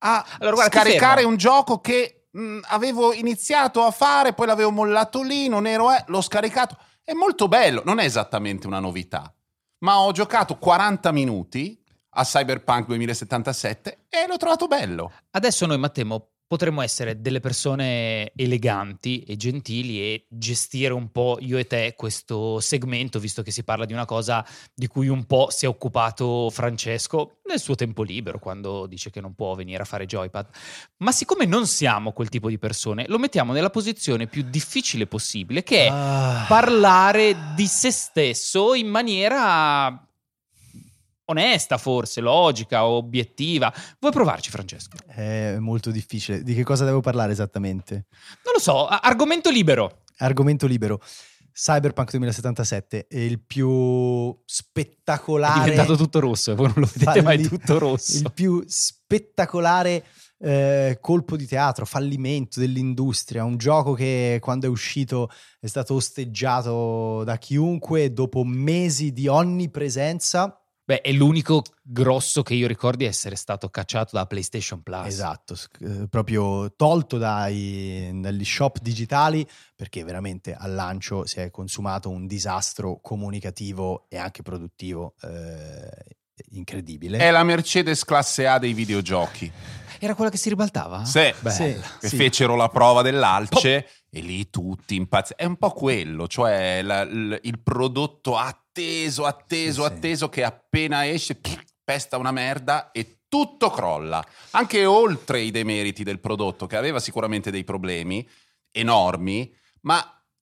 a 0.04 0.26
allora, 0.40 0.56
guarda, 0.56 0.80
scaricare 0.80 1.24
un 1.24 1.36
gioco 1.36 1.82
che 1.82 2.28
mh, 2.32 2.60
avevo 2.70 3.12
iniziato 3.12 3.84
a 3.84 3.92
fare, 3.92 4.32
poi 4.32 4.48
l'avevo 4.48 4.72
mollato 4.72 5.22
lì, 5.22 5.50
non 5.50 5.68
ero... 5.68 5.92
Eh, 5.92 6.02
l'ho 6.08 6.22
scaricato 6.22 6.78
è 7.12 7.14
molto 7.14 7.50
bello, 7.50 7.82
non 7.86 8.00
è 8.00 8.06
esattamente 8.06 8.68
una 8.68 8.80
novità, 8.80 9.34
ma 9.80 10.00
ho 10.00 10.12
giocato 10.12 10.58
40 10.58 11.12
minuti 11.12 11.78
a 12.12 12.24
Cyberpunk 12.24 12.88
2077 12.88 14.06
e 14.08 14.28
l'ho 14.28 14.38
trovato 14.38 14.68
bello. 14.68 15.12
Adesso 15.32 15.66
noi, 15.66 15.78
Matteo, 15.78 16.30
potremmo 16.52 16.82
essere 16.82 17.22
delle 17.22 17.40
persone 17.40 18.34
eleganti 18.36 19.24
e 19.24 19.38
gentili 19.38 20.02
e 20.02 20.26
gestire 20.28 20.92
un 20.92 21.10
po' 21.10 21.38
io 21.40 21.58
e 21.58 21.66
te 21.66 21.94
questo 21.96 22.60
segmento, 22.60 23.20
visto 23.20 23.42
che 23.42 23.52
si 23.52 23.64
parla 23.64 23.86
di 23.86 23.94
una 23.94 24.04
cosa 24.04 24.46
di 24.74 24.88
cui 24.88 25.08
un 25.08 25.24
po' 25.24 25.48
si 25.50 25.64
è 25.64 25.70
occupato 25.70 26.50
Francesco 26.50 27.38
nel 27.46 27.62
suo 27.62 27.76
tempo 27.76 28.04
libero, 28.04 28.38
quando 28.38 28.86
dice 28.86 29.12
che 29.12 29.22
non 29.22 29.34
può 29.34 29.56
venire 29.56 29.84
a 29.84 29.86
fare 29.86 30.06
Joypad. 30.06 30.48
Ma 30.98 31.14
siccome 31.14 31.46
non 31.46 31.66
siamo 31.68 32.12
quel 32.12 32.28
tipo 32.28 32.50
di 32.50 32.60
persone, 32.60 33.06
lo 33.08 33.18
mettiamo 33.18 33.54
nella 33.54 33.70
posizione 33.70 34.28
più 34.28 34.44
difficile 34.44 35.08
possibile, 35.08 35.64
che 35.64 35.86
è 35.86 35.90
ah. 35.90 36.48
parlare 36.50 37.54
di 37.56 37.66
se 37.66 37.92
stesso 37.92 38.74
in 38.74 38.90
maniera 38.90 40.06
onesta 41.32 41.78
forse, 41.78 42.22
logica, 42.22 42.86
obiettiva. 42.86 43.74
Vuoi 44.00 44.12
provarci 44.12 44.50
Francesco? 44.50 44.98
È 45.08 45.58
molto 45.58 45.92
difficile. 45.92 46.44
Di 46.44 46.54
che 46.54 46.64
cosa 46.64 46.86
devo 46.86 47.02
parlare 47.02 47.32
esattamente? 47.32 48.06
Non 48.44 48.54
lo 48.54 48.60
so, 48.60 48.88
argomento 48.88 49.50
libero. 49.50 50.04
Argomento 50.18 50.68
libero. 50.68 51.02
Cyberpunk 51.54 52.12
2077 52.12 53.08
è 53.08 53.18
il 53.18 53.42
più 53.42 54.36
spettacolare. 54.46 55.60
È 55.60 55.64
diventato 55.64 55.96
tutto 55.96 56.20
rosso, 56.20 56.56
voi 56.56 56.68
non 56.68 56.76
lo 56.78 56.90
vedete 56.92 57.22
falli- 57.22 57.24
mai 57.24 57.42
tutto 57.42 57.78
rosso. 57.78 58.18
Il 58.18 58.32
più 58.34 58.64
spettacolare 58.66 60.06
eh, 60.40 60.98
colpo 61.00 61.36
di 61.36 61.46
teatro, 61.46 61.86
fallimento 61.86 62.60
dell'industria, 62.60 63.44
un 63.44 63.58
gioco 63.58 63.94
che 63.94 64.40
quando 64.42 64.66
è 64.66 64.70
uscito 64.70 65.30
è 65.60 65.68
stato 65.68 65.96
osteggiato 65.96 67.24
da 67.24 67.38
chiunque 67.38 68.12
dopo 68.12 68.44
mesi 68.44 69.12
di 69.12 69.28
onnipresenza 69.28 70.61
Beh, 70.92 71.00
è 71.00 71.14
l'unico 71.14 71.64
grosso 71.82 72.44
che 72.44 72.54
io 72.54 72.68
ricordi 72.68 73.06
essere 73.06 73.38
stato 73.38 73.70
cacciato 73.70 74.18
da 74.18 74.26
PlayStation 74.26 74.84
Plus. 74.84 75.06
Esatto, 75.06 75.56
eh, 75.80 76.10
proprio 76.10 76.74
tolto 76.76 77.18
dai, 77.18 78.12
dagli 78.16 78.44
shop 78.44 78.80
digitali 78.82 79.48
perché 79.74 80.04
veramente 80.04 80.54
al 80.54 80.74
lancio 80.74 81.26
si 81.26 81.40
è 81.40 81.50
consumato 81.50 82.10
un 82.10 82.28
disastro 82.28 83.00
comunicativo 83.02 84.08
e 84.10 84.18
anche 84.18 84.42
produttivo 84.42 85.14
eh, 85.22 85.90
incredibile. 86.50 87.20
È 87.20 87.32
la 87.32 87.46
Mercedes 87.46 88.04
classe 88.04 88.46
A 88.46 88.60
dei 88.60 88.74
videogiochi. 88.74 89.50
Era 89.98 90.14
quella 90.14 90.30
che 90.30 90.38
si 90.38 90.50
ribaltava? 90.50 91.06
Sì, 91.06 91.32
sì 91.46 91.80
che 92.02 92.08
sì. 92.10 92.18
fecero 92.18 92.56
la 92.56 92.68
prova 92.68 93.02
dell'alce 93.02 93.84
Pop. 93.84 93.92
e 94.10 94.20
lì 94.20 94.50
tutti 94.50 94.96
impazziti. 94.96 95.42
È 95.42 95.46
un 95.46 95.56
po' 95.56 95.70
quello, 95.70 96.28
cioè 96.28 96.82
la, 96.82 97.06
l, 97.06 97.40
il 97.44 97.62
prodotto 97.62 98.36
atteso, 98.72 99.26
atteso, 99.26 99.82
sì, 99.84 99.88
atteso 99.88 100.30
che 100.30 100.44
appena 100.44 101.06
esce 101.08 101.40
pesta 101.84 102.18
una 102.18 102.32
merda 102.32 102.92
e 102.92 103.20
tutto 103.28 103.70
crolla. 103.70 104.26
Anche 104.52 104.86
oltre 104.86 105.42
i 105.42 105.52
demeriti 105.52 106.04
del 106.04 106.20
prodotto, 106.20 106.68
che 106.68 106.78
aveva 106.78 107.00
sicuramente 107.00 107.52
dei 107.52 107.66
problemi 107.66 108.28
enormi, 108.72 109.54
ma 109.82 110.02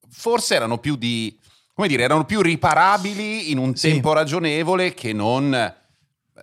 forse 0.10 0.56
erano 0.56 0.78
più 0.78 0.96
di 0.96 1.38
come 1.74 1.88
dire, 1.88 2.04
erano 2.04 2.26
più 2.26 2.42
riparabili 2.42 3.52
in 3.52 3.58
un 3.58 3.74
tempo 3.74 4.12
ragionevole 4.12 4.94
che 4.94 5.14
non 5.14 5.78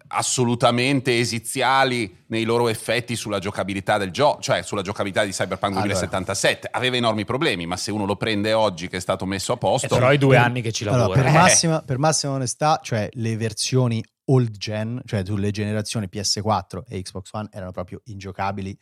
assolutamente 0.08 1.18
esiziali 1.18 2.24
nei 2.28 2.44
loro 2.44 2.68
effetti 2.68 3.16
sulla 3.16 3.38
giocabilità 3.38 3.98
del 3.98 4.10
gioco, 4.10 4.40
cioè 4.40 4.62
sulla 4.62 4.82
giocabilità 4.82 5.24
di 5.24 5.30
Cyberpunk 5.30 5.74
2077. 5.74 6.68
Allora. 6.68 6.78
Aveva 6.78 6.96
enormi 6.96 7.24
problemi, 7.24 7.66
ma 7.66 7.76
se 7.76 7.90
uno 7.90 8.04
lo 8.04 8.16
prende 8.16 8.52
oggi 8.52 8.88
che 8.88 8.96
è 8.96 9.00
stato 9.00 9.26
messo 9.26 9.52
a 9.52 9.56
posto... 9.56 9.86
Eh, 9.86 9.98
però 9.98 10.12
i 10.12 10.18
due 10.18 10.36
anni 10.36 10.62
che 10.62 10.72
ci 10.72 10.84
lavora. 10.84 11.04
Allora, 11.04 11.22
per, 11.22 11.30
eh. 11.30 11.32
massima, 11.32 11.82
per 11.82 11.98
massima 11.98 12.32
onestà, 12.32 12.80
cioè 12.82 13.08
le 13.12 13.36
versioni 13.36 14.04
old 14.26 14.56
gen, 14.56 15.00
cioè 15.04 15.22
sulle 15.24 15.50
generazioni 15.50 16.08
PS4 16.12 16.82
e 16.88 17.02
Xbox 17.02 17.28
One 17.32 17.48
erano 17.52 17.72
proprio 17.72 18.00
ingiocabili, 18.04 18.76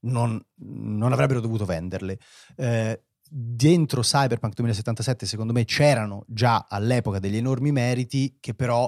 non, 0.00 0.40
non 0.56 1.12
avrebbero 1.12 1.40
dovuto 1.40 1.64
venderle. 1.64 2.18
Eh, 2.56 3.02
dentro 3.34 4.02
Cyberpunk 4.02 4.54
2077 4.54 5.24
secondo 5.24 5.54
me 5.54 5.64
c'erano 5.64 6.24
già 6.26 6.66
all'epoca 6.68 7.18
degli 7.18 7.38
enormi 7.38 7.72
meriti 7.72 8.36
che 8.38 8.52
però 8.52 8.86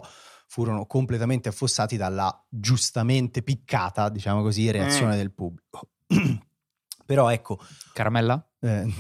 furono 0.55 0.87
completamente 0.87 1.49
affossati 1.49 1.97
dalla 1.97 2.33
giustamente 2.49 3.43
piccata, 3.43 4.09
diciamo 4.09 4.41
così, 4.41 4.71
reazione 4.71 5.15
mm. 5.15 5.17
del 5.17 5.33
pubblico. 5.33 5.89
Però 7.05 7.29
ecco... 7.29 7.59
Caramella? 7.93 8.51
Eh, 8.61 8.87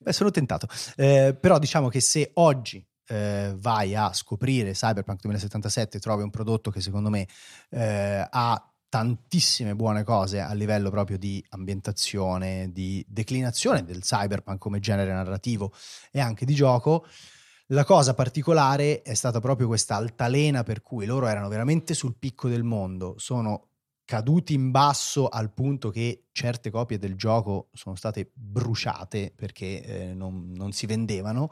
beh, 0.00 0.12
sono 0.14 0.30
tentato. 0.30 0.66
Eh, 0.96 1.36
però 1.38 1.58
diciamo 1.58 1.88
che 1.88 2.00
se 2.00 2.30
oggi 2.34 2.82
eh, 3.08 3.54
vai 3.58 3.94
a 3.94 4.14
scoprire 4.14 4.72
Cyberpunk 4.72 5.20
2077 5.20 5.98
trovi 5.98 6.22
un 6.22 6.30
prodotto 6.30 6.70
che 6.70 6.80
secondo 6.80 7.10
me 7.10 7.28
eh, 7.68 8.26
ha 8.28 8.72
tantissime 8.88 9.76
buone 9.76 10.04
cose 10.04 10.40
a 10.40 10.54
livello 10.54 10.88
proprio 10.88 11.18
di 11.18 11.44
ambientazione, 11.50 12.72
di 12.72 13.04
declinazione 13.06 13.84
del 13.84 14.00
cyberpunk 14.00 14.58
come 14.58 14.80
genere 14.80 15.12
narrativo 15.12 15.70
e 16.10 16.18
anche 16.18 16.46
di 16.46 16.54
gioco. 16.54 17.04
La 17.72 17.84
cosa 17.84 18.14
particolare 18.14 19.02
è 19.02 19.14
stata 19.14 19.38
proprio 19.38 19.68
questa 19.68 19.94
altalena 19.94 20.64
per 20.64 20.82
cui 20.82 21.06
loro 21.06 21.28
erano 21.28 21.48
veramente 21.48 21.94
sul 21.94 22.16
picco 22.18 22.48
del 22.48 22.64
mondo, 22.64 23.14
sono 23.16 23.68
caduti 24.04 24.54
in 24.54 24.72
basso 24.72 25.28
al 25.28 25.52
punto 25.52 25.90
che 25.90 26.24
certe 26.32 26.70
copie 26.70 26.98
del 26.98 27.14
gioco 27.14 27.68
sono 27.72 27.94
state 27.94 28.28
bruciate 28.34 29.32
perché 29.36 29.84
eh, 29.84 30.14
non, 30.14 30.50
non 30.52 30.72
si 30.72 30.86
vendevano, 30.86 31.48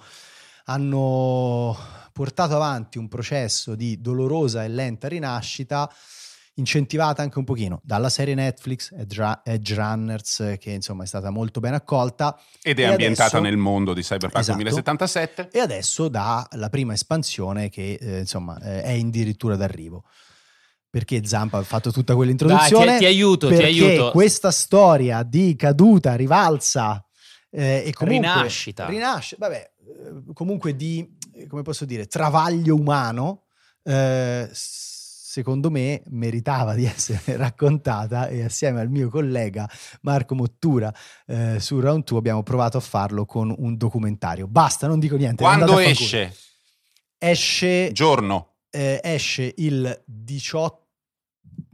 hanno 0.65 1.77
portato 2.13 2.57
avanti 2.57 2.99
un 2.99 3.07
processo 3.07 3.77
di 3.77 4.01
dolorosa 4.01 4.65
e 4.65 4.69
lenta 4.69 5.07
rinascita 5.07 5.89
incentivata 6.59 7.23
anche 7.23 7.39
un 7.39 7.45
pochino 7.45 7.81
dalla 7.83 8.09
serie 8.09 8.35
Netflix 8.35 8.93
Edge 8.97 9.75
Runners 9.75 10.57
che 10.59 10.71
insomma 10.71 11.05
è 11.05 11.07
stata 11.07 11.31
molto 11.31 11.61
ben 11.61 11.75
accolta 11.75 12.39
ed 12.63 12.79
è 12.79 12.83
e 12.83 12.85
ambientata 12.87 13.37
adesso, 13.39 13.43
nel 13.43 13.57
mondo 13.57 13.95
di 13.95 14.03
Cyberpunk 14.03 14.39
Esatto. 14.39 14.59
2077 14.59 15.49
e 15.53 15.61
adesso 15.61 16.09
dalla 16.09 16.69
prima 16.71 16.93
espansione 16.93 17.69
che 17.69 17.99
eh, 18.01 18.19
insomma 18.21 18.59
eh, 18.61 18.83
è 18.83 18.99
addirittura 18.99 19.57
d'arrivo 19.57 20.05
perché 20.91 21.25
Zampa 21.25 21.59
ha 21.59 21.63
fatto 21.63 21.91
tutta 21.93 22.15
quell'introduzione 22.15 22.85
Dai, 22.87 22.95
ti, 22.95 22.99
ti 23.01 23.07
aiuto, 23.07 23.49
ti 23.49 23.55
perché 23.55 23.69
aiuto. 23.69 24.11
questa 24.11 24.51
storia 24.51 25.23
di 25.23 25.55
caduta, 25.55 26.15
rivalsa 26.15 27.05
eh, 27.51 27.83
e 27.87 27.93
comunque 27.93 28.29
Rinascita. 28.33 28.87
rinasce, 28.87 29.37
vabbè, 29.39 29.71
eh, 29.81 30.33
comunque 30.33 30.75
di, 30.75 31.07
come 31.47 31.63
posso 31.63 31.85
dire, 31.85 32.07
travaglio 32.07 32.75
umano, 32.75 33.45
eh, 33.85 34.49
secondo 35.39 35.71
me 35.71 36.03
meritava 36.07 36.75
di 36.75 36.85
essere 36.85 37.37
raccontata 37.37 38.27
e 38.27 38.43
assieme 38.43 38.81
al 38.81 38.91
mio 38.91 39.09
collega 39.09 39.71
Marco 40.01 40.35
Mottura 40.35 40.93
eh, 41.27 41.61
su 41.61 41.79
Round 41.79 42.03
2 42.03 42.19
abbiamo 42.19 42.43
provato 42.43 42.77
a 42.77 42.81
farlo 42.81 43.25
con 43.25 43.55
un 43.57 43.77
documentario. 43.77 44.49
Basta, 44.49 44.89
non 44.89 44.99
dico 44.99 45.17
niente. 45.17 45.45
quando 45.45 45.79
esce 45.79 46.35
Esce 47.21 47.91
giorno 47.93 48.55
eh, 48.71 49.01
esce 49.03 49.53
il 49.57 50.03
18 50.05 50.88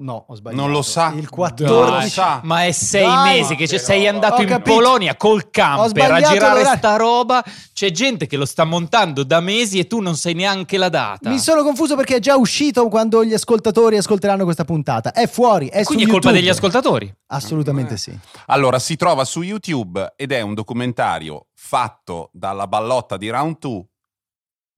no 0.04 0.24
ho 0.28 0.34
sbagliato 0.34 0.62
Non 0.62 0.70
lo 0.70 0.82
sa. 0.82 1.08
il 1.14 1.20
Dai. 1.20 1.26
14 1.26 2.08
sa. 2.10 2.40
Ma 2.44 2.64
è 2.64 2.72
sei 2.72 3.04
Dai, 3.06 3.38
mesi 3.38 3.56
che 3.56 3.66
però. 3.66 3.78
sei 3.82 4.06
andato 4.06 4.34
Ho 4.36 4.42
in 4.42 4.48
capito. 4.48 4.74
Polonia 4.76 5.16
col 5.16 5.40
Ho 5.44 5.48
camper 5.50 6.10
a 6.12 6.20
girare 6.20 6.58
l'orario. 6.60 6.76
sta 6.78 6.96
roba. 6.96 7.42
C'è 7.72 7.90
gente 7.90 8.26
che 8.26 8.36
lo 8.36 8.44
sta 8.44 8.64
montando 8.64 9.24
da 9.24 9.40
mesi 9.40 9.78
e 9.78 9.86
tu 9.86 10.00
non 10.00 10.16
sai 10.16 10.34
neanche 10.34 10.76
la 10.78 10.88
data. 10.88 11.28
mi 11.30 11.38
sono 11.38 11.62
confuso 11.62 11.96
perché 11.96 12.16
è 12.16 12.20
già 12.20 12.36
uscito 12.36 12.88
quando 12.88 13.24
gli 13.24 13.32
ascoltatori 13.34 13.96
ascolteranno 13.96 14.44
questa 14.44 14.64
puntata 14.64 15.12
è 15.12 15.26
fuori 15.26 15.68
è 15.68 15.82
Quindi 15.84 16.04
su 16.04 16.08
è 16.10 16.12
colpa 16.12 16.28
YouTube. 16.28 16.32
degli 16.40 16.48
ascoltatori. 16.48 17.14
assolutamente 17.28 17.94
Eh. 17.94 17.98
sì 17.98 18.18
Allora, 18.46 18.78
si 18.78 18.96
trova 18.96 19.24
su 19.24 19.42
YouTube 19.42 20.12
ed 20.16 20.32
è 20.32 20.40
un 20.42 20.54
documentario 20.54 21.46
fatto 21.54 22.28
dalla 22.32 22.66
ballotta 22.66 23.16
di 23.16 23.30
Round 23.30 23.56
2. 23.58 23.84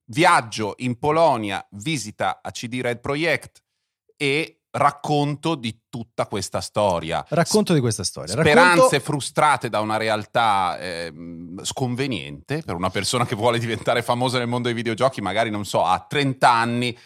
Viaggio 0.08 0.74
in 0.78 0.98
Polonia, 0.98 1.66
visita 1.72 2.38
a 2.40 2.50
CD 2.52 2.78
Red 2.80 3.00
Project 3.00 3.60
e 4.16 4.60
racconto 4.76 5.54
di 5.54 5.82
tutta 5.88 6.26
questa 6.26 6.60
storia. 6.60 7.24
racconto 7.30 7.72
di 7.72 7.80
questa 7.80 8.04
storia 8.04 8.32
Speranze 8.32 8.74
Racconto- 8.82 9.00
frustrate 9.00 9.68
da 9.68 9.80
una 9.80 9.96
realtà 9.96 10.78
ehm, 10.78 11.62
sconveniente 11.64 12.62
per 12.64 12.74
una 12.74 12.90
persona 12.90 13.24
che 13.26 13.34
vuole 13.34 13.58
diventare 13.58 14.02
famosa 14.02 14.38
nel 14.38 14.46
mondo 14.48 14.68
dei 14.68 14.76
videogiochi, 14.76 15.20
magari 15.20 15.50
non 15.50 15.64
so, 15.64 15.84
a 15.84 16.04
30 16.06 16.50
anni 16.50 16.96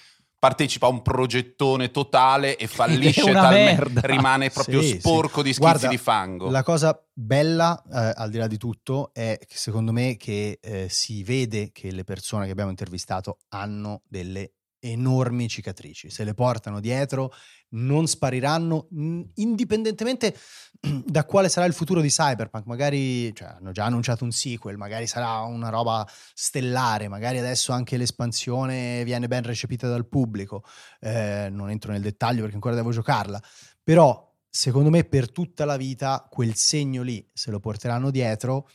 partecipa 0.40 0.86
a 0.86 0.88
un 0.88 1.02
progettone 1.02 1.90
totale 1.90 2.56
e 2.56 2.66
fallisce 2.68 3.30
talmente 3.30 3.74
merda. 3.74 4.00
rimane 4.06 4.48
proprio 4.48 4.80
Sì, 4.80 4.88
sì. 4.92 4.98
sporco 5.00 5.42
di 5.42 5.52
schizzi 5.52 5.60
Guarda, 5.60 5.88
di 5.88 5.98
fango. 5.98 6.48
La 6.50 6.62
cosa 6.62 6.98
bella, 7.12 7.80
eh, 7.92 8.12
al 8.16 8.30
di 8.30 8.38
là 8.38 8.46
di 8.46 8.56
tutto, 8.56 9.10
è 9.12 9.38
che 9.38 9.56
secondo 9.58 9.92
me 9.92 10.16
che 10.16 10.58
eh, 10.62 10.86
si 10.88 11.22
vede 11.24 11.70
che 11.72 11.90
le 11.92 12.04
persone 12.04 12.46
che 12.46 12.52
abbiamo 12.52 12.70
intervistato 12.70 13.40
hanno 13.50 14.00
delle 14.08 14.52
enormi 14.82 15.46
cicatrici, 15.46 16.08
se 16.08 16.24
le 16.24 16.32
portano 16.32 16.80
dietro, 16.80 17.34
non 17.70 18.06
spariranno, 18.06 18.88
mh, 18.90 19.20
indipendentemente 19.34 20.36
da 21.04 21.24
quale 21.24 21.48
sarà 21.48 21.66
il 21.66 21.72
futuro 21.72 22.00
di 22.00 22.08
Cyberpunk. 22.08 22.66
Magari 22.66 23.34
cioè, 23.34 23.48
hanno 23.48 23.72
già 23.72 23.84
annunciato 23.84 24.24
un 24.24 24.32
sequel, 24.32 24.76
magari 24.76 25.06
sarà 25.06 25.40
una 25.40 25.68
roba 25.68 26.06
stellare, 26.34 27.08
magari 27.08 27.38
adesso 27.38 27.72
anche 27.72 27.96
l'espansione 27.96 29.04
viene 29.04 29.28
ben 29.28 29.42
recepita 29.42 29.88
dal 29.88 30.06
pubblico. 30.06 30.64
Eh, 31.00 31.48
non 31.50 31.70
entro 31.70 31.92
nel 31.92 32.02
dettaglio 32.02 32.40
perché 32.40 32.54
ancora 32.54 32.74
devo 32.74 32.90
giocarla, 32.90 33.40
però 33.82 34.28
secondo 34.48 34.90
me 34.90 35.04
per 35.04 35.30
tutta 35.30 35.64
la 35.64 35.76
vita 35.76 36.26
quel 36.28 36.54
segno 36.56 37.02
lì 37.02 37.28
se 37.32 37.50
lo 37.50 37.60
porteranno 37.60 38.10
dietro. 38.10 38.68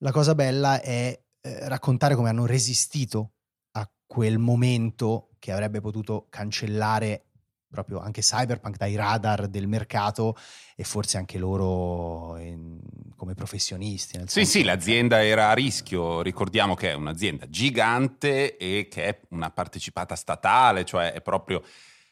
La 0.00 0.12
cosa 0.12 0.34
bella 0.34 0.80
è 0.82 1.18
eh, 1.40 1.68
raccontare 1.68 2.14
come 2.14 2.28
hanno 2.28 2.44
resistito 2.44 3.32
a 3.72 3.90
quel 4.04 4.38
momento 4.38 5.30
che 5.38 5.52
avrebbe 5.52 5.80
potuto 5.80 6.26
cancellare 6.28 7.26
proprio 7.68 7.98
anche 8.00 8.20
Cyberpunk 8.20 8.76
dai 8.76 8.94
radar 8.94 9.48
del 9.48 9.66
mercato 9.66 10.36
e 10.74 10.84
forse 10.84 11.16
anche 11.18 11.38
loro 11.38 12.36
in- 12.38 12.78
come 13.16 13.34
professionisti. 13.34 14.16
nel 14.18 14.28
Sì, 14.28 14.40
senso- 14.44 14.50
sì, 14.58 14.64
l'azienda 14.64 15.24
era 15.24 15.50
a 15.50 15.54
rischio, 15.54 16.20
ricordiamo 16.22 16.74
che 16.74 16.90
è 16.90 16.94
un'azienda 16.94 17.48
gigante 17.48 18.56
e 18.56 18.88
che 18.90 19.04
è 19.04 19.20
una 19.30 19.50
partecipata 19.50 20.14
statale, 20.14 20.84
cioè 20.84 21.12
è 21.12 21.20
proprio... 21.20 21.62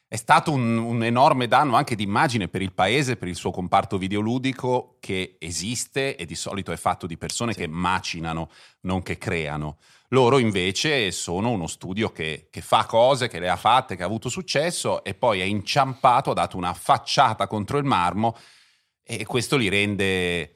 È 0.06 0.16
stato 0.16 0.52
un, 0.52 0.76
un 0.76 1.02
enorme 1.02 1.48
danno 1.48 1.74
anche 1.74 1.96
di 1.96 2.04
immagine 2.04 2.46
per 2.46 2.62
il 2.62 2.72
paese, 2.72 3.16
per 3.16 3.26
il 3.26 3.34
suo 3.34 3.50
comparto 3.50 3.98
videoludico 3.98 4.96
che 5.00 5.36
esiste 5.40 6.14
e 6.14 6.24
di 6.24 6.36
solito 6.36 6.70
è 6.70 6.76
fatto 6.76 7.06
di 7.08 7.16
persone 7.18 7.52
Sì. 7.52 7.60
che 7.60 7.66
macinano, 7.66 8.48
non 8.82 9.02
che 9.02 9.18
creano. 9.18 9.78
Loro 10.14 10.38
invece 10.38 11.10
sono 11.10 11.50
uno 11.50 11.66
studio 11.66 12.12
che, 12.12 12.46
che 12.48 12.60
fa 12.60 12.86
cose, 12.86 13.26
che 13.26 13.40
le 13.40 13.48
ha 13.48 13.56
fatte, 13.56 13.96
che 13.96 14.04
ha 14.04 14.06
avuto 14.06 14.28
successo 14.28 15.02
e 15.02 15.14
poi 15.14 15.40
è 15.40 15.42
inciampato, 15.44 16.30
ha 16.30 16.34
dato 16.34 16.56
una 16.56 16.72
facciata 16.72 17.48
contro 17.48 17.78
il 17.78 17.84
marmo 17.84 18.36
e 19.02 19.26
questo 19.26 19.56
li 19.56 19.68
rende, 19.68 20.54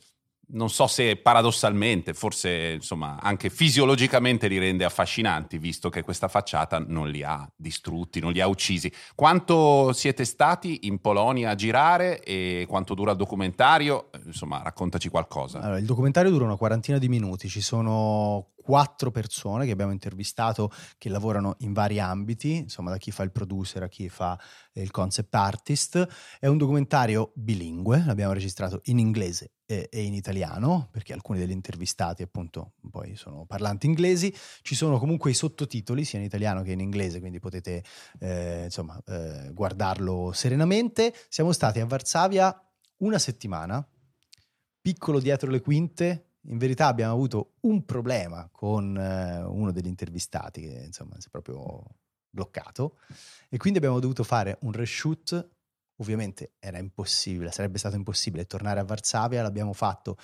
non 0.51 0.71
so 0.71 0.87
se 0.87 1.17
paradossalmente, 1.17 2.15
forse 2.15 2.75
insomma 2.77 3.19
anche 3.21 3.51
fisiologicamente 3.51 4.47
li 4.47 4.59
rende 4.59 4.85
affascinanti, 4.85 5.59
visto 5.59 5.89
che 5.89 6.05
questa 6.05 6.29
facciata 6.29 6.79
non 6.79 7.11
li 7.11 7.25
ha 7.25 7.51
distrutti, 7.57 8.21
non 8.21 8.31
li 8.31 8.41
ha 8.41 8.47
uccisi. 8.47 8.93
Quanto 9.17 9.93
siete 9.93 10.25
stati 10.25 10.87
in 10.87 11.01
Polonia 11.01 11.51
a 11.51 11.55
girare 11.57 12.23
e 12.23 12.65
quanto 12.69 12.95
dura 12.95 13.11
il 13.11 13.17
documentario? 13.17 14.11
Insomma, 14.25 14.63
raccontaci 14.63 15.09
qualcosa. 15.09 15.59
Allora, 15.59 15.79
il 15.79 15.85
documentario 15.85 16.31
dura 16.31 16.45
una 16.45 16.57
quarantina 16.57 16.99
di 16.99 17.09
minuti, 17.09 17.49
ci 17.49 17.61
sono 17.61 18.51
quattro 18.69 19.11
persone 19.11 19.65
che 19.65 19.71
abbiamo 19.71 19.93
intervistato 19.93 20.71
che 20.99 21.09
lavorano 21.09 21.55
in 21.61 21.73
vari 21.73 22.01
ambiti, 22.01 22.57
insomma 22.57 22.91
da 22.91 22.99
chi 22.99 23.11
fa 23.11 23.23
il 23.23 23.33
producer 23.33 23.83
a 23.83 23.89
chi 23.89 24.11
fa 24.11 24.39
eh, 24.75 24.83
il 24.83 24.91
concept 24.91 25.35
artist. 25.35 26.07
È 26.39 26.47
un 26.47 26.59
documentario 26.59 27.33
bilingue, 27.35 28.05
l'abbiamo 28.05 28.35
registrato 28.35 28.83
in 28.85 28.99
inglese 28.99 29.53
e, 29.65 29.89
in 29.91 30.13
italiano, 30.13 30.91
perché 30.91 31.15
alcuni 31.15 31.39
degli 31.39 31.51
intervistati 31.51 32.23
appunto 32.23 32.75
poi 32.91 33.17
sono 33.17 33.47
parlanti 33.47 33.87
inglesi. 33.87 34.35
Ci 34.61 34.75
sono 34.75 34.99
comunque 34.99 35.31
i 35.31 35.35
sottotitoli 35.35 36.05
sia 36.05 36.19
in 36.19 36.27
italiano 36.27 36.61
che 36.61 36.73
in 36.73 36.81
inglese, 36.81 37.21
quindi 37.21 37.39
potete 37.39 37.83
eh, 38.21 38.65
insomma 38.65 39.03
eh, 39.07 39.51
guardarlo 39.55 40.31
serenamente. 40.35 41.15
Siamo 41.31 41.53
stati 41.53 41.81
a 41.81 41.87
Varsavia 41.87 42.55
una 42.99 43.19
settimana, 43.19 43.83
piccolo 44.79 45.21
dietro 45.21 45.51
le 45.51 45.63
quinte. 45.63 46.28
In 46.49 46.59
verità 46.59 46.87
abbiamo 46.87 47.13
avuto 47.13 47.55
un 47.61 47.85
problema 47.85 48.49
con 48.51 48.97
eh, 48.97 49.43
uno 49.43 49.71
degli 49.71 49.87
intervistati 49.87 50.63
che 50.63 50.83
insomma 50.87 51.15
si 51.19 51.29
è 51.29 51.31
proprio 51.31 51.85
bloccato 52.31 52.99
e 53.49 53.57
quindi 53.59 53.79
abbiamo 53.79 54.01
dovuto 54.01 54.25
fare 54.25 54.59
un 54.63 54.73
reshoot. 54.73 55.51
Ovviamente 56.01 56.53
era 56.61 56.79
impossibile, 56.79 57.51
sarebbe 57.51 57.79
stato 57.79 57.97
impossibile 57.97 58.47
tornare 58.47 58.79
a 58.81 58.85
Varsavia, 58.85 59.43
l'abbiamo 59.43 59.73
fatto 59.73 60.17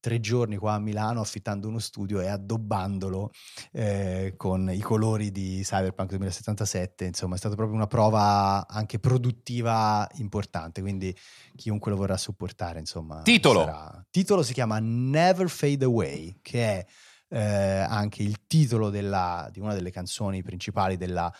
tre 0.00 0.20
giorni 0.20 0.56
qua 0.56 0.74
a 0.74 0.78
Milano 0.78 1.20
affittando 1.20 1.68
uno 1.68 1.78
studio 1.78 2.20
e 2.20 2.28
addobbandolo 2.28 3.30
eh, 3.72 4.34
con 4.36 4.70
i 4.70 4.80
colori 4.80 5.30
di 5.30 5.60
Cyberpunk 5.62 6.10
2077. 6.10 7.04
Insomma, 7.04 7.34
è 7.34 7.38
stata 7.38 7.54
proprio 7.54 7.76
una 7.76 7.86
prova 7.86 8.66
anche 8.68 8.98
produttiva 8.98 10.08
importante. 10.14 10.80
Quindi, 10.80 11.14
chiunque 11.56 11.90
lo 11.90 11.96
vorrà 11.96 12.16
supportare, 12.16 12.78
insomma, 12.78 13.22
Titolo. 13.22 13.60
sarà- 13.64 14.06
Titolo 14.10 14.42
si 14.42 14.52
chiama 14.52 14.78
Never 14.80 15.48
Fade 15.48 15.84
Away, 15.84 16.38
che 16.42 16.62
è 16.64 16.86
eh, 17.30 17.38
anche 17.40 18.22
il 18.22 18.46
titolo 18.46 18.88
della- 18.88 19.48
di 19.52 19.60
una 19.60 19.74
delle 19.74 19.90
canzoni 19.90 20.42
principali 20.42 20.96
della 20.96 21.30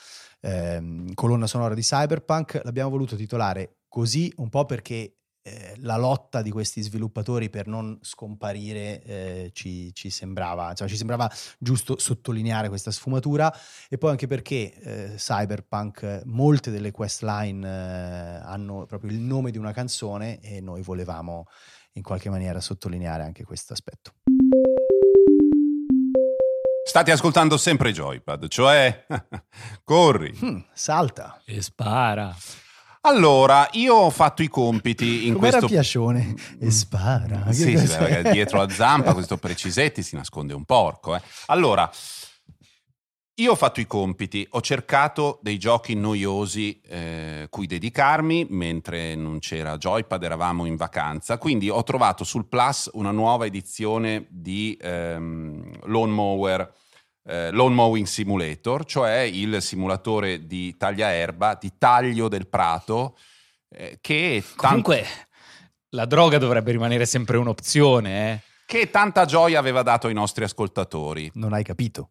ehm, 0.41 1.15
colonna 1.15 1.47
sonora 1.47 1.75
di 1.75 1.81
Cyberpunk. 1.81 2.61
L'abbiamo 2.63 2.91
voluto 2.91 3.17
titolare 3.17 3.79
così 3.89 4.31
un 4.37 4.51
po' 4.51 4.67
perché 4.67 5.18
eh, 5.49 5.75
la 5.79 5.97
lotta 5.97 6.43
di 6.43 6.51
questi 6.51 6.83
sviluppatori 6.83 7.49
per 7.51 7.67
non 7.67 7.99
scomparire 8.03 9.03
eh, 9.03 9.51
ci, 9.53 9.93
ci 9.95 10.11
sembrava, 10.11 10.71
insomma, 10.71 10.91
ci 10.91 10.97
sembrava 10.97 11.31
giusto 11.59 11.99
sottolineare 11.99 12.69
questa 12.69 12.91
sfumatura 12.91 13.53
e 13.89 13.99
poi 13.99 14.11
anche 14.11 14.27
perché 14.27 14.73
eh, 14.75 15.15
Cyberpunk, 15.17 16.23
molte 16.25 16.71
delle 16.71 16.91
questline 16.91 17.67
eh, 17.67 18.41
hanno 18.45 18.87
proprio 18.87 19.11
il 19.11 19.19
nome 19.19 19.51
di 19.51 19.59
una 19.59 19.73
canzone 19.73 20.41
e 20.41 20.61
noi 20.61 20.83
volevamo 20.83 21.47
in 21.93 22.03
qualche 22.03 22.31
maniera 22.31 22.61
sottolineare 22.61 23.23
anche 23.23 23.45
questo 23.45 23.73
aspetto. 23.73 24.13
State 26.85 27.11
ascoltando 27.11 27.59
sempre 27.59 27.93
Joypad, 27.93 28.49
cioè 28.49 29.05
corri. 29.85 30.35
Hmm, 30.41 30.61
salta. 30.73 31.43
E 31.45 31.61
spara. 31.61 32.35
Allora, 33.09 33.67
io 33.73 33.95
ho 33.95 34.11
fatto 34.11 34.43
i 34.43 34.49
compiti 34.49 35.27
in 35.27 35.33
Com'era 35.33 35.61
questo... 35.61 35.67
Piascione? 35.67 36.35
E 36.61 36.71
spara. 36.71 37.45
Che 37.47 37.55
Sì, 37.55 37.79
sì, 37.79 37.87
perché 37.87 38.31
dietro 38.33 38.61
a 38.61 38.69
zampa 38.69 39.15
questo 39.15 39.39
Precisetti 39.39 40.03
si 40.03 40.15
nasconde 40.15 40.53
un 40.53 40.65
porco. 40.65 41.17
eh. 41.17 41.23
Allora, 41.47 41.91
io 43.37 43.53
ho 43.53 43.55
fatto 43.55 43.81
i 43.81 43.87
compiti, 43.87 44.47
ho 44.51 44.61
cercato 44.61 45.39
dei 45.41 45.57
giochi 45.59 45.95
noiosi 45.95 46.83
eh, 46.87 47.47
cui 47.49 47.67
dedicarmi 47.67 48.47
mentre 48.51 49.15
non 49.15 49.39
c'era 49.39 49.79
Joypad, 49.79 50.23
eravamo 50.23 50.67
in 50.67 50.77
vacanza, 50.77 51.39
quindi 51.39 51.71
ho 51.71 51.83
trovato 51.85 52.25
sul 52.25 52.47
Plus 52.47 52.91
una 52.93 53.11
nuova 53.11 53.47
edizione 53.47 54.27
di 54.29 54.77
ehm, 54.79 55.87
Lawn 55.87 56.11
Mower, 56.11 56.75
eh, 57.25 57.51
Lawn 57.51 57.75
Mowing 57.75 58.07
Simulator, 58.07 58.85
cioè 58.85 59.19
il 59.19 59.61
simulatore 59.63 60.47
di 60.47 60.77
tagliaerba, 60.77 61.59
di 61.61 61.73
taglio 61.79 62.29
del 62.29 62.47
prato, 62.49 63.17
eh, 63.71 63.99
che, 64.01 64.43
tan- 64.57 64.69
Comunque, 64.69 65.07
la 65.91 66.07
droga 66.07 66.39
dovrebbe 66.39 66.73
rimanere 66.73 67.07
sempre 67.07 67.37
un'opzione, 67.37 68.33
eh. 68.33 68.41
che 68.67 68.91
tanta 68.91 69.25
gioia 69.25 69.59
aveva 69.59 69.83
dato 69.83 70.07
ai 70.07 70.15
nostri 70.15 70.45
ascoltatori. 70.45 71.31
Non 71.35 71.53
hai 71.53 71.65
capito. 71.65 72.11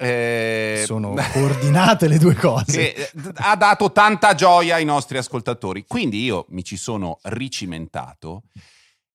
Eh, 0.00 0.84
Sono 0.86 1.14
coordinate 1.32 2.06
le 2.06 2.18
due 2.18 2.34
cose. 2.34 2.92
che 2.92 3.10
ha 3.34 3.56
dato 3.56 3.90
tanta 3.90 4.34
gioia 4.34 4.76
ai 4.76 4.84
nostri 4.84 5.18
ascoltatori. 5.18 5.84
Quindi 5.86 6.22
io 6.22 6.46
mi 6.50 6.62
ci 6.62 6.76
sono 6.76 7.18
ricimentato 7.22 8.44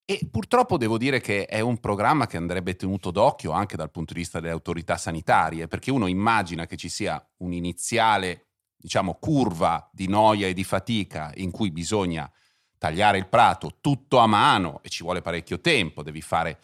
e 0.06 0.28
purtroppo 0.30 0.78
devo 0.78 0.98
dire 0.98 1.22
che 1.22 1.46
è 1.46 1.62
un 1.62 1.80
programma 1.80 2.28
che 2.28 2.38
andrebbe 2.38 2.76
tenuto 2.76 3.10
d'occhio 3.10 3.52
anche 3.52 3.78
dal 3.78 3.92
punto 3.92 4.14
di 4.14 4.20
vista 4.20 4.40
delle 4.40 4.52
autorità 4.52 4.98
sanitarie, 4.98 5.68
perché 5.68 5.92
uno 5.92 6.08
immagina 6.08 6.66
che 6.66 6.76
ci 6.76 6.90
sia 6.90 7.26
un'iniziale, 7.38 8.48
diciamo, 8.76 9.16
curva 9.16 9.90
di 9.94 10.08
noia 10.08 10.48
e 10.48 10.54
di 10.54 10.66
fatica 10.66 11.32
in 11.36 11.52
cui 11.52 11.72
bisogna 11.72 12.30
tagliare 12.78 13.18
il 13.18 13.28
prato 13.28 13.78
tutto 13.80 14.18
a 14.18 14.28
mano 14.28 14.82
e 14.84 14.90
ci 14.90 15.04
vuole 15.04 15.22
parecchio 15.22 15.62
tempo, 15.62 16.04
devi 16.04 16.22
fare 16.22 16.60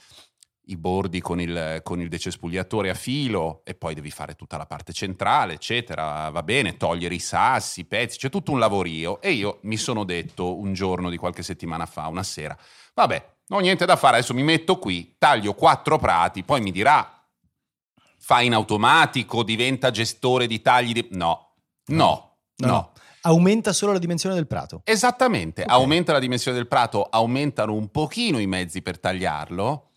i 0.70 0.78
bordi 0.78 1.20
con 1.20 1.40
il, 1.40 1.82
con 1.84 2.00
il 2.00 2.10
decespugliatore 2.10 2.90
a 2.90 2.94
filo 2.94 3.62
e 3.64 3.74
poi 3.74 3.94
devi 3.94 4.12
fare 4.12 4.36
tutta 4.36 4.58
la 4.58 4.66
parte 4.66 4.94
centrale, 4.94 5.54
eccetera. 5.54 6.30
Va 6.30 6.44
bene, 6.44 6.78
togliere 6.78 7.16
i 7.16 7.20
sassi, 7.20 7.82
i 7.82 7.86
pezzi, 7.86 8.18
c'è 8.18 8.30
tutto 8.30 8.52
un 8.52 8.60
lavorio. 8.60 9.20
E 9.22 9.32
io 9.32 9.60
mi 9.64 9.78
sono 9.78 10.04
detto 10.04 10.58
un 10.58 10.74
giorno 10.74 11.10
di 11.10 11.18
qualche 11.18 11.44
settimana 11.44 11.86
fa, 11.86 12.08
una 12.08 12.24
sera, 12.24 12.58
vabbè, 13.00 13.26
non 13.48 13.60
ho 13.60 13.62
niente 13.62 13.86
da 13.86 13.96
fare, 13.96 14.18
adesso 14.18 14.34
mi 14.34 14.44
metto 14.44 14.78
qui, 14.78 15.16
taglio 15.18 15.54
quattro 15.54 15.98
prati, 15.98 16.44
poi 16.44 16.60
mi 16.62 16.72
dirà, 16.72 17.24
fa 18.18 18.42
in 18.42 18.54
automatico, 18.54 19.44
diventa 19.44 19.90
gestore 19.92 20.46
di 20.48 20.62
tagli 20.62 20.92
di... 20.92 21.08
No, 21.12 21.54
no, 21.88 22.38
no. 22.58 22.68
No. 22.68 22.92
Aumenta 23.22 23.74
solo 23.74 23.92
la 23.94 24.00
dimensione 24.00 24.36
del 24.36 24.48
prato. 24.48 24.82
Esattamente, 24.86 25.64
Ok. 25.64 25.70
aumenta 25.72 26.14
la 26.14 26.20
dimensione 26.20 26.56
del 26.58 26.68
prato, 26.68 27.04
aumentano 27.04 27.74
un 27.74 27.90
pochino 27.90 28.40
i 28.40 28.48
mezzi 28.48 28.82
per 28.82 29.00
tagliarlo, 29.00 29.89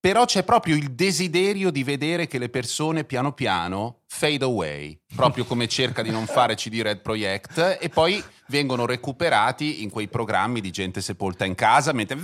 però 0.00 0.24
c'è 0.24 0.42
proprio 0.44 0.74
il 0.74 0.92
desiderio 0.92 1.70
di 1.70 1.84
vedere 1.84 2.26
che 2.26 2.38
le 2.38 2.48
persone 2.48 3.04
piano 3.04 3.32
piano 3.32 4.00
fade 4.06 4.44
away, 4.44 4.98
proprio 5.14 5.44
come 5.44 5.68
cerca 5.68 6.00
di 6.00 6.10
non 6.10 6.24
fare 6.26 6.54
CD 6.54 6.80
Red 6.80 7.02
Project, 7.02 7.78
e 7.78 7.88
poi 7.90 8.22
vengono 8.48 8.86
recuperati 8.86 9.82
in 9.82 9.90
quei 9.90 10.08
programmi 10.08 10.60
di 10.60 10.70
gente 10.70 11.02
sepolta 11.02 11.44
in 11.44 11.54
casa, 11.54 11.92
mentre... 11.92 12.16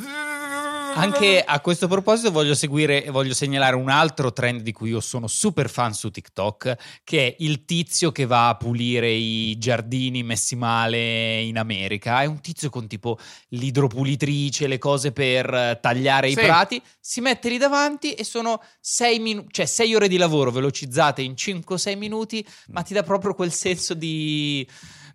Anche 0.97 1.43
a 1.43 1.61
questo 1.61 1.89
proposito 1.89 2.31
voglio 2.31 2.55
seguire 2.55 3.05
e 3.05 3.11
voglio 3.11 3.35
segnalare 3.35 3.77
un 3.77 3.89
altro 3.89 4.33
trend 4.33 4.63
di 4.63 4.73
cui 4.73 4.91
io 4.91 5.01
sono 5.01 5.27
super 5.27 5.69
fan 5.69 5.93
su 5.95 6.11
TikTok, 6.11 6.77
che 7.05 7.27
è 7.27 7.37
il 7.41 7.65
tizio 7.65 8.13
che 8.13 8.25
va 8.27 8.49
a 8.49 8.57
pulire 8.57 9.11
i 9.11 9.57
giardini 9.59 10.23
messi 10.23 10.57
male 10.57 11.41
in 11.41 11.59
America. 11.59 12.23
È 12.23 12.25
un 12.25 12.41
tizio 12.41 12.71
con 12.71 12.87
tipo 12.87 13.19
l'idropulitrice, 13.49 14.67
le 14.67 14.79
cose 14.79 15.13
per 15.13 15.53
eh, 15.53 15.79
tagliare 15.81 16.29
i 16.29 16.35
Sì. 16.35 16.41
prati, 16.41 16.83
si 17.01 17.21
mette 17.21 17.49
lì 17.49 17.59
davanti 17.59 18.13
e 18.13 18.25
sono 18.25 18.63
6 18.81 19.19
minuti, 19.19 19.49
cioè 19.53 19.67
6 19.67 19.95
ore 19.95 20.09
di 20.09 20.17
lavoro 20.17 20.51
velocizzate 20.51 21.23
in 21.23 21.35
5-6 21.35 21.97
minuti, 21.97 22.45
ma 22.69 22.83
ti 22.83 22.95
dà 22.95 23.03
proprio 23.03 23.35
quel 23.35 23.53
senso 23.53 23.95
di 23.95 24.67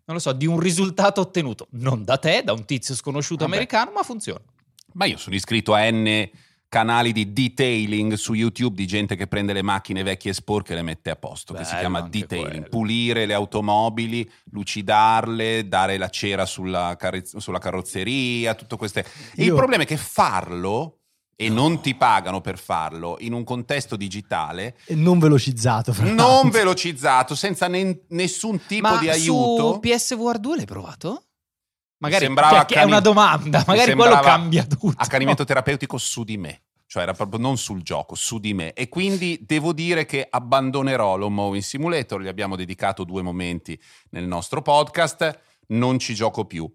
non 0.04 0.16
lo 0.16 0.20
so, 0.20 0.34
di 0.34 0.46
un 0.46 0.60
risultato 0.60 1.22
ottenuto 1.22 1.68
non 1.72 2.04
da 2.04 2.18
te, 2.18 2.42
da 2.44 2.54
un 2.54 2.66
tizio 2.66 2.96
sconosciuto 2.96 3.44
Vabbè. 3.46 3.56
americano, 3.56 3.92
ma 3.92 4.04
funziona. 4.04 4.42
Ma 4.94 5.06
io 5.06 5.18
sono 5.18 5.36
iscritto 5.36 5.74
a 5.74 5.90
N 5.90 6.30
canali 6.68 7.12
di 7.12 7.34
detailing 7.34 8.14
su 8.14 8.34
YouTube 8.34 8.76
di 8.78 8.88
gente 8.88 9.18
che 9.18 9.28
prende 9.28 9.52
le 9.52 9.62
macchine 9.62 10.04
vecchie 10.04 10.32
e 10.32 10.34
sporche 10.34 10.72
e 10.72 10.76
le 10.76 10.82
mette 10.84 11.10
a 11.10 11.18
posto, 11.18 11.54
che 11.54 11.66
si 11.66 11.72
Bello 11.72 11.80
chiama 11.82 12.02
detailing, 12.02 12.50
quello. 12.52 12.68
pulire 12.70 13.26
le 13.26 13.34
automobili, 13.34 14.30
lucidarle, 14.52 15.68
dare 15.68 15.98
la 15.98 16.10
cera 16.10 16.46
sulla, 16.46 16.96
carri- 16.98 17.24
sulla 17.26 17.60
carrozzeria, 17.60 18.56
tutto 18.56 18.78
queste... 18.78 19.06
Il 19.36 19.46
Io- 19.48 19.56
problema 19.56 19.84
è 19.84 19.86
che 19.86 19.98
farlo 19.98 20.98
e 21.36 21.50
non 21.50 21.82
ti 21.82 21.96
pagano 21.96 22.40
per 22.40 22.58
farlo 22.58 23.18
in 23.20 23.34
un 23.34 23.44
contesto 23.44 23.96
digitale 23.96 24.78
E 24.86 24.96
non 24.96 25.18
velocizzato. 25.20 25.92
fra 25.92 26.06
non 26.10 26.50
velocizzato, 26.50 27.36
senza 27.36 27.68
ne- 27.68 28.02
nessun 28.10 28.62
tipo 28.66 28.88
Ma 28.90 28.98
di 29.00 29.10
aiuto. 29.10 29.74
su 29.74 29.80
PSVR 29.80 30.38
2 30.40 30.56
l'hai 30.56 30.66
provato? 30.66 31.24
Magari 32.02 32.26
sembrava 32.26 32.58
cioè, 32.58 32.66
che 32.66 32.76
è 32.76 32.84
una 32.84 33.00
domanda, 33.00 33.64
magari 33.68 33.94
quello 33.94 34.20
cambia 34.20 34.66
tutto. 34.66 34.96
accanimento 34.98 35.44
terapeutico 35.44 35.98
su 35.98 36.24
di 36.24 36.38
me. 36.38 36.64
Cioè 36.88 37.04
era 37.04 37.14
proprio 37.14 37.40
non 37.40 37.58
sul 37.58 37.84
gioco, 37.84 38.16
su 38.16 38.38
di 38.38 38.54
me. 38.54 38.74
E 38.74 38.90
quindi 38.90 39.40
devo 39.46 39.72
dire 39.72 40.06
che 40.06 40.28
abbandonerò 40.30 41.16
lo 41.16 41.30
Mowing 41.30 41.64
Simulator, 41.64 42.22
gli 42.22 42.28
abbiamo 42.28 42.58
dedicato 42.58 43.06
due 43.06 43.22
momenti 43.22 43.80
nel 44.10 44.26
nostro 44.26 44.62
podcast, 44.62 45.40
non 45.68 46.00
ci 46.00 46.14
gioco 46.14 46.44
più. 46.46 46.70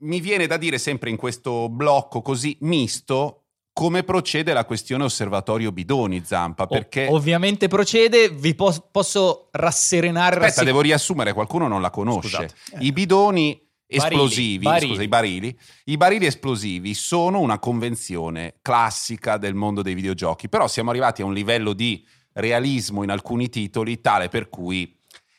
Mi 0.00 0.20
viene 0.20 0.46
da 0.46 0.56
dire 0.56 0.78
sempre 0.78 1.10
in 1.10 1.16
questo 1.16 1.68
blocco 1.68 2.22
così 2.22 2.56
misto 2.60 3.46
come 3.72 4.04
procede 4.04 4.52
la 4.52 4.64
questione 4.64 5.04
osservatorio 5.04 5.72
bidoni, 5.72 6.22
Zampa, 6.24 6.66
perché... 6.66 7.08
ovviamente 7.10 7.68
procede, 7.68 8.30
vi 8.30 8.54
po- 8.54 8.88
posso 8.90 9.48
rasserenare. 9.50 10.36
Aspetta, 10.36 10.44
rassicur- 10.44 10.66
devo 10.66 10.80
riassumere, 10.82 11.32
qualcuno 11.32 11.68
non 11.68 11.82
la 11.82 11.90
conosce. 11.90 12.48
Scusate. 12.48 12.54
I 12.78 12.92
bidoni 12.92 13.65
esplosivi, 13.86 14.64
barili. 14.64 14.90
scusa, 14.90 15.02
i 15.02 15.08
barili, 15.08 15.58
i 15.84 15.96
barili 15.96 16.26
esplosivi 16.26 16.94
sono 16.94 17.40
una 17.40 17.58
convenzione 17.58 18.56
classica 18.62 19.36
del 19.36 19.54
mondo 19.54 19.82
dei 19.82 19.94
videogiochi, 19.94 20.48
però 20.48 20.66
siamo 20.68 20.90
arrivati 20.90 21.22
a 21.22 21.24
un 21.24 21.32
livello 21.34 21.72
di 21.72 22.04
realismo 22.32 23.02
in 23.02 23.10
alcuni 23.10 23.48
titoli 23.48 24.00
tale 24.00 24.28
per 24.28 24.48
cui 24.48 24.94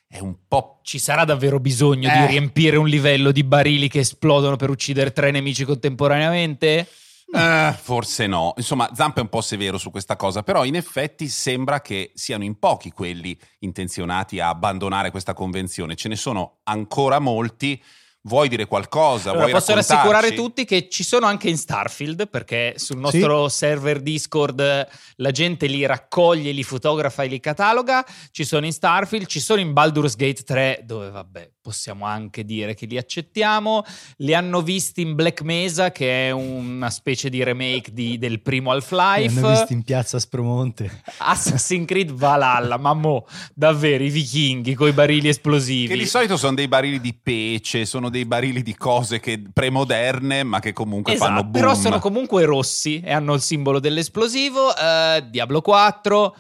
è 0.08 0.20
un 0.20 0.36
po' 0.48 0.80
Ci 0.84 1.00
sarà 1.00 1.26
davvero 1.26 1.60
bisogno 1.60 2.10
Eh. 2.10 2.20
di 2.20 2.26
riempire 2.28 2.78
un 2.78 2.88
livello 2.88 3.32
di 3.32 3.44
barili 3.44 3.90
che 3.90 4.00
esplodono 4.00 4.56
per 4.56 4.70
uccidere 4.70 5.12
tre 5.12 5.32
nemici 5.32 5.66
contemporaneamente? 5.66 6.88
Eh, 7.30 7.76
forse 7.78 8.26
no. 8.26 8.54
Insomma, 8.56 8.90
Zampa 8.94 9.20
è 9.20 9.24
un 9.24 9.28
po' 9.28 9.42
severo 9.42 9.78
su 9.78 9.92
questa 9.92 10.16
cosa, 10.16 10.44
però 10.44 10.64
in 10.64 10.76
effetti 10.76 11.28
sembra 11.28 11.82
che 11.82 12.12
siano 12.14 12.46
in 12.46 12.58
pochi 12.58 12.90
quelli 12.92 13.38
intenzionati 13.60 14.40
a 14.40 14.48
abbandonare 14.48 15.12
questa 15.12 15.34
convenzione. 15.34 15.96
Ce 15.96 16.08
ne 16.08 16.16
sono 16.16 16.60
ancora 16.64 17.20
molti. 17.20 17.84
Vuoi 18.28 18.50
dire 18.50 18.66
qualcosa? 18.66 19.30
Allora, 19.30 19.46
Vuoi 19.46 19.54
posso 19.54 19.74
raccontarci? 19.74 19.94
rassicurare 19.94 20.34
tutti 20.34 20.66
che 20.66 20.90
ci 20.90 21.04
sono 21.04 21.26
anche 21.26 21.50
in 21.50 21.58
Starfield, 21.58 22.28
perché 22.28 22.74
sul 22.76 22.98
nostro 22.98 23.48
server 23.48 24.02
Discord 24.02 24.60
eh, 24.60 24.88
la 25.16 25.32
gente 25.32 25.66
li 25.68 25.86
raccoglie, 25.86 26.52
li 26.52 26.64
fotografa 26.64 27.24
e 27.24 27.28
li 27.28 27.40
cataloga. 27.40 28.06
Ci 28.32 28.44
sono 28.44 28.66
in 28.66 28.74
Starfield, 28.74 29.28
ci 29.28 29.40
sono 29.40 29.62
in 29.62 29.72
Baldur's 29.72 30.16
Gate 30.18 30.44
3, 30.44 30.82
dove 30.84 31.10
vabbè, 31.10 31.52
possiamo 31.68 32.06
anche 32.06 32.46
dire 32.46 32.76
che 32.76 32.86
li 32.86 32.98
accettiamo. 32.98 33.84
Li 34.20 34.34
hanno 34.34 34.62
visti 34.62 35.02
in 35.02 35.16
Black 35.16 35.42
Mesa, 35.42 35.92
che 35.92 36.28
è 36.28 36.32
una 36.32 36.90
specie 36.90 37.30
di 37.30 37.44
remake 37.44 37.92
di- 37.92 38.18
del 38.18 38.42
primo 38.42 38.72
Li 38.72 38.78
Half-Life. 38.78 39.38
hanno 39.40 39.50
visti 39.50 39.74
in 39.74 39.84
piazza 39.84 40.18
Spromonte. 40.18 41.02
Assassin's 41.18 41.86
Creed 41.86 42.14
Valhalla, 42.14 42.78
ma 42.78 42.94
mo, 42.94 43.26
davvero, 43.54 44.02
i 44.06 44.10
vichinghi 44.10 44.76
con 44.76 44.88
i 44.88 44.94
barili 44.94 45.28
esplosivi. 45.28 45.88
Che 45.88 45.98
di 45.98 46.06
solito 46.06 46.38
sono 46.38 46.54
dei 46.56 46.70
barili 46.70 47.02
di 47.02 47.14
pece, 47.14 47.86
sono 47.86 48.10
dei 48.10 48.24
barili 48.24 48.64
di 48.64 48.74
cose 48.78 49.20
che, 49.20 49.42
premoderne, 49.52 50.44
ma 50.44 50.60
che 50.62 50.72
comunque 50.72 51.14
Esatto, 51.16 51.28
fanno 51.30 51.42
boom. 51.42 51.52
però 51.52 51.76
sono 51.76 52.00
comunque 52.00 52.46
rossi 52.46 53.02
e 53.04 53.12
hanno 53.12 53.34
il 53.34 53.42
simbolo 53.42 53.82
dell'esplosivo. 53.82 54.74
Eh, 54.74 55.26
Diablo 55.30 55.60
4, 55.60 56.34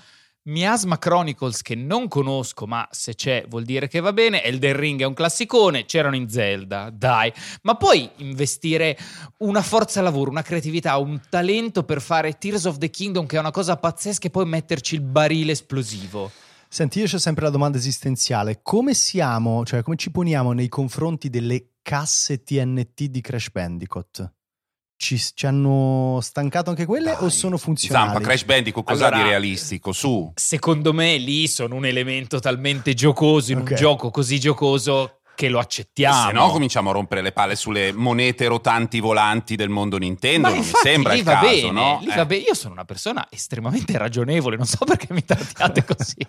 Miasma 0.48 0.98
Chronicles 0.98 1.62
che 1.62 1.76
non 1.76 2.08
conosco, 2.08 2.68
ma 2.68 2.88
se 2.90 3.16
c'è 3.16 3.46
vuol 3.50 3.64
dire 3.64 3.90
che 3.90 4.00
va 4.00 4.14
bene. 4.14 4.44
Elden 4.44 4.78
Ring 4.78 5.02
è 5.02 5.06
un 5.06 5.14
classicone, 5.14 5.86
c'erano 5.86 6.16
in 6.16 6.30
Zelda, 6.30 6.90
dai. 6.90 7.34
Ma 7.64 7.76
poi 7.76 8.10
investire 8.18 8.98
una 9.40 9.62
forza 9.62 10.02
lavoro, 10.02 10.32
una 10.32 10.44
creatività, 10.44 10.96
un 10.98 11.20
talento 11.30 11.84
per 11.84 12.02
fare 12.02 12.38
Tears 12.38 12.64
of 12.64 12.78
the 12.78 12.90
Kingdom 12.90 13.26
che 13.26 13.36
è 13.36 13.40
una 13.40 13.52
cosa 13.52 13.76
pazzesca 13.76 14.28
e 14.28 14.30
poi 14.30 14.46
metterci 14.46 14.96
il 14.96 15.02
barile 15.02 15.52
esplosivo. 15.52 16.32
Senti, 16.70 17.00
io 17.00 17.08
c'ho 17.08 17.20
sempre 17.20 17.44
la 17.44 17.52
domanda 17.52 17.78
esistenziale. 17.78 18.62
Come 18.62 18.94
siamo, 18.94 19.66
cioè 19.66 19.82
come 19.82 19.98
ci 19.98 20.12
poniamo 20.12 20.54
nei 20.54 20.70
confronti 20.70 21.30
delle 21.30 21.72
casse 21.82 22.44
TNT 22.44 23.04
di 23.04 23.20
Crash 23.20 23.52
Bandicoot? 23.52 24.36
Ci, 25.00 25.22
ci 25.36 25.46
hanno 25.46 26.18
stancato 26.24 26.72
anche 26.72 26.86
quelle 26.86 27.12
o 27.12 27.20
Dai. 27.22 27.30
sono 27.30 27.58
funzionali? 27.58 28.10
Zampa, 28.10 28.20
Crash 28.20 28.44
Bandicoot, 28.46 28.84
cosa 28.86 29.08
Allora- 29.08 29.22
di 29.22 29.30
realistico? 29.30 29.92
Su. 29.92 30.32
Secondo 30.34 30.92
me 30.92 31.18
lì 31.18 31.48
sono 31.48 31.76
un 31.76 31.86
elemento 31.86 32.40
talmente 32.40 32.96
giocoso 32.96 33.52
in 33.52 33.60
Ok. 33.60 33.70
un 33.70 33.76
gioco 33.76 34.10
così 34.10 34.40
giocoso 34.40 35.20
che 35.36 35.50
lo 35.50 35.60
accettiamo. 35.60 36.26
Se 36.30 36.32
no 36.34 36.50
cominciamo 36.50 36.90
a 36.90 36.94
rompere 36.94 37.22
le 37.22 37.32
palle 37.32 37.56
sulle 37.56 37.94
monete 37.94 38.48
rotanti 38.48 39.00
volanti 39.00 39.56
del 39.56 39.70
mondo 39.70 39.98
Nintendo, 40.00 40.48
Ma 40.48 40.50
non 40.50 40.58
mi 40.58 40.66
infatti, 40.66 40.88
sembra 40.90 41.14
lì 41.14 41.20
il 41.20 41.26
va 41.26 41.34
caso, 41.34 41.46
bene, 41.48 41.72
no? 41.72 42.00
lì 42.02 42.08
Eh. 42.12 42.16
va 42.16 42.26
bene. 42.26 42.44
Io 42.48 42.54
sono 42.56 42.74
una 42.74 42.86
persona 42.86 43.28
estremamente 43.30 43.96
ragionevole, 44.00 44.58
non 44.58 44.66
so 44.66 44.84
perché 44.84 45.14
mi 45.14 45.24
trattiate 45.24 45.86
così. 45.86 46.16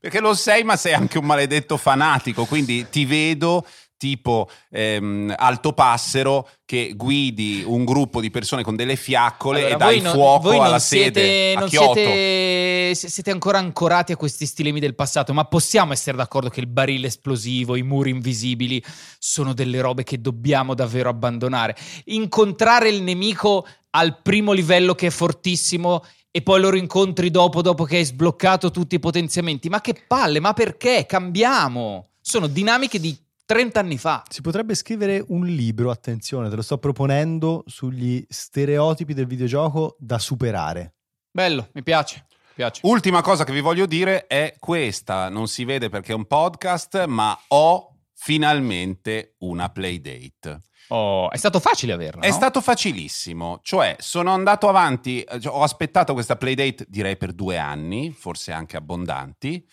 Perché 0.00 0.20
lo 0.20 0.34
sei, 0.34 0.62
ma 0.64 0.76
sei 0.76 0.94
anche 0.94 1.18
un 1.18 1.24
maledetto 1.24 1.76
fanatico, 1.76 2.44
quindi 2.44 2.88
ti 2.88 3.04
vedo 3.04 3.64
tipo 3.98 4.48
ehm, 4.70 5.34
alto 5.36 5.74
passero 5.74 6.48
che 6.64 6.92
guidi 6.96 7.62
un 7.66 7.84
gruppo 7.84 8.20
di 8.22 8.30
persone 8.30 8.62
con 8.62 8.76
delle 8.76 8.96
fiaccole 8.96 9.58
Allora, 9.58 9.74
e 9.74 9.76
dai 9.76 10.00
non- 10.00 10.12
fuoco 10.12 10.62
alla 10.62 10.78
siete, 10.78 11.20
sede 11.20 11.54
a 11.54 11.60
non 11.60 11.68
Kyoto. 11.68 11.92
siete, 11.94 12.94
se- 12.94 13.08
siete 13.10 13.30
ancora 13.30 13.58
ancorati 13.58 14.12
a 14.12 14.16
questi 14.16 14.46
stilemi 14.46 14.80
del 14.80 14.94
passato, 14.94 15.34
ma 15.34 15.44
possiamo 15.44 15.92
essere 15.92 16.16
d'accordo 16.16 16.48
che 16.48 16.60
il 16.60 16.66
barile 16.68 17.08
esplosivo, 17.08 17.76
i 17.76 17.82
muri 17.82 18.10
invisibili 18.10 18.82
sono 19.18 19.52
delle 19.52 19.80
robe 19.80 20.04
che 20.04 20.20
dobbiamo 20.20 20.74
davvero 20.74 21.10
abbandonare. 21.10 21.76
Incontrare 22.04 22.88
il 22.88 23.02
nemico 23.02 23.66
al 23.90 24.20
primo 24.22 24.52
livello 24.52 24.94
che 24.94 25.08
è 25.08 25.10
fortissimo 25.10 26.04
e 26.30 26.42
poi 26.42 26.60
lo 26.60 26.70
rincontri 26.70 27.30
dopo, 27.30 27.62
dopo 27.62 27.84
che 27.84 27.96
hai 27.96 28.04
sbloccato 28.04 28.70
tutti 28.70 28.94
i 28.94 29.00
potenziamenti. 29.00 29.68
Ma 29.68 29.80
che 29.80 30.04
palle, 30.06 30.38
ma 30.40 30.52
perché? 30.52 31.04
Cambiamo. 31.06 32.10
Sono 32.20 32.46
dinamiche 32.46 33.00
di 33.00 33.16
30 33.48 33.80
anni 33.80 33.96
fa. 33.96 34.22
Si 34.28 34.42
potrebbe 34.42 34.74
scrivere 34.74 35.24
un 35.28 35.46
libro, 35.46 35.90
attenzione, 35.90 36.50
te 36.50 36.56
lo 36.56 36.60
sto 36.60 36.76
proponendo, 36.76 37.64
sugli 37.66 38.22
stereotipi 38.28 39.14
del 39.14 39.26
videogioco 39.26 39.96
da 39.98 40.18
superare. 40.18 40.96
Bello, 41.30 41.70
mi 41.72 41.82
piace. 41.82 42.26
piace. 42.54 42.82
Ultima 42.84 43.22
cosa 43.22 43.44
che 43.44 43.52
vi 43.54 43.62
voglio 43.62 43.86
dire 43.86 44.26
è 44.26 44.56
questa, 44.58 45.30
non 45.30 45.48
si 45.48 45.64
vede 45.64 45.88
perché 45.88 46.12
è 46.12 46.14
un 46.14 46.26
podcast, 46.26 47.06
ma 47.06 47.38
ho 47.48 48.00
finalmente 48.12 49.36
una 49.38 49.70
playdate. 49.70 50.60
Oh, 50.88 51.30
è 51.30 51.38
stato 51.38 51.58
facile 51.58 51.94
averla. 51.94 52.20
È 52.20 52.28
no? 52.28 52.34
stato 52.34 52.60
facilissimo, 52.60 53.60
cioè 53.62 53.96
sono 53.98 54.30
andato 54.30 54.68
avanti, 54.68 55.24
cioè, 55.40 55.54
ho 55.54 55.62
aspettato 55.62 56.12
questa 56.12 56.36
playdate 56.36 56.84
direi 56.86 57.16
per 57.16 57.32
due 57.32 57.56
anni, 57.56 58.12
forse 58.12 58.52
anche 58.52 58.76
abbondanti, 58.76 59.66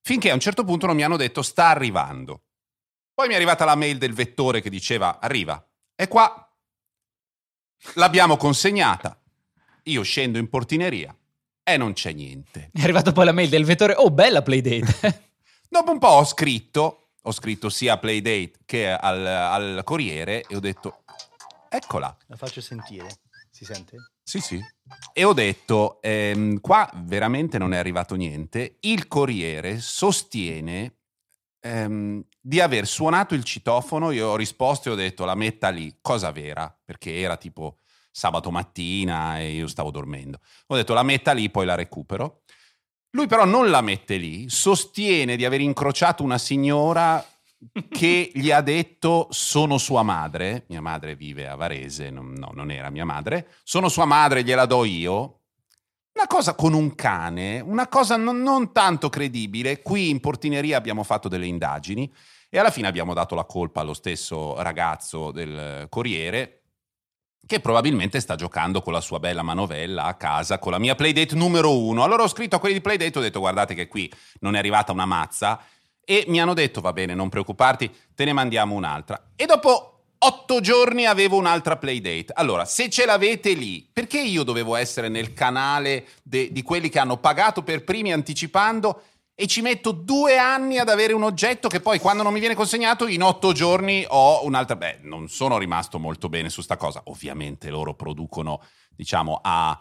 finché 0.00 0.30
a 0.30 0.34
un 0.34 0.40
certo 0.40 0.62
punto 0.62 0.86
non 0.86 0.94
mi 0.94 1.02
hanno 1.02 1.16
detto 1.16 1.42
sta 1.42 1.66
arrivando. 1.66 2.42
Poi 3.16 3.28
mi 3.28 3.32
è 3.32 3.36
arrivata 3.36 3.64
la 3.64 3.76
mail 3.76 3.96
del 3.96 4.12
vettore 4.12 4.60
che 4.60 4.68
diceva 4.68 5.18
arriva, 5.18 5.66
è 5.94 6.06
qua, 6.06 6.54
l'abbiamo 7.94 8.36
consegnata, 8.36 9.18
io 9.84 10.02
scendo 10.02 10.36
in 10.36 10.50
portineria 10.50 11.16
e 11.62 11.76
non 11.78 11.94
c'è 11.94 12.12
niente. 12.12 12.68
È 12.74 12.82
arrivata 12.82 13.12
poi 13.12 13.24
la 13.24 13.32
mail 13.32 13.48
del 13.48 13.64
vettore. 13.64 13.94
Oh, 13.94 14.10
bella 14.10 14.42
playdate. 14.42 15.30
Dopo 15.66 15.92
un 15.92 15.98
po' 15.98 16.08
ho 16.08 16.24
scritto, 16.26 17.12
ho 17.22 17.32
scritto 17.32 17.70
sia 17.70 17.94
a 17.94 17.96
Playdate 17.96 18.52
che 18.66 18.92
al, 18.92 19.24
al 19.24 19.80
Corriere 19.82 20.42
e 20.46 20.54
ho 20.54 20.60
detto, 20.60 21.04
eccola. 21.70 22.14
La 22.26 22.36
faccio 22.36 22.60
sentire. 22.60 23.08
Si 23.50 23.64
sente? 23.64 23.96
Sì, 24.22 24.40
sì. 24.40 24.60
E 25.14 25.24
ho 25.24 25.32
detto, 25.32 26.02
ehm, 26.02 26.60
qua 26.60 26.90
veramente 26.96 27.56
non 27.56 27.72
è 27.72 27.78
arrivato 27.78 28.14
niente. 28.14 28.76
Il 28.80 29.08
Corriere 29.08 29.78
sostiene 29.80 30.95
ehm, 31.60 32.24
di 32.40 32.60
aver 32.60 32.86
suonato 32.86 33.34
il 33.34 33.44
citofono. 33.44 34.10
Io 34.10 34.28
ho 34.28 34.36
risposto 34.36 34.88
e 34.88 34.92
ho 34.92 34.96
detto, 34.96 35.24
la 35.24 35.34
metta 35.34 35.68
lì, 35.68 35.98
cosa 36.00 36.30
vera? 36.30 36.74
Perché 36.84 37.18
era 37.18 37.36
tipo 37.36 37.78
sabato 38.10 38.50
mattina 38.50 39.38
e 39.38 39.52
io 39.52 39.66
stavo 39.66 39.90
dormendo. 39.90 40.40
Ho 40.68 40.76
detto, 40.76 40.94
la 40.94 41.02
metta 41.02 41.32
lì, 41.32 41.50
poi 41.50 41.66
la 41.66 41.74
recupero. 41.74 42.42
Lui 43.10 43.26
però 43.26 43.44
non 43.44 43.70
la 43.70 43.80
mette 43.80 44.16
lì, 44.16 44.48
sostiene 44.50 45.36
di 45.36 45.44
aver 45.44 45.60
incrociato 45.60 46.22
una 46.22 46.38
signora 46.38 47.24
che 47.88 48.30
gli 48.34 48.50
ha 48.50 48.60
detto 48.60 49.28
sono 49.30 49.78
sua 49.78 50.02
madre, 50.02 50.64
mia 50.68 50.82
madre 50.82 51.16
vive 51.16 51.48
a 51.48 51.54
Varese, 51.54 52.10
non- 52.10 52.32
no, 52.32 52.50
non 52.52 52.70
era 52.70 52.90
mia 52.90 53.06
madre, 53.06 53.54
sono 53.62 53.88
sua 53.88 54.04
madre, 54.04 54.44
gliela 54.44 54.66
do 54.66 54.84
io. 54.84 55.35
Cosa 56.26 56.54
con 56.54 56.74
un 56.74 56.94
cane, 56.94 57.60
una 57.60 57.88
cosa 57.88 58.16
non, 58.16 58.42
non 58.42 58.72
tanto 58.72 59.08
credibile. 59.08 59.80
Qui 59.80 60.10
in 60.10 60.20
portineria 60.20 60.76
abbiamo 60.76 61.02
fatto 61.02 61.28
delle 61.28 61.46
indagini 61.46 62.12
e 62.50 62.58
alla 62.58 62.70
fine 62.70 62.88
abbiamo 62.88 63.14
dato 63.14 63.34
la 63.34 63.44
colpa 63.44 63.80
allo 63.80 63.94
stesso 63.94 64.60
ragazzo 64.60 65.30
del 65.30 65.86
Corriere 65.88 66.62
che 67.46 67.60
probabilmente 67.60 68.20
sta 68.20 68.34
giocando 68.34 68.82
con 68.82 68.92
la 68.92 69.00
sua 69.00 69.20
bella 69.20 69.42
manovella 69.42 70.04
a 70.04 70.14
casa 70.14 70.58
con 70.58 70.72
la 70.72 70.78
mia 70.78 70.94
playdate 70.94 71.34
numero 71.36 71.78
uno. 71.78 72.02
Allora 72.02 72.24
ho 72.24 72.28
scritto 72.28 72.56
a 72.56 72.58
quelli 72.58 72.74
di 72.74 72.80
playdate, 72.80 73.18
ho 73.18 73.22
detto 73.22 73.40
guardate 73.40 73.74
che 73.74 73.86
qui 73.86 74.12
non 74.40 74.56
è 74.56 74.58
arrivata 74.58 74.92
una 74.92 75.06
mazza 75.06 75.60
e 76.04 76.24
mi 76.28 76.40
hanno 76.40 76.54
detto 76.54 76.80
va 76.80 76.92
bene, 76.92 77.14
non 77.14 77.28
preoccuparti, 77.28 77.90
te 78.14 78.24
ne 78.24 78.32
mandiamo 78.32 78.74
un'altra. 78.74 79.30
E 79.36 79.46
dopo 79.46 79.95
otto 80.26 80.60
giorni 80.60 81.06
avevo 81.06 81.36
un'altra 81.36 81.76
playdate. 81.76 82.32
Allora, 82.34 82.64
se 82.64 82.90
ce 82.90 83.06
l'avete 83.06 83.52
lì, 83.52 83.88
perché 83.92 84.20
io 84.20 84.42
dovevo 84.42 84.74
essere 84.74 85.08
nel 85.08 85.32
canale 85.32 86.06
de- 86.22 86.50
di 86.50 86.62
quelli 86.62 86.88
che 86.88 86.98
hanno 86.98 87.18
pagato 87.18 87.62
per 87.62 87.84
primi 87.84 88.12
anticipando 88.12 89.02
e 89.34 89.46
ci 89.46 89.60
metto 89.60 89.92
due 89.92 90.36
anni 90.36 90.78
ad 90.78 90.88
avere 90.88 91.12
un 91.12 91.22
oggetto 91.22 91.68
che 91.68 91.80
poi 91.80 92.00
quando 92.00 92.22
non 92.24 92.32
mi 92.32 92.40
viene 92.40 92.54
consegnato 92.54 93.06
in 93.06 93.22
otto 93.22 93.52
giorni 93.52 94.04
ho 94.08 94.44
un'altra... 94.44 94.74
Beh, 94.74 94.98
non 95.02 95.28
sono 95.28 95.58
rimasto 95.58 95.98
molto 95.98 96.28
bene 96.28 96.48
su 96.48 96.60
sta 96.60 96.76
cosa. 96.76 97.02
Ovviamente 97.04 97.70
loro 97.70 97.94
producono, 97.94 98.62
diciamo, 98.96 99.38
a... 99.42 99.80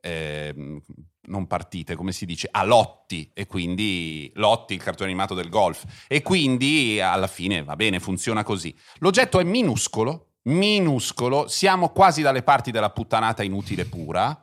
ehm, 0.00 0.82
non 1.26 1.46
partite, 1.46 1.94
come 1.94 2.12
si 2.12 2.26
dice, 2.26 2.48
a 2.50 2.64
lotti 2.64 3.30
e 3.34 3.46
quindi 3.46 4.30
lotti, 4.34 4.74
il 4.74 4.82
cartone 4.82 5.10
animato 5.10 5.34
del 5.34 5.48
golf 5.48 5.84
e 6.06 6.22
quindi 6.22 7.00
alla 7.00 7.26
fine 7.26 7.62
va 7.62 7.76
bene, 7.76 8.00
funziona 8.00 8.42
così. 8.42 8.74
L'oggetto 8.98 9.38
è 9.38 9.44
minuscolo, 9.44 10.32
minuscolo, 10.44 11.48
siamo 11.48 11.90
quasi 11.90 12.22
dalle 12.22 12.42
parti 12.42 12.70
della 12.70 12.90
puttanata 12.90 13.42
inutile 13.42 13.84
pura. 13.84 14.40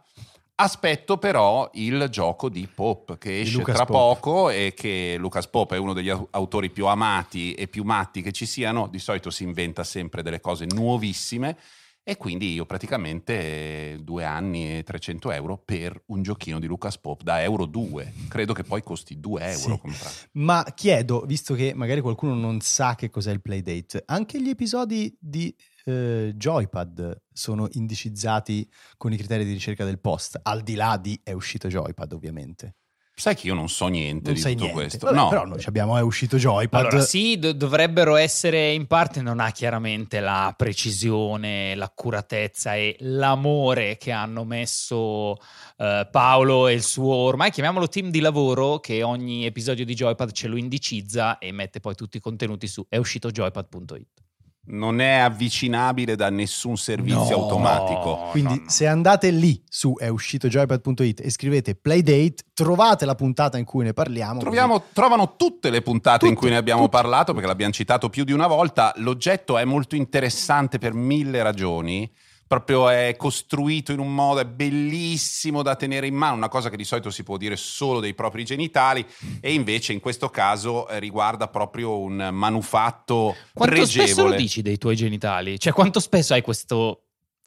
Aspetto 0.56 1.18
però 1.18 1.68
il 1.74 2.08
gioco 2.12 2.48
di 2.48 2.68
Pop 2.74 3.18
che 3.18 3.42
esce 3.42 3.58
Lucas 3.58 3.76
tra 3.76 3.86
Pope. 3.86 3.98
poco 3.98 4.50
e 4.52 4.74
che 4.76 5.16
Lucas 5.18 5.48
Pope 5.48 5.76
è 5.76 5.80
uno 5.80 5.94
degli 5.94 6.10
au- 6.10 6.28
autori 6.30 6.70
più 6.70 6.86
amati 6.86 7.56
e 7.56 7.68
più 7.68 7.84
matti 7.84 8.22
che 8.22 8.32
ci 8.32 8.46
siano, 8.46 8.88
di 8.88 9.00
solito 9.00 9.32
si 9.32 9.44
inventa 9.44 9.84
sempre 9.84 10.22
delle 10.22 10.40
cose 10.40 10.68
nuovissime 10.70 11.58
e 12.04 12.18
quindi 12.18 12.54
io 12.54 12.66
praticamente 12.66 13.94
eh, 13.94 13.98
due 14.02 14.26
anni 14.26 14.78
e 14.78 14.84
300 14.84 15.32
euro 15.32 15.58
per 15.58 16.04
un 16.08 16.22
giochino 16.22 16.60
di 16.60 16.68
Lucas 16.68 16.98
Pope 16.98 17.24
da 17.24 17.42
Euro 17.42 17.66
2, 17.66 18.14
credo 18.28 18.54
che 18.54 18.64
poi 18.64 18.84
costi 18.84 19.20
2 19.20 19.42
euro 19.42 19.80
Sì. 19.94 20.28
Ma 20.34 20.66
chiedo, 20.76 21.22
visto 21.22 21.54
che 21.54 21.74
magari 21.74 22.02
qualcuno 22.02 22.34
non 22.34 22.60
sa 22.60 22.96
che 22.96 23.10
cos'è 23.10 23.32
il 23.32 23.42
Playdate, 23.42 24.04
anche 24.06 24.42
gli 24.42 24.50
episodi 24.50 25.16
di 25.18 25.56
eh, 25.86 26.34
Joypad 26.36 27.22
sono 27.32 27.68
indicizzati 27.72 28.70
con 28.98 29.14
i 29.14 29.18
criteri 29.18 29.46
di 29.46 29.54
ricerca 29.54 29.86
del 29.86 30.00
post, 30.00 30.40
al 30.44 30.62
di 30.62 30.76
là 30.76 30.98
di 30.98 31.20
è 31.24 31.32
uscito 31.32 31.68
Joypad 31.70 32.12
ovviamente. 32.12 32.76
Sai 33.16 33.36
che 33.36 33.46
io 33.48 33.54
non 33.54 33.70
so 33.70 33.88
niente 33.88 34.32
Non 34.32 34.34
di 34.34 34.42
tutto 34.42 34.56
niente. 34.56 34.74
questo. 34.74 35.06
Vabbè, 35.06 35.18
no, 35.18 35.30
Però 35.30 35.46
noi 35.46 35.60
ci 35.60 35.70
abbiamo 35.70 35.98
è 35.98 36.02
uscito 36.02 36.38
Joypad. 36.38 36.80
Allora, 36.80 37.02
sì, 37.02 37.38
do- 37.38 37.54
dovrebbero 37.54 38.16
essere 38.16 38.72
in 38.72 38.88
parte, 38.88 39.22
non 39.22 39.40
ha 39.40 39.52
chiaramente 39.52 40.20
la 40.20 40.52
precisione, 40.58 41.76
l'accuratezza 41.76 42.76
e 42.76 42.96
l'amore 43.02 43.98
che 43.98 44.12
hanno 44.12 44.44
messo 44.46 45.38
eh, 45.78 46.08
Paolo 46.12 46.68
e 46.68 46.74
il 46.74 46.84
suo, 46.84 47.14
ormai 47.14 47.52
chiamiamolo 47.52 47.88
team 47.88 48.10
di 48.10 48.20
lavoro, 48.20 48.80
che 48.80 49.04
ogni 49.04 49.46
episodio 49.46 49.86
di 49.86 49.94
Joypad 49.94 50.32
ce 50.32 50.48
lo 50.48 50.58
indicizza 50.58 51.38
e 51.38 51.52
mette 51.52 51.80
poi 51.80 51.94
tutti 51.94 52.18
i 52.18 52.20
contenuti 52.20 52.68
su 52.68 52.84
è 52.90 52.98
uscito 52.98 53.30
joypad.it. 53.30 54.23
non 54.66 55.02
è 55.02 55.16
avvicinabile 55.16 56.16
da 56.16 56.30
nessun 56.30 56.78
servizio 56.78 57.36
No. 57.38 57.44
automatico. 57.44 58.28
Quindi 58.32 58.54
no, 58.56 58.62
no. 58.64 58.70
se 58.70 58.88
andate 58.88 59.30
lì 59.30 59.62
su 59.68 59.96
è 59.98 60.08
uscito 60.08 60.48
joypad.it 60.48 61.20
e 61.22 61.30
scrivete 61.30 61.76
Playdate, 61.76 62.36
trovate 62.54 63.06
la 63.06 63.16
puntata 63.16 63.58
in 63.58 63.66
cui 63.66 63.84
ne 63.84 63.94
parliamo. 63.94 64.40
Troviamo- 64.40 64.84
trovano 64.94 65.36
tutte 65.36 65.70
le 65.70 65.82
puntate 65.82 66.26
in 66.26 66.34
Tutte, 66.34 66.46
cui 66.46 66.50
ne 66.52 66.58
abbiamo 66.58 66.86
tutte, 66.86 66.96
parlato 66.96 67.34
perché 67.34 67.48
l'abbiamo 67.48 67.74
citato 67.74 68.10
più 68.10 68.24
di 68.24 68.32
una 68.32 68.48
volta. 68.48 68.94
L'oggetto 68.98 69.58
è 69.58 69.66
molto 69.66 69.96
interessante 69.96 70.78
per 70.78 70.94
mille 70.94 71.44
ragioni. 71.44 72.10
Proprio 72.54 72.88
è 72.90 73.16
costruito 73.18 73.92
in 73.94 73.98
un 73.98 74.14
modo 74.14 74.40
è 74.40 74.46
bellissimo 74.46 75.64
da 75.64 75.76
tenere 75.76 76.06
in 76.06 76.14
mano, 76.14 76.36
una 76.36 76.50
cosa 76.50 76.70
che 76.70 76.78
di 76.78 76.84
solito 76.84 77.10
si 77.10 77.24
può 77.24 77.36
dire 77.38 77.56
solo 77.56 78.00
dei 78.00 78.14
propri 78.14 78.46
genitali, 78.46 79.04
e 79.42 79.54
invece 79.56 79.92
in 79.92 80.00
questo 80.00 80.30
caso 80.30 80.88
eh, 80.88 81.00
riguarda 81.00 81.48
proprio 81.48 81.98
un 81.98 82.30
manufatto 82.32 83.36
Quanto 83.56 83.76
spesso 83.86 83.98
lo 83.98 84.04
pregevole. 84.04 84.36
dici 84.36 84.62
dei 84.62 84.78
tuoi 84.78 84.96
genitali? 84.96 85.60
Cioè, 85.60 85.74
quanto 85.74 86.00
spesso 86.00 86.36
hai 86.36 86.44
questa 86.44 86.76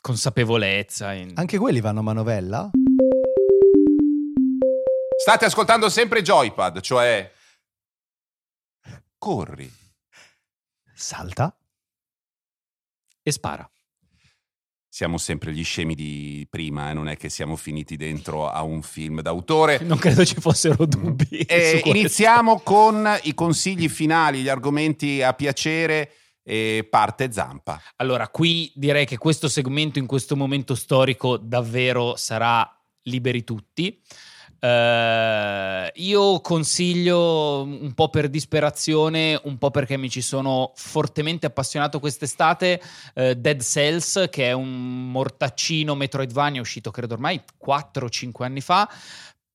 consapevolezza? 0.00 1.12
in- 1.12 1.30
Anche 1.36 1.56
quelli 1.56 1.80
vanno 1.80 2.00
a 2.00 2.02
manovella? 2.02 2.70
State 5.22 5.44
ascoltando 5.44 5.88
sempre 5.88 6.20
Joypad, 6.22 6.80
cioè 6.80 7.30
corri. 9.18 9.72
Salta. 10.92 11.56
E 13.22 13.30
spara. 13.30 13.70
Siamo 14.96 15.18
sempre 15.18 15.52
gli 15.52 15.62
scemi 15.62 15.94
di 15.94 16.46
prima, 16.48 16.88
eh, 16.88 16.94
non 16.94 17.06
è 17.06 17.18
che 17.18 17.28
siamo 17.28 17.54
finiti 17.56 17.96
dentro 17.96 18.48
a 18.48 18.62
un 18.62 18.80
film 18.80 19.20
d'autore. 19.20 19.78
Non 19.84 19.98
credo 19.98 20.24
ci 20.24 20.36
fossero 20.40 20.86
dubbi. 20.86 21.40
Eh, 21.40 21.82
iniziamo 21.84 22.60
con 22.60 23.06
i 23.24 23.34
consigli 23.34 23.90
finali, 23.90 24.40
gli 24.40 24.48
argomenti 24.48 25.20
a 25.20 25.34
piacere 25.34 26.12
e 26.42 26.86
parte 26.88 27.30
Zampa. 27.30 27.78
Allora, 27.96 28.28
qui 28.28 28.72
direi 28.74 29.04
che 29.04 29.18
questo 29.18 29.48
segmento 29.48 29.98
in 29.98 30.06
questo 30.06 30.34
momento 30.34 30.74
storico 30.74 31.36
davvero 31.36 32.16
sarà 32.16 32.66
liberi 33.02 33.44
tutti. 33.44 34.00
Uh, 34.58 35.90
io 35.94 36.40
consiglio 36.40 37.62
un 37.62 37.92
po' 37.94 38.08
per 38.08 38.28
disperazione, 38.28 39.38
un 39.44 39.58
po' 39.58 39.70
perché 39.70 39.96
mi 39.96 40.08
ci 40.08 40.22
sono 40.22 40.72
fortemente 40.74 41.46
appassionato 41.46 42.00
quest'estate, 42.00 42.80
uh, 43.14 43.34
Dead 43.34 43.60
Cells, 43.60 44.26
che 44.30 44.48
è 44.48 44.52
un 44.52 45.10
mortaccino 45.10 45.94
Metroidvania 45.94 46.60
uscito 46.60 46.90
credo 46.90 47.14
ormai 47.14 47.40
4-5 47.64 48.44
anni 48.44 48.60
fa, 48.60 48.88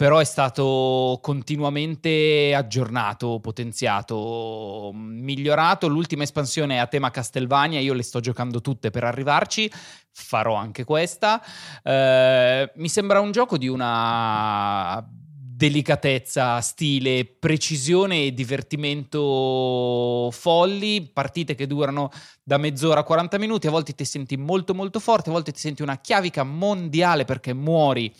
però 0.01 0.17
è 0.17 0.23
stato 0.23 1.19
continuamente 1.21 2.55
aggiornato, 2.55 3.39
potenziato, 3.39 4.89
migliorato. 4.95 5.87
L'ultima 5.87 6.23
espansione 6.23 6.77
è 6.77 6.77
a 6.79 6.87
tema 6.87 7.11
Castelvania, 7.11 7.79
io 7.79 7.93
le 7.93 8.01
sto 8.01 8.19
giocando 8.19 8.61
tutte 8.61 8.89
per 8.89 9.03
arrivarci, 9.03 9.71
farò 10.11 10.55
anche 10.55 10.85
questa. 10.85 11.39
Eh, 11.83 12.71
mi 12.77 12.89
sembra 12.89 13.19
un 13.19 13.31
gioco 13.31 13.59
di 13.59 13.67
una 13.67 15.07
delicatezza, 15.07 16.59
stile, 16.61 17.23
precisione 17.23 18.23
e 18.23 18.33
divertimento 18.33 20.31
folli, 20.31 21.11
partite 21.13 21.53
che 21.53 21.67
durano 21.67 22.09
da 22.41 22.57
mezz'ora 22.57 23.01
a 23.01 23.03
40 23.03 23.37
minuti, 23.37 23.67
a 23.67 23.69
volte 23.69 23.93
ti 23.93 24.05
senti 24.05 24.35
molto 24.35 24.73
molto 24.73 24.99
forte, 24.99 25.29
a 25.29 25.33
volte 25.33 25.51
ti 25.51 25.59
senti 25.59 25.83
una 25.83 25.99
chiavica 25.99 26.41
mondiale 26.41 27.23
perché 27.23 27.53
muori 27.53 28.11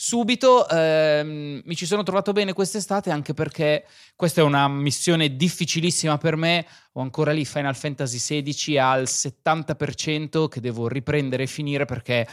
subito. 0.00 0.68
Ehm, 0.68 1.60
mi 1.64 1.74
ci 1.74 1.84
sono 1.84 2.04
trovato 2.04 2.30
bene 2.30 2.52
quest'estate 2.52 3.10
anche 3.10 3.34
perché 3.34 3.84
questa 4.14 4.42
è 4.42 4.44
una 4.44 4.68
missione 4.68 5.34
difficilissima 5.34 6.16
per 6.18 6.36
me. 6.36 6.64
Ho 6.92 7.00
ancora 7.00 7.32
lì 7.32 7.44
Final 7.44 7.74
Fantasy 7.74 8.42
XVI 8.42 8.78
al 8.78 9.02
70% 9.02 10.46
che 10.46 10.60
devo 10.60 10.86
riprendere 10.86 11.42
e 11.42 11.46
finire 11.48 11.84
perché 11.84 12.28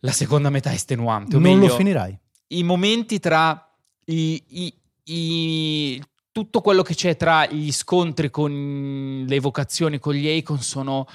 la 0.00 0.12
seconda 0.12 0.48
metà 0.48 0.70
è 0.70 0.74
estenuante. 0.74 1.34
O 1.34 1.40
non 1.40 1.50
meglio, 1.50 1.66
lo 1.66 1.74
finirai. 1.74 2.16
I 2.48 2.62
momenti 2.62 3.18
tra 3.18 3.68
i, 4.04 4.44
i, 4.46 4.74
i 5.12 6.02
tutto 6.30 6.60
quello 6.60 6.82
che 6.82 6.94
c'è 6.94 7.16
tra 7.16 7.46
gli 7.46 7.72
scontri 7.72 8.30
con 8.30 9.24
le 9.26 9.34
evocazioni 9.34 9.98
con 9.98 10.14
gli 10.14 10.28
Akon 10.28 10.62
sono 10.62 11.08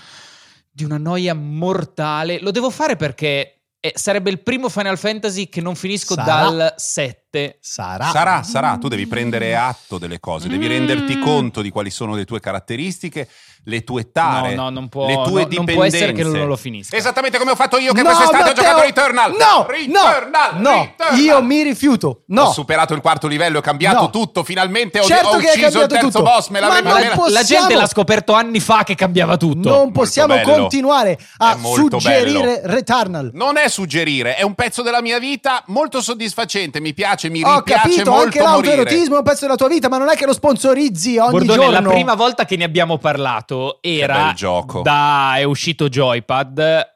di 0.69 0.83
una 0.83 0.97
noia 0.97 1.33
mortale. 1.33 2.41
Lo 2.41 2.51
devo 2.51 2.69
fare 2.69 2.97
perché 2.97 3.60
sarebbe 3.93 4.29
il 4.29 4.41
primo 4.41 4.69
Final 4.69 4.97
Fantasy 4.97 5.49
che 5.49 5.61
non 5.61 5.75
finisco 5.75 6.13
Sarà. 6.13 6.49
dal 6.49 6.73
7. 6.77 7.20
Sarà. 7.61 8.09
Sarà, 8.09 8.43
sarà, 8.43 8.77
tu 8.77 8.89
devi 8.89 9.07
prendere 9.07 9.55
atto 9.55 9.97
delle 9.97 10.19
cose, 10.19 10.49
devi 10.49 10.65
Mm. 10.65 10.69
renderti 10.69 11.17
conto 11.19 11.61
di 11.61 11.69
quali 11.69 11.89
sono 11.89 12.13
le 12.13 12.25
tue 12.25 12.41
caratteristiche, 12.41 13.29
le 13.65 13.83
tue 13.85 14.11
tare, 14.11 14.53
No, 14.55 14.63
no, 14.63 14.69
non 14.71 14.89
può- 14.89 15.05
le 15.07 15.13
tue 15.13 15.23
no, 15.23 15.29
non 15.33 15.47
dipendenze. 15.47 15.73
può 15.75 15.83
essere 15.85 16.11
che 16.11 16.23
non 16.23 16.47
lo 16.47 16.57
finisca. 16.57 16.97
Esattamente 16.97 17.37
come 17.37 17.51
ho 17.51 17.55
fatto 17.55 17.77
io 17.77 17.93
che 17.93 18.01
No, 18.01 18.09
quest'estate 18.09 18.37
ho 18.43 18.45
Matteo! 18.47 18.63
giocato 18.63 18.81
Returnal. 18.81 19.31
No, 19.31 19.65
Returnal, 19.69 20.59
no, 20.59 20.69
no, 20.71 20.81
Returnal. 20.97 21.19
io 21.21 21.41
mi 21.43 21.61
rifiuto. 21.63 22.23
No. 22.27 22.41
Ho 22.43 22.51
superato 22.51 22.93
il 22.95 22.99
quarto 23.01 23.27
livello, 23.27 23.59
ho 23.59 23.61
cambiato 23.61 24.01
No. 24.01 24.09
tutto, 24.09 24.43
finalmente 24.43 24.99
ho, 24.99 25.03
Certo 25.05 25.27
ho 25.29 25.35
ucciso 25.37 25.53
il 25.55 25.61
cambiato 25.61 25.87
terzo 25.87 26.07
tutto. 26.09 26.23
boss, 26.23 26.47
me 26.49 26.59
Ma 26.59 26.67
l'avevo 26.67 26.89
non 26.89 26.97
me 26.99 27.07
la- 27.09 27.15
possiamo- 27.15 27.43
gente 27.45 27.75
l'ha 27.75 27.87
scoperto 27.87 28.33
anni 28.33 28.59
fa 28.59 28.83
che 28.83 28.95
cambiava 28.95 29.37
tutto. 29.37 29.69
Non 29.69 29.91
possiamo 29.93 30.37
continuare 30.41 31.17
a 31.37 31.55
suggerire 31.57 32.59
bello. 32.61 32.73
Returnal. 32.73 33.29
Non 33.33 33.55
è 33.57 33.69
suggerire, 33.69 34.35
è 34.35 34.41
un 34.41 34.55
pezzo 34.55 34.81
della 34.81 35.01
mia 35.01 35.19
vita 35.19 35.63
molto 35.67 36.01
soddisfacente, 36.01 36.81
mi 36.81 36.93
piace, 36.93 37.20
mi 37.29 37.43
Ho 37.43 37.57
ripiace 37.57 37.81
capito, 37.81 38.09
molto 38.11 38.25
anche 38.25 38.39
l'autoerotismo 38.41 39.15
è 39.15 39.17
un 39.17 39.23
pezzo 39.23 39.41
della 39.45 39.55
tua 39.55 39.67
vita, 39.67 39.89
ma 39.89 39.97
non 39.97 40.09
è 40.09 40.15
che 40.15 40.25
lo 40.25 40.33
sponsorizzi 40.33 41.17
ogni 41.17 41.31
Bordone, 41.31 41.63
giorno. 41.63 41.79
la 41.81 41.89
prima 41.89 42.15
volta 42.15 42.45
che 42.45 42.55
ne 42.55 42.63
abbiamo 42.63 42.97
parlato 42.97 43.79
era 43.81 44.25
bel 44.25 44.33
gioco. 44.33 44.81
da 44.81 45.33
è 45.37 45.43
uscito 45.43 45.89
Joypad 45.89 46.89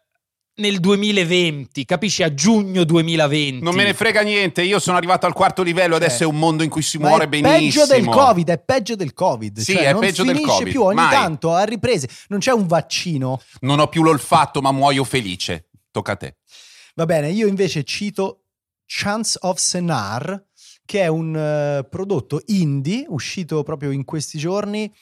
nel 0.57 0.80
2020, 0.80 1.84
capisci? 1.84 2.23
A 2.23 2.34
giugno 2.34 2.86
2020. 2.86 3.61
Non 3.61 3.76
me 3.76 3.84
ne 3.84 3.93
frega 3.93 4.21
niente, 4.21 4.61
io 4.61 4.80
sono 4.80 4.95
arrivato 4.95 5.26
al 5.26 5.34
quarto 5.34 5.63
livello, 5.63 5.95
adesso 5.95 6.23
è 6.23 6.26
un 6.26 6.38
mondo 6.38 6.63
in 6.63 6.69
cui 6.69 6.82
si 6.82 6.97
Ma 6.97 7.09
muore 7.09 7.26
è 7.26 7.28
benissimo. 7.28 7.84
peggio 7.84 7.93
del 7.93 8.05
Covid, 8.05 8.49
è 8.49 8.57
peggio 8.59 8.95
del 8.95 9.13
Covid. 9.13 9.59
Sì, 9.59 9.73
cioè, 9.73 9.88
è 9.88 9.91
non 9.91 9.99
peggio 9.99 10.23
del 10.23 10.36
finisce 10.38 10.57
Covid, 10.57 10.71
più 10.71 10.82
ogni 10.84 10.95
mai. 10.95 11.09
tanto 11.11 11.53
a 11.53 11.63
riprese. 11.63 12.07
Non 12.30 12.39
c'è 12.39 12.53
un 12.53 12.67
vaccino. 12.67 13.41
Non 13.61 13.80
ho 13.80 13.88
più 13.88 14.01
l'olfatto, 14.01 14.61
ma 14.61 14.71
muoio 14.71 15.03
felice. 15.03 15.69
Tocca 15.91 16.13
a 16.13 16.15
te. 16.15 16.36
Va 16.95 17.05
bene, 17.05 17.30
io 17.32 17.47
invece 17.47 17.84
cito 17.84 18.44
Chance 18.86 19.38
of 19.41 19.57
Senar, 19.57 20.45
che 20.86 21.01
è 21.01 21.07
un 21.07 21.36
eh, 21.36 21.88
prodotto 21.89 22.41
indie 22.45 23.05
uscito 23.07 23.63
proprio 23.63 23.91
in 23.91 24.03
questi 24.05 24.38
giorni 24.38 24.93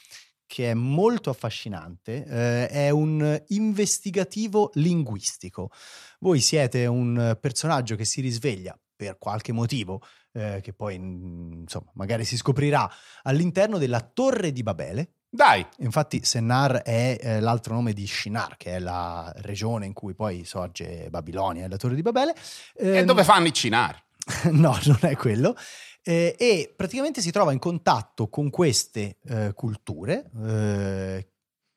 che 0.46 0.70
è 0.70 0.74
molto 0.74 1.30
affascinante, 1.30 2.26
eh, 2.26 2.68
è 2.68 2.90
un 2.92 3.42
investigativo 3.48 4.70
linguistico. 4.76 5.72
Voi 6.20 6.40
siete 6.42 6.86
un 6.86 7.38
personaggio 7.42 7.96
che 7.96 8.06
si 8.06 8.22
risveglia 8.22 8.78
per 8.96 9.18
qualche 9.18 9.52
motivo, 9.52 10.02
eh, 10.34 10.60
che 10.62 10.74
poi 10.74 11.00
mm, 11.00 11.62
insomma 11.62 11.90
magari 11.94 12.26
si 12.26 12.38
scoprirà 12.38 12.90
all'interno 13.24 13.78
della 13.78 14.02
Torre 14.02 14.52
di 14.52 14.64
Babele. 14.64 15.14
Dai, 15.34 15.66
Infatti 15.78 16.24
Sennar 16.24 16.84
è 16.84 17.18
eh, 17.20 17.40
l'altro 17.40 17.74
nome 17.74 17.94
di 17.94 18.06
Shinar, 18.06 18.56
che 18.56 18.76
è 18.76 18.80
la 18.80 19.32
regione 19.38 19.88
in 19.88 19.94
cui 19.94 20.14
poi 20.14 20.46
sorge 20.46 21.08
Babilonia 21.10 21.66
e 21.66 21.70
la 21.70 21.78
Torre 21.78 21.96
di 21.96 22.04
Babele. 22.04 22.36
e 22.76 22.98
Ehm, 22.98 23.06
dove 23.06 23.24
fanno 23.24 23.48
i 23.48 23.54
cinar? 23.54 24.00
no, 24.52 24.78
non 24.86 25.00
è 25.02 25.16
quello. 25.16 25.56
Eh, 26.04 26.36
e 26.38 26.74
praticamente 26.76 27.22
si 27.22 27.32
trova 27.32 27.52
in 27.52 27.60
contatto 27.60 28.28
con 28.28 28.50
queste 28.50 29.18
eh, 29.26 29.54
culture 29.56 30.30
eh, 30.46 31.28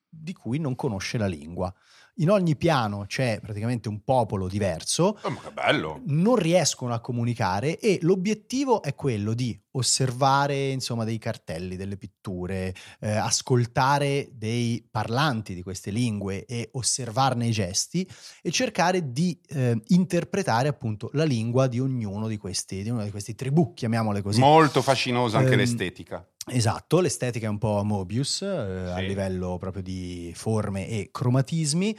di 0.07 0.33
cui 0.35 0.59
non 0.59 0.75
conosce 0.75 1.17
la 1.17 1.27
lingua. 1.27 1.73
In 2.19 2.31
ogni 2.31 2.57
piano 2.57 3.05
c'è 3.07 3.41
praticamente 3.43 3.89
un 3.89 4.03
popolo 4.03 4.49
diverso, 4.49 5.19
Oh, 5.23 5.31
ma 5.31 5.41
che 5.41 5.51
bello. 5.53 6.01
non 6.07 6.37
riescono 6.37 6.95
a 6.95 7.01
comunicare 7.01 7.79
e 7.79 7.99
l'obiettivo 8.01 8.83
è 8.83 8.95
quello 8.95 9.35
di 9.35 9.59
osservare 9.73 10.69
insomma 10.71 11.05
dei 11.05 11.19
cartelli, 11.19 11.77
delle 11.77 11.99
pitture, 11.99 12.75
eh, 13.01 13.11
ascoltare 13.11 14.31
dei 14.33 14.87
parlanti 14.91 15.55
di 15.55 15.63
queste 15.63 15.91
lingue 15.91 16.47
e 16.47 16.71
osservarne 16.73 17.47
i 17.49 17.51
gesti 17.51 18.09
e 18.41 18.51
cercare 18.51 19.13
di 19.13 19.39
eh, 19.49 19.79
interpretare 19.89 20.69
appunto 20.69 21.11
la 21.13 21.25
lingua 21.25 21.67
di 21.67 21.81
ognuno 21.81 22.29
di 22.29 22.39
questi, 22.39 22.83
di 22.83 22.91
di 22.97 23.11
questi 23.11 23.35
tribù, 23.35 23.75
chiamiamole 23.75 24.23
così. 24.23 24.41
Molto 24.41 24.81
fascinosa 24.81 25.37
anche 25.39 25.53
Ehm, 25.53 25.59
l'estetica. 25.59 26.27
Esatto, 26.49 27.01
l'estetica 27.01 27.47
è 27.47 27.49
un 27.49 27.59
po' 27.59 27.83
Mobius 27.83 28.43
eh, 28.43 28.47
a 28.47 28.99
Sì. 28.99 29.07
livello 29.07 29.59
proprio 29.59 29.83
di 29.83 30.33
forme 30.37 30.87
e 30.89 31.09
cromatismi 31.11 31.99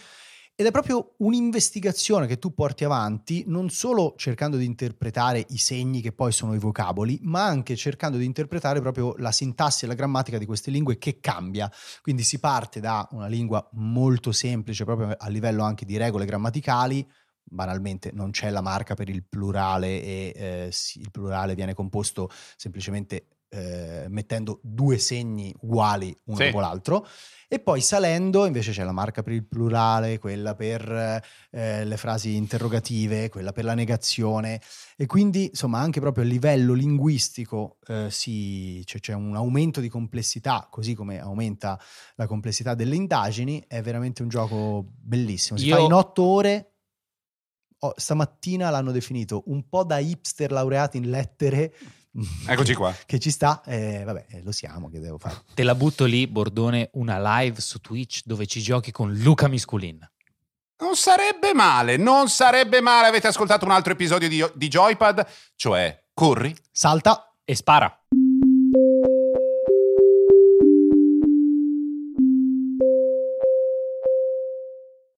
ed 0.55 0.65
è 0.65 0.71
proprio 0.71 1.15
un'investigazione 1.17 2.27
che 2.27 2.39
tu 2.39 2.53
porti 2.53 2.85
avanti 2.85 3.43
non 3.45 3.69
solo 3.69 4.13
cercando 4.17 4.55
di 4.57 4.63
interpretare 4.65 5.45
i 5.49 5.57
segni 5.57 6.01
che 6.01 6.13
poi 6.13 6.31
sono 6.31 6.55
i 6.55 6.59
vocaboli, 6.59 7.19
ma 7.23 7.45
anche 7.45 7.75
cercando 7.75 8.17
di 8.17 8.23
interpretare 8.25 8.79
proprio 8.79 9.13
la 9.17 9.31
sintassi 9.33 9.83
e 9.85 9.87
la 9.89 9.93
grammatica 9.93 10.37
di 10.37 10.45
queste 10.45 10.71
lingue 10.71 10.97
che 10.97 11.19
cambia. 11.19 11.69
Quindi 12.01 12.23
si 12.23 12.39
parte 12.39 12.79
da 12.79 13.05
una 13.11 13.27
lingua 13.27 13.67
molto 13.73 14.31
semplice 14.31 14.85
proprio 14.85 15.13
a 15.15 15.27
livello 15.27 15.63
anche 15.63 15.85
di 15.85 15.97
regole 15.97 16.25
grammaticali, 16.25 17.07
banalmente 17.43 18.11
non 18.13 18.31
c'è 18.31 18.49
la 18.49 18.61
marca 18.61 18.95
per 18.95 19.09
il 19.09 19.25
plurale 19.27 20.01
e 20.01 20.33
eh, 20.35 20.71
il 20.95 21.11
plurale 21.11 21.53
viene 21.53 21.73
composto 21.73 22.29
semplicemente 22.55 23.27
eh, 23.49 24.05
mettendo 24.09 24.59
due 24.61 24.97
segni 24.97 25.53
uguali 25.61 26.15
uno 26.25 26.37
Sì. 26.37 26.43
dopo 26.45 26.59
l'altro 26.59 27.07
e 27.49 27.59
poi 27.59 27.79
salendo 27.79 28.45
invece 28.45 28.71
c'è 28.71 28.83
la 28.83 28.91
marca 28.91 29.23
per 29.23 29.31
il 29.31 29.45
plurale, 29.45 30.19
quella 30.19 30.53
per 30.53 31.21
eh, 31.51 31.85
le 31.85 31.97
frasi 31.97 32.35
interrogative, 32.35 33.29
quella 33.29 33.53
per 33.53 33.63
la 33.63 33.73
negazione 33.73 34.59
e 34.97 35.05
quindi 35.05 35.45
insomma 35.45 35.79
anche 35.79 36.01
proprio 36.01 36.25
a 36.25 36.27
livello 36.27 36.73
linguistico 36.73 37.77
eh, 37.87 38.07
si- 38.11 38.81
cioè, 38.85 38.99
c'è 38.99 39.13
un 39.13 39.35
aumento 39.35 39.79
di 39.79 39.87
complessità 39.87 40.67
così 40.69 40.93
come 40.93 41.19
aumenta 41.19 41.79
la 42.15 42.27
complessità 42.27 42.73
delle 42.75 42.95
indagini, 42.95 43.63
è 43.65 43.81
veramente 43.81 44.21
un 44.23 44.27
gioco 44.27 44.85
bellissimo, 44.99 45.57
si 45.57 45.67
Io- 45.67 45.75
fa 45.75 45.81
in 45.81 45.93
otto 45.93 46.23
ore. 46.23 46.71
Oh, 47.81 47.93
stamattina 47.95 48.71
l'hanno 48.71 48.91
definito 48.91 49.43
un 49.47 49.69
po' 49.69 49.83
da 49.83 49.99
hipster 49.99 50.51
laureati 50.51 50.97
in 50.97 51.11
lettere. 51.11 51.71
Eccoci 52.47 52.73
qua. 52.73 52.95
Che 53.05 53.19
ci 53.19 53.29
sta, 53.29 53.61
eh, 53.65 54.03
vabbè, 54.03 54.25
eh, 54.29 54.41
lo 54.43 54.51
siamo, 54.51 54.89
che 54.89 54.99
devo 54.99 55.17
fare. 55.17 55.43
Te 55.53 55.63
la 55.63 55.75
butto 55.75 56.05
lì, 56.05 56.27
Bordone, 56.27 56.89
una 56.93 57.39
live 57.39 57.61
su 57.61 57.79
Twitch 57.79 58.21
dove 58.25 58.45
ci 58.45 58.61
giochi 58.61 58.91
con 58.91 59.13
Luca 59.13 59.47
Misculin. 59.47 59.99
Non 60.79 60.95
sarebbe 60.95 61.53
male, 61.53 61.97
non 61.97 62.29
sarebbe 62.29 62.81
male. 62.81 63.07
Avete 63.07 63.27
ascoltato 63.27 63.65
un 63.65 63.71
altro 63.71 63.93
episodio 63.93 64.27
di, 64.27 64.45
di 64.53 64.67
Joypad, 64.67 65.25
cioè 65.55 66.03
corri, 66.13 66.55
Salta. 66.71 67.33
E 67.43 67.55
spara. 67.55 67.97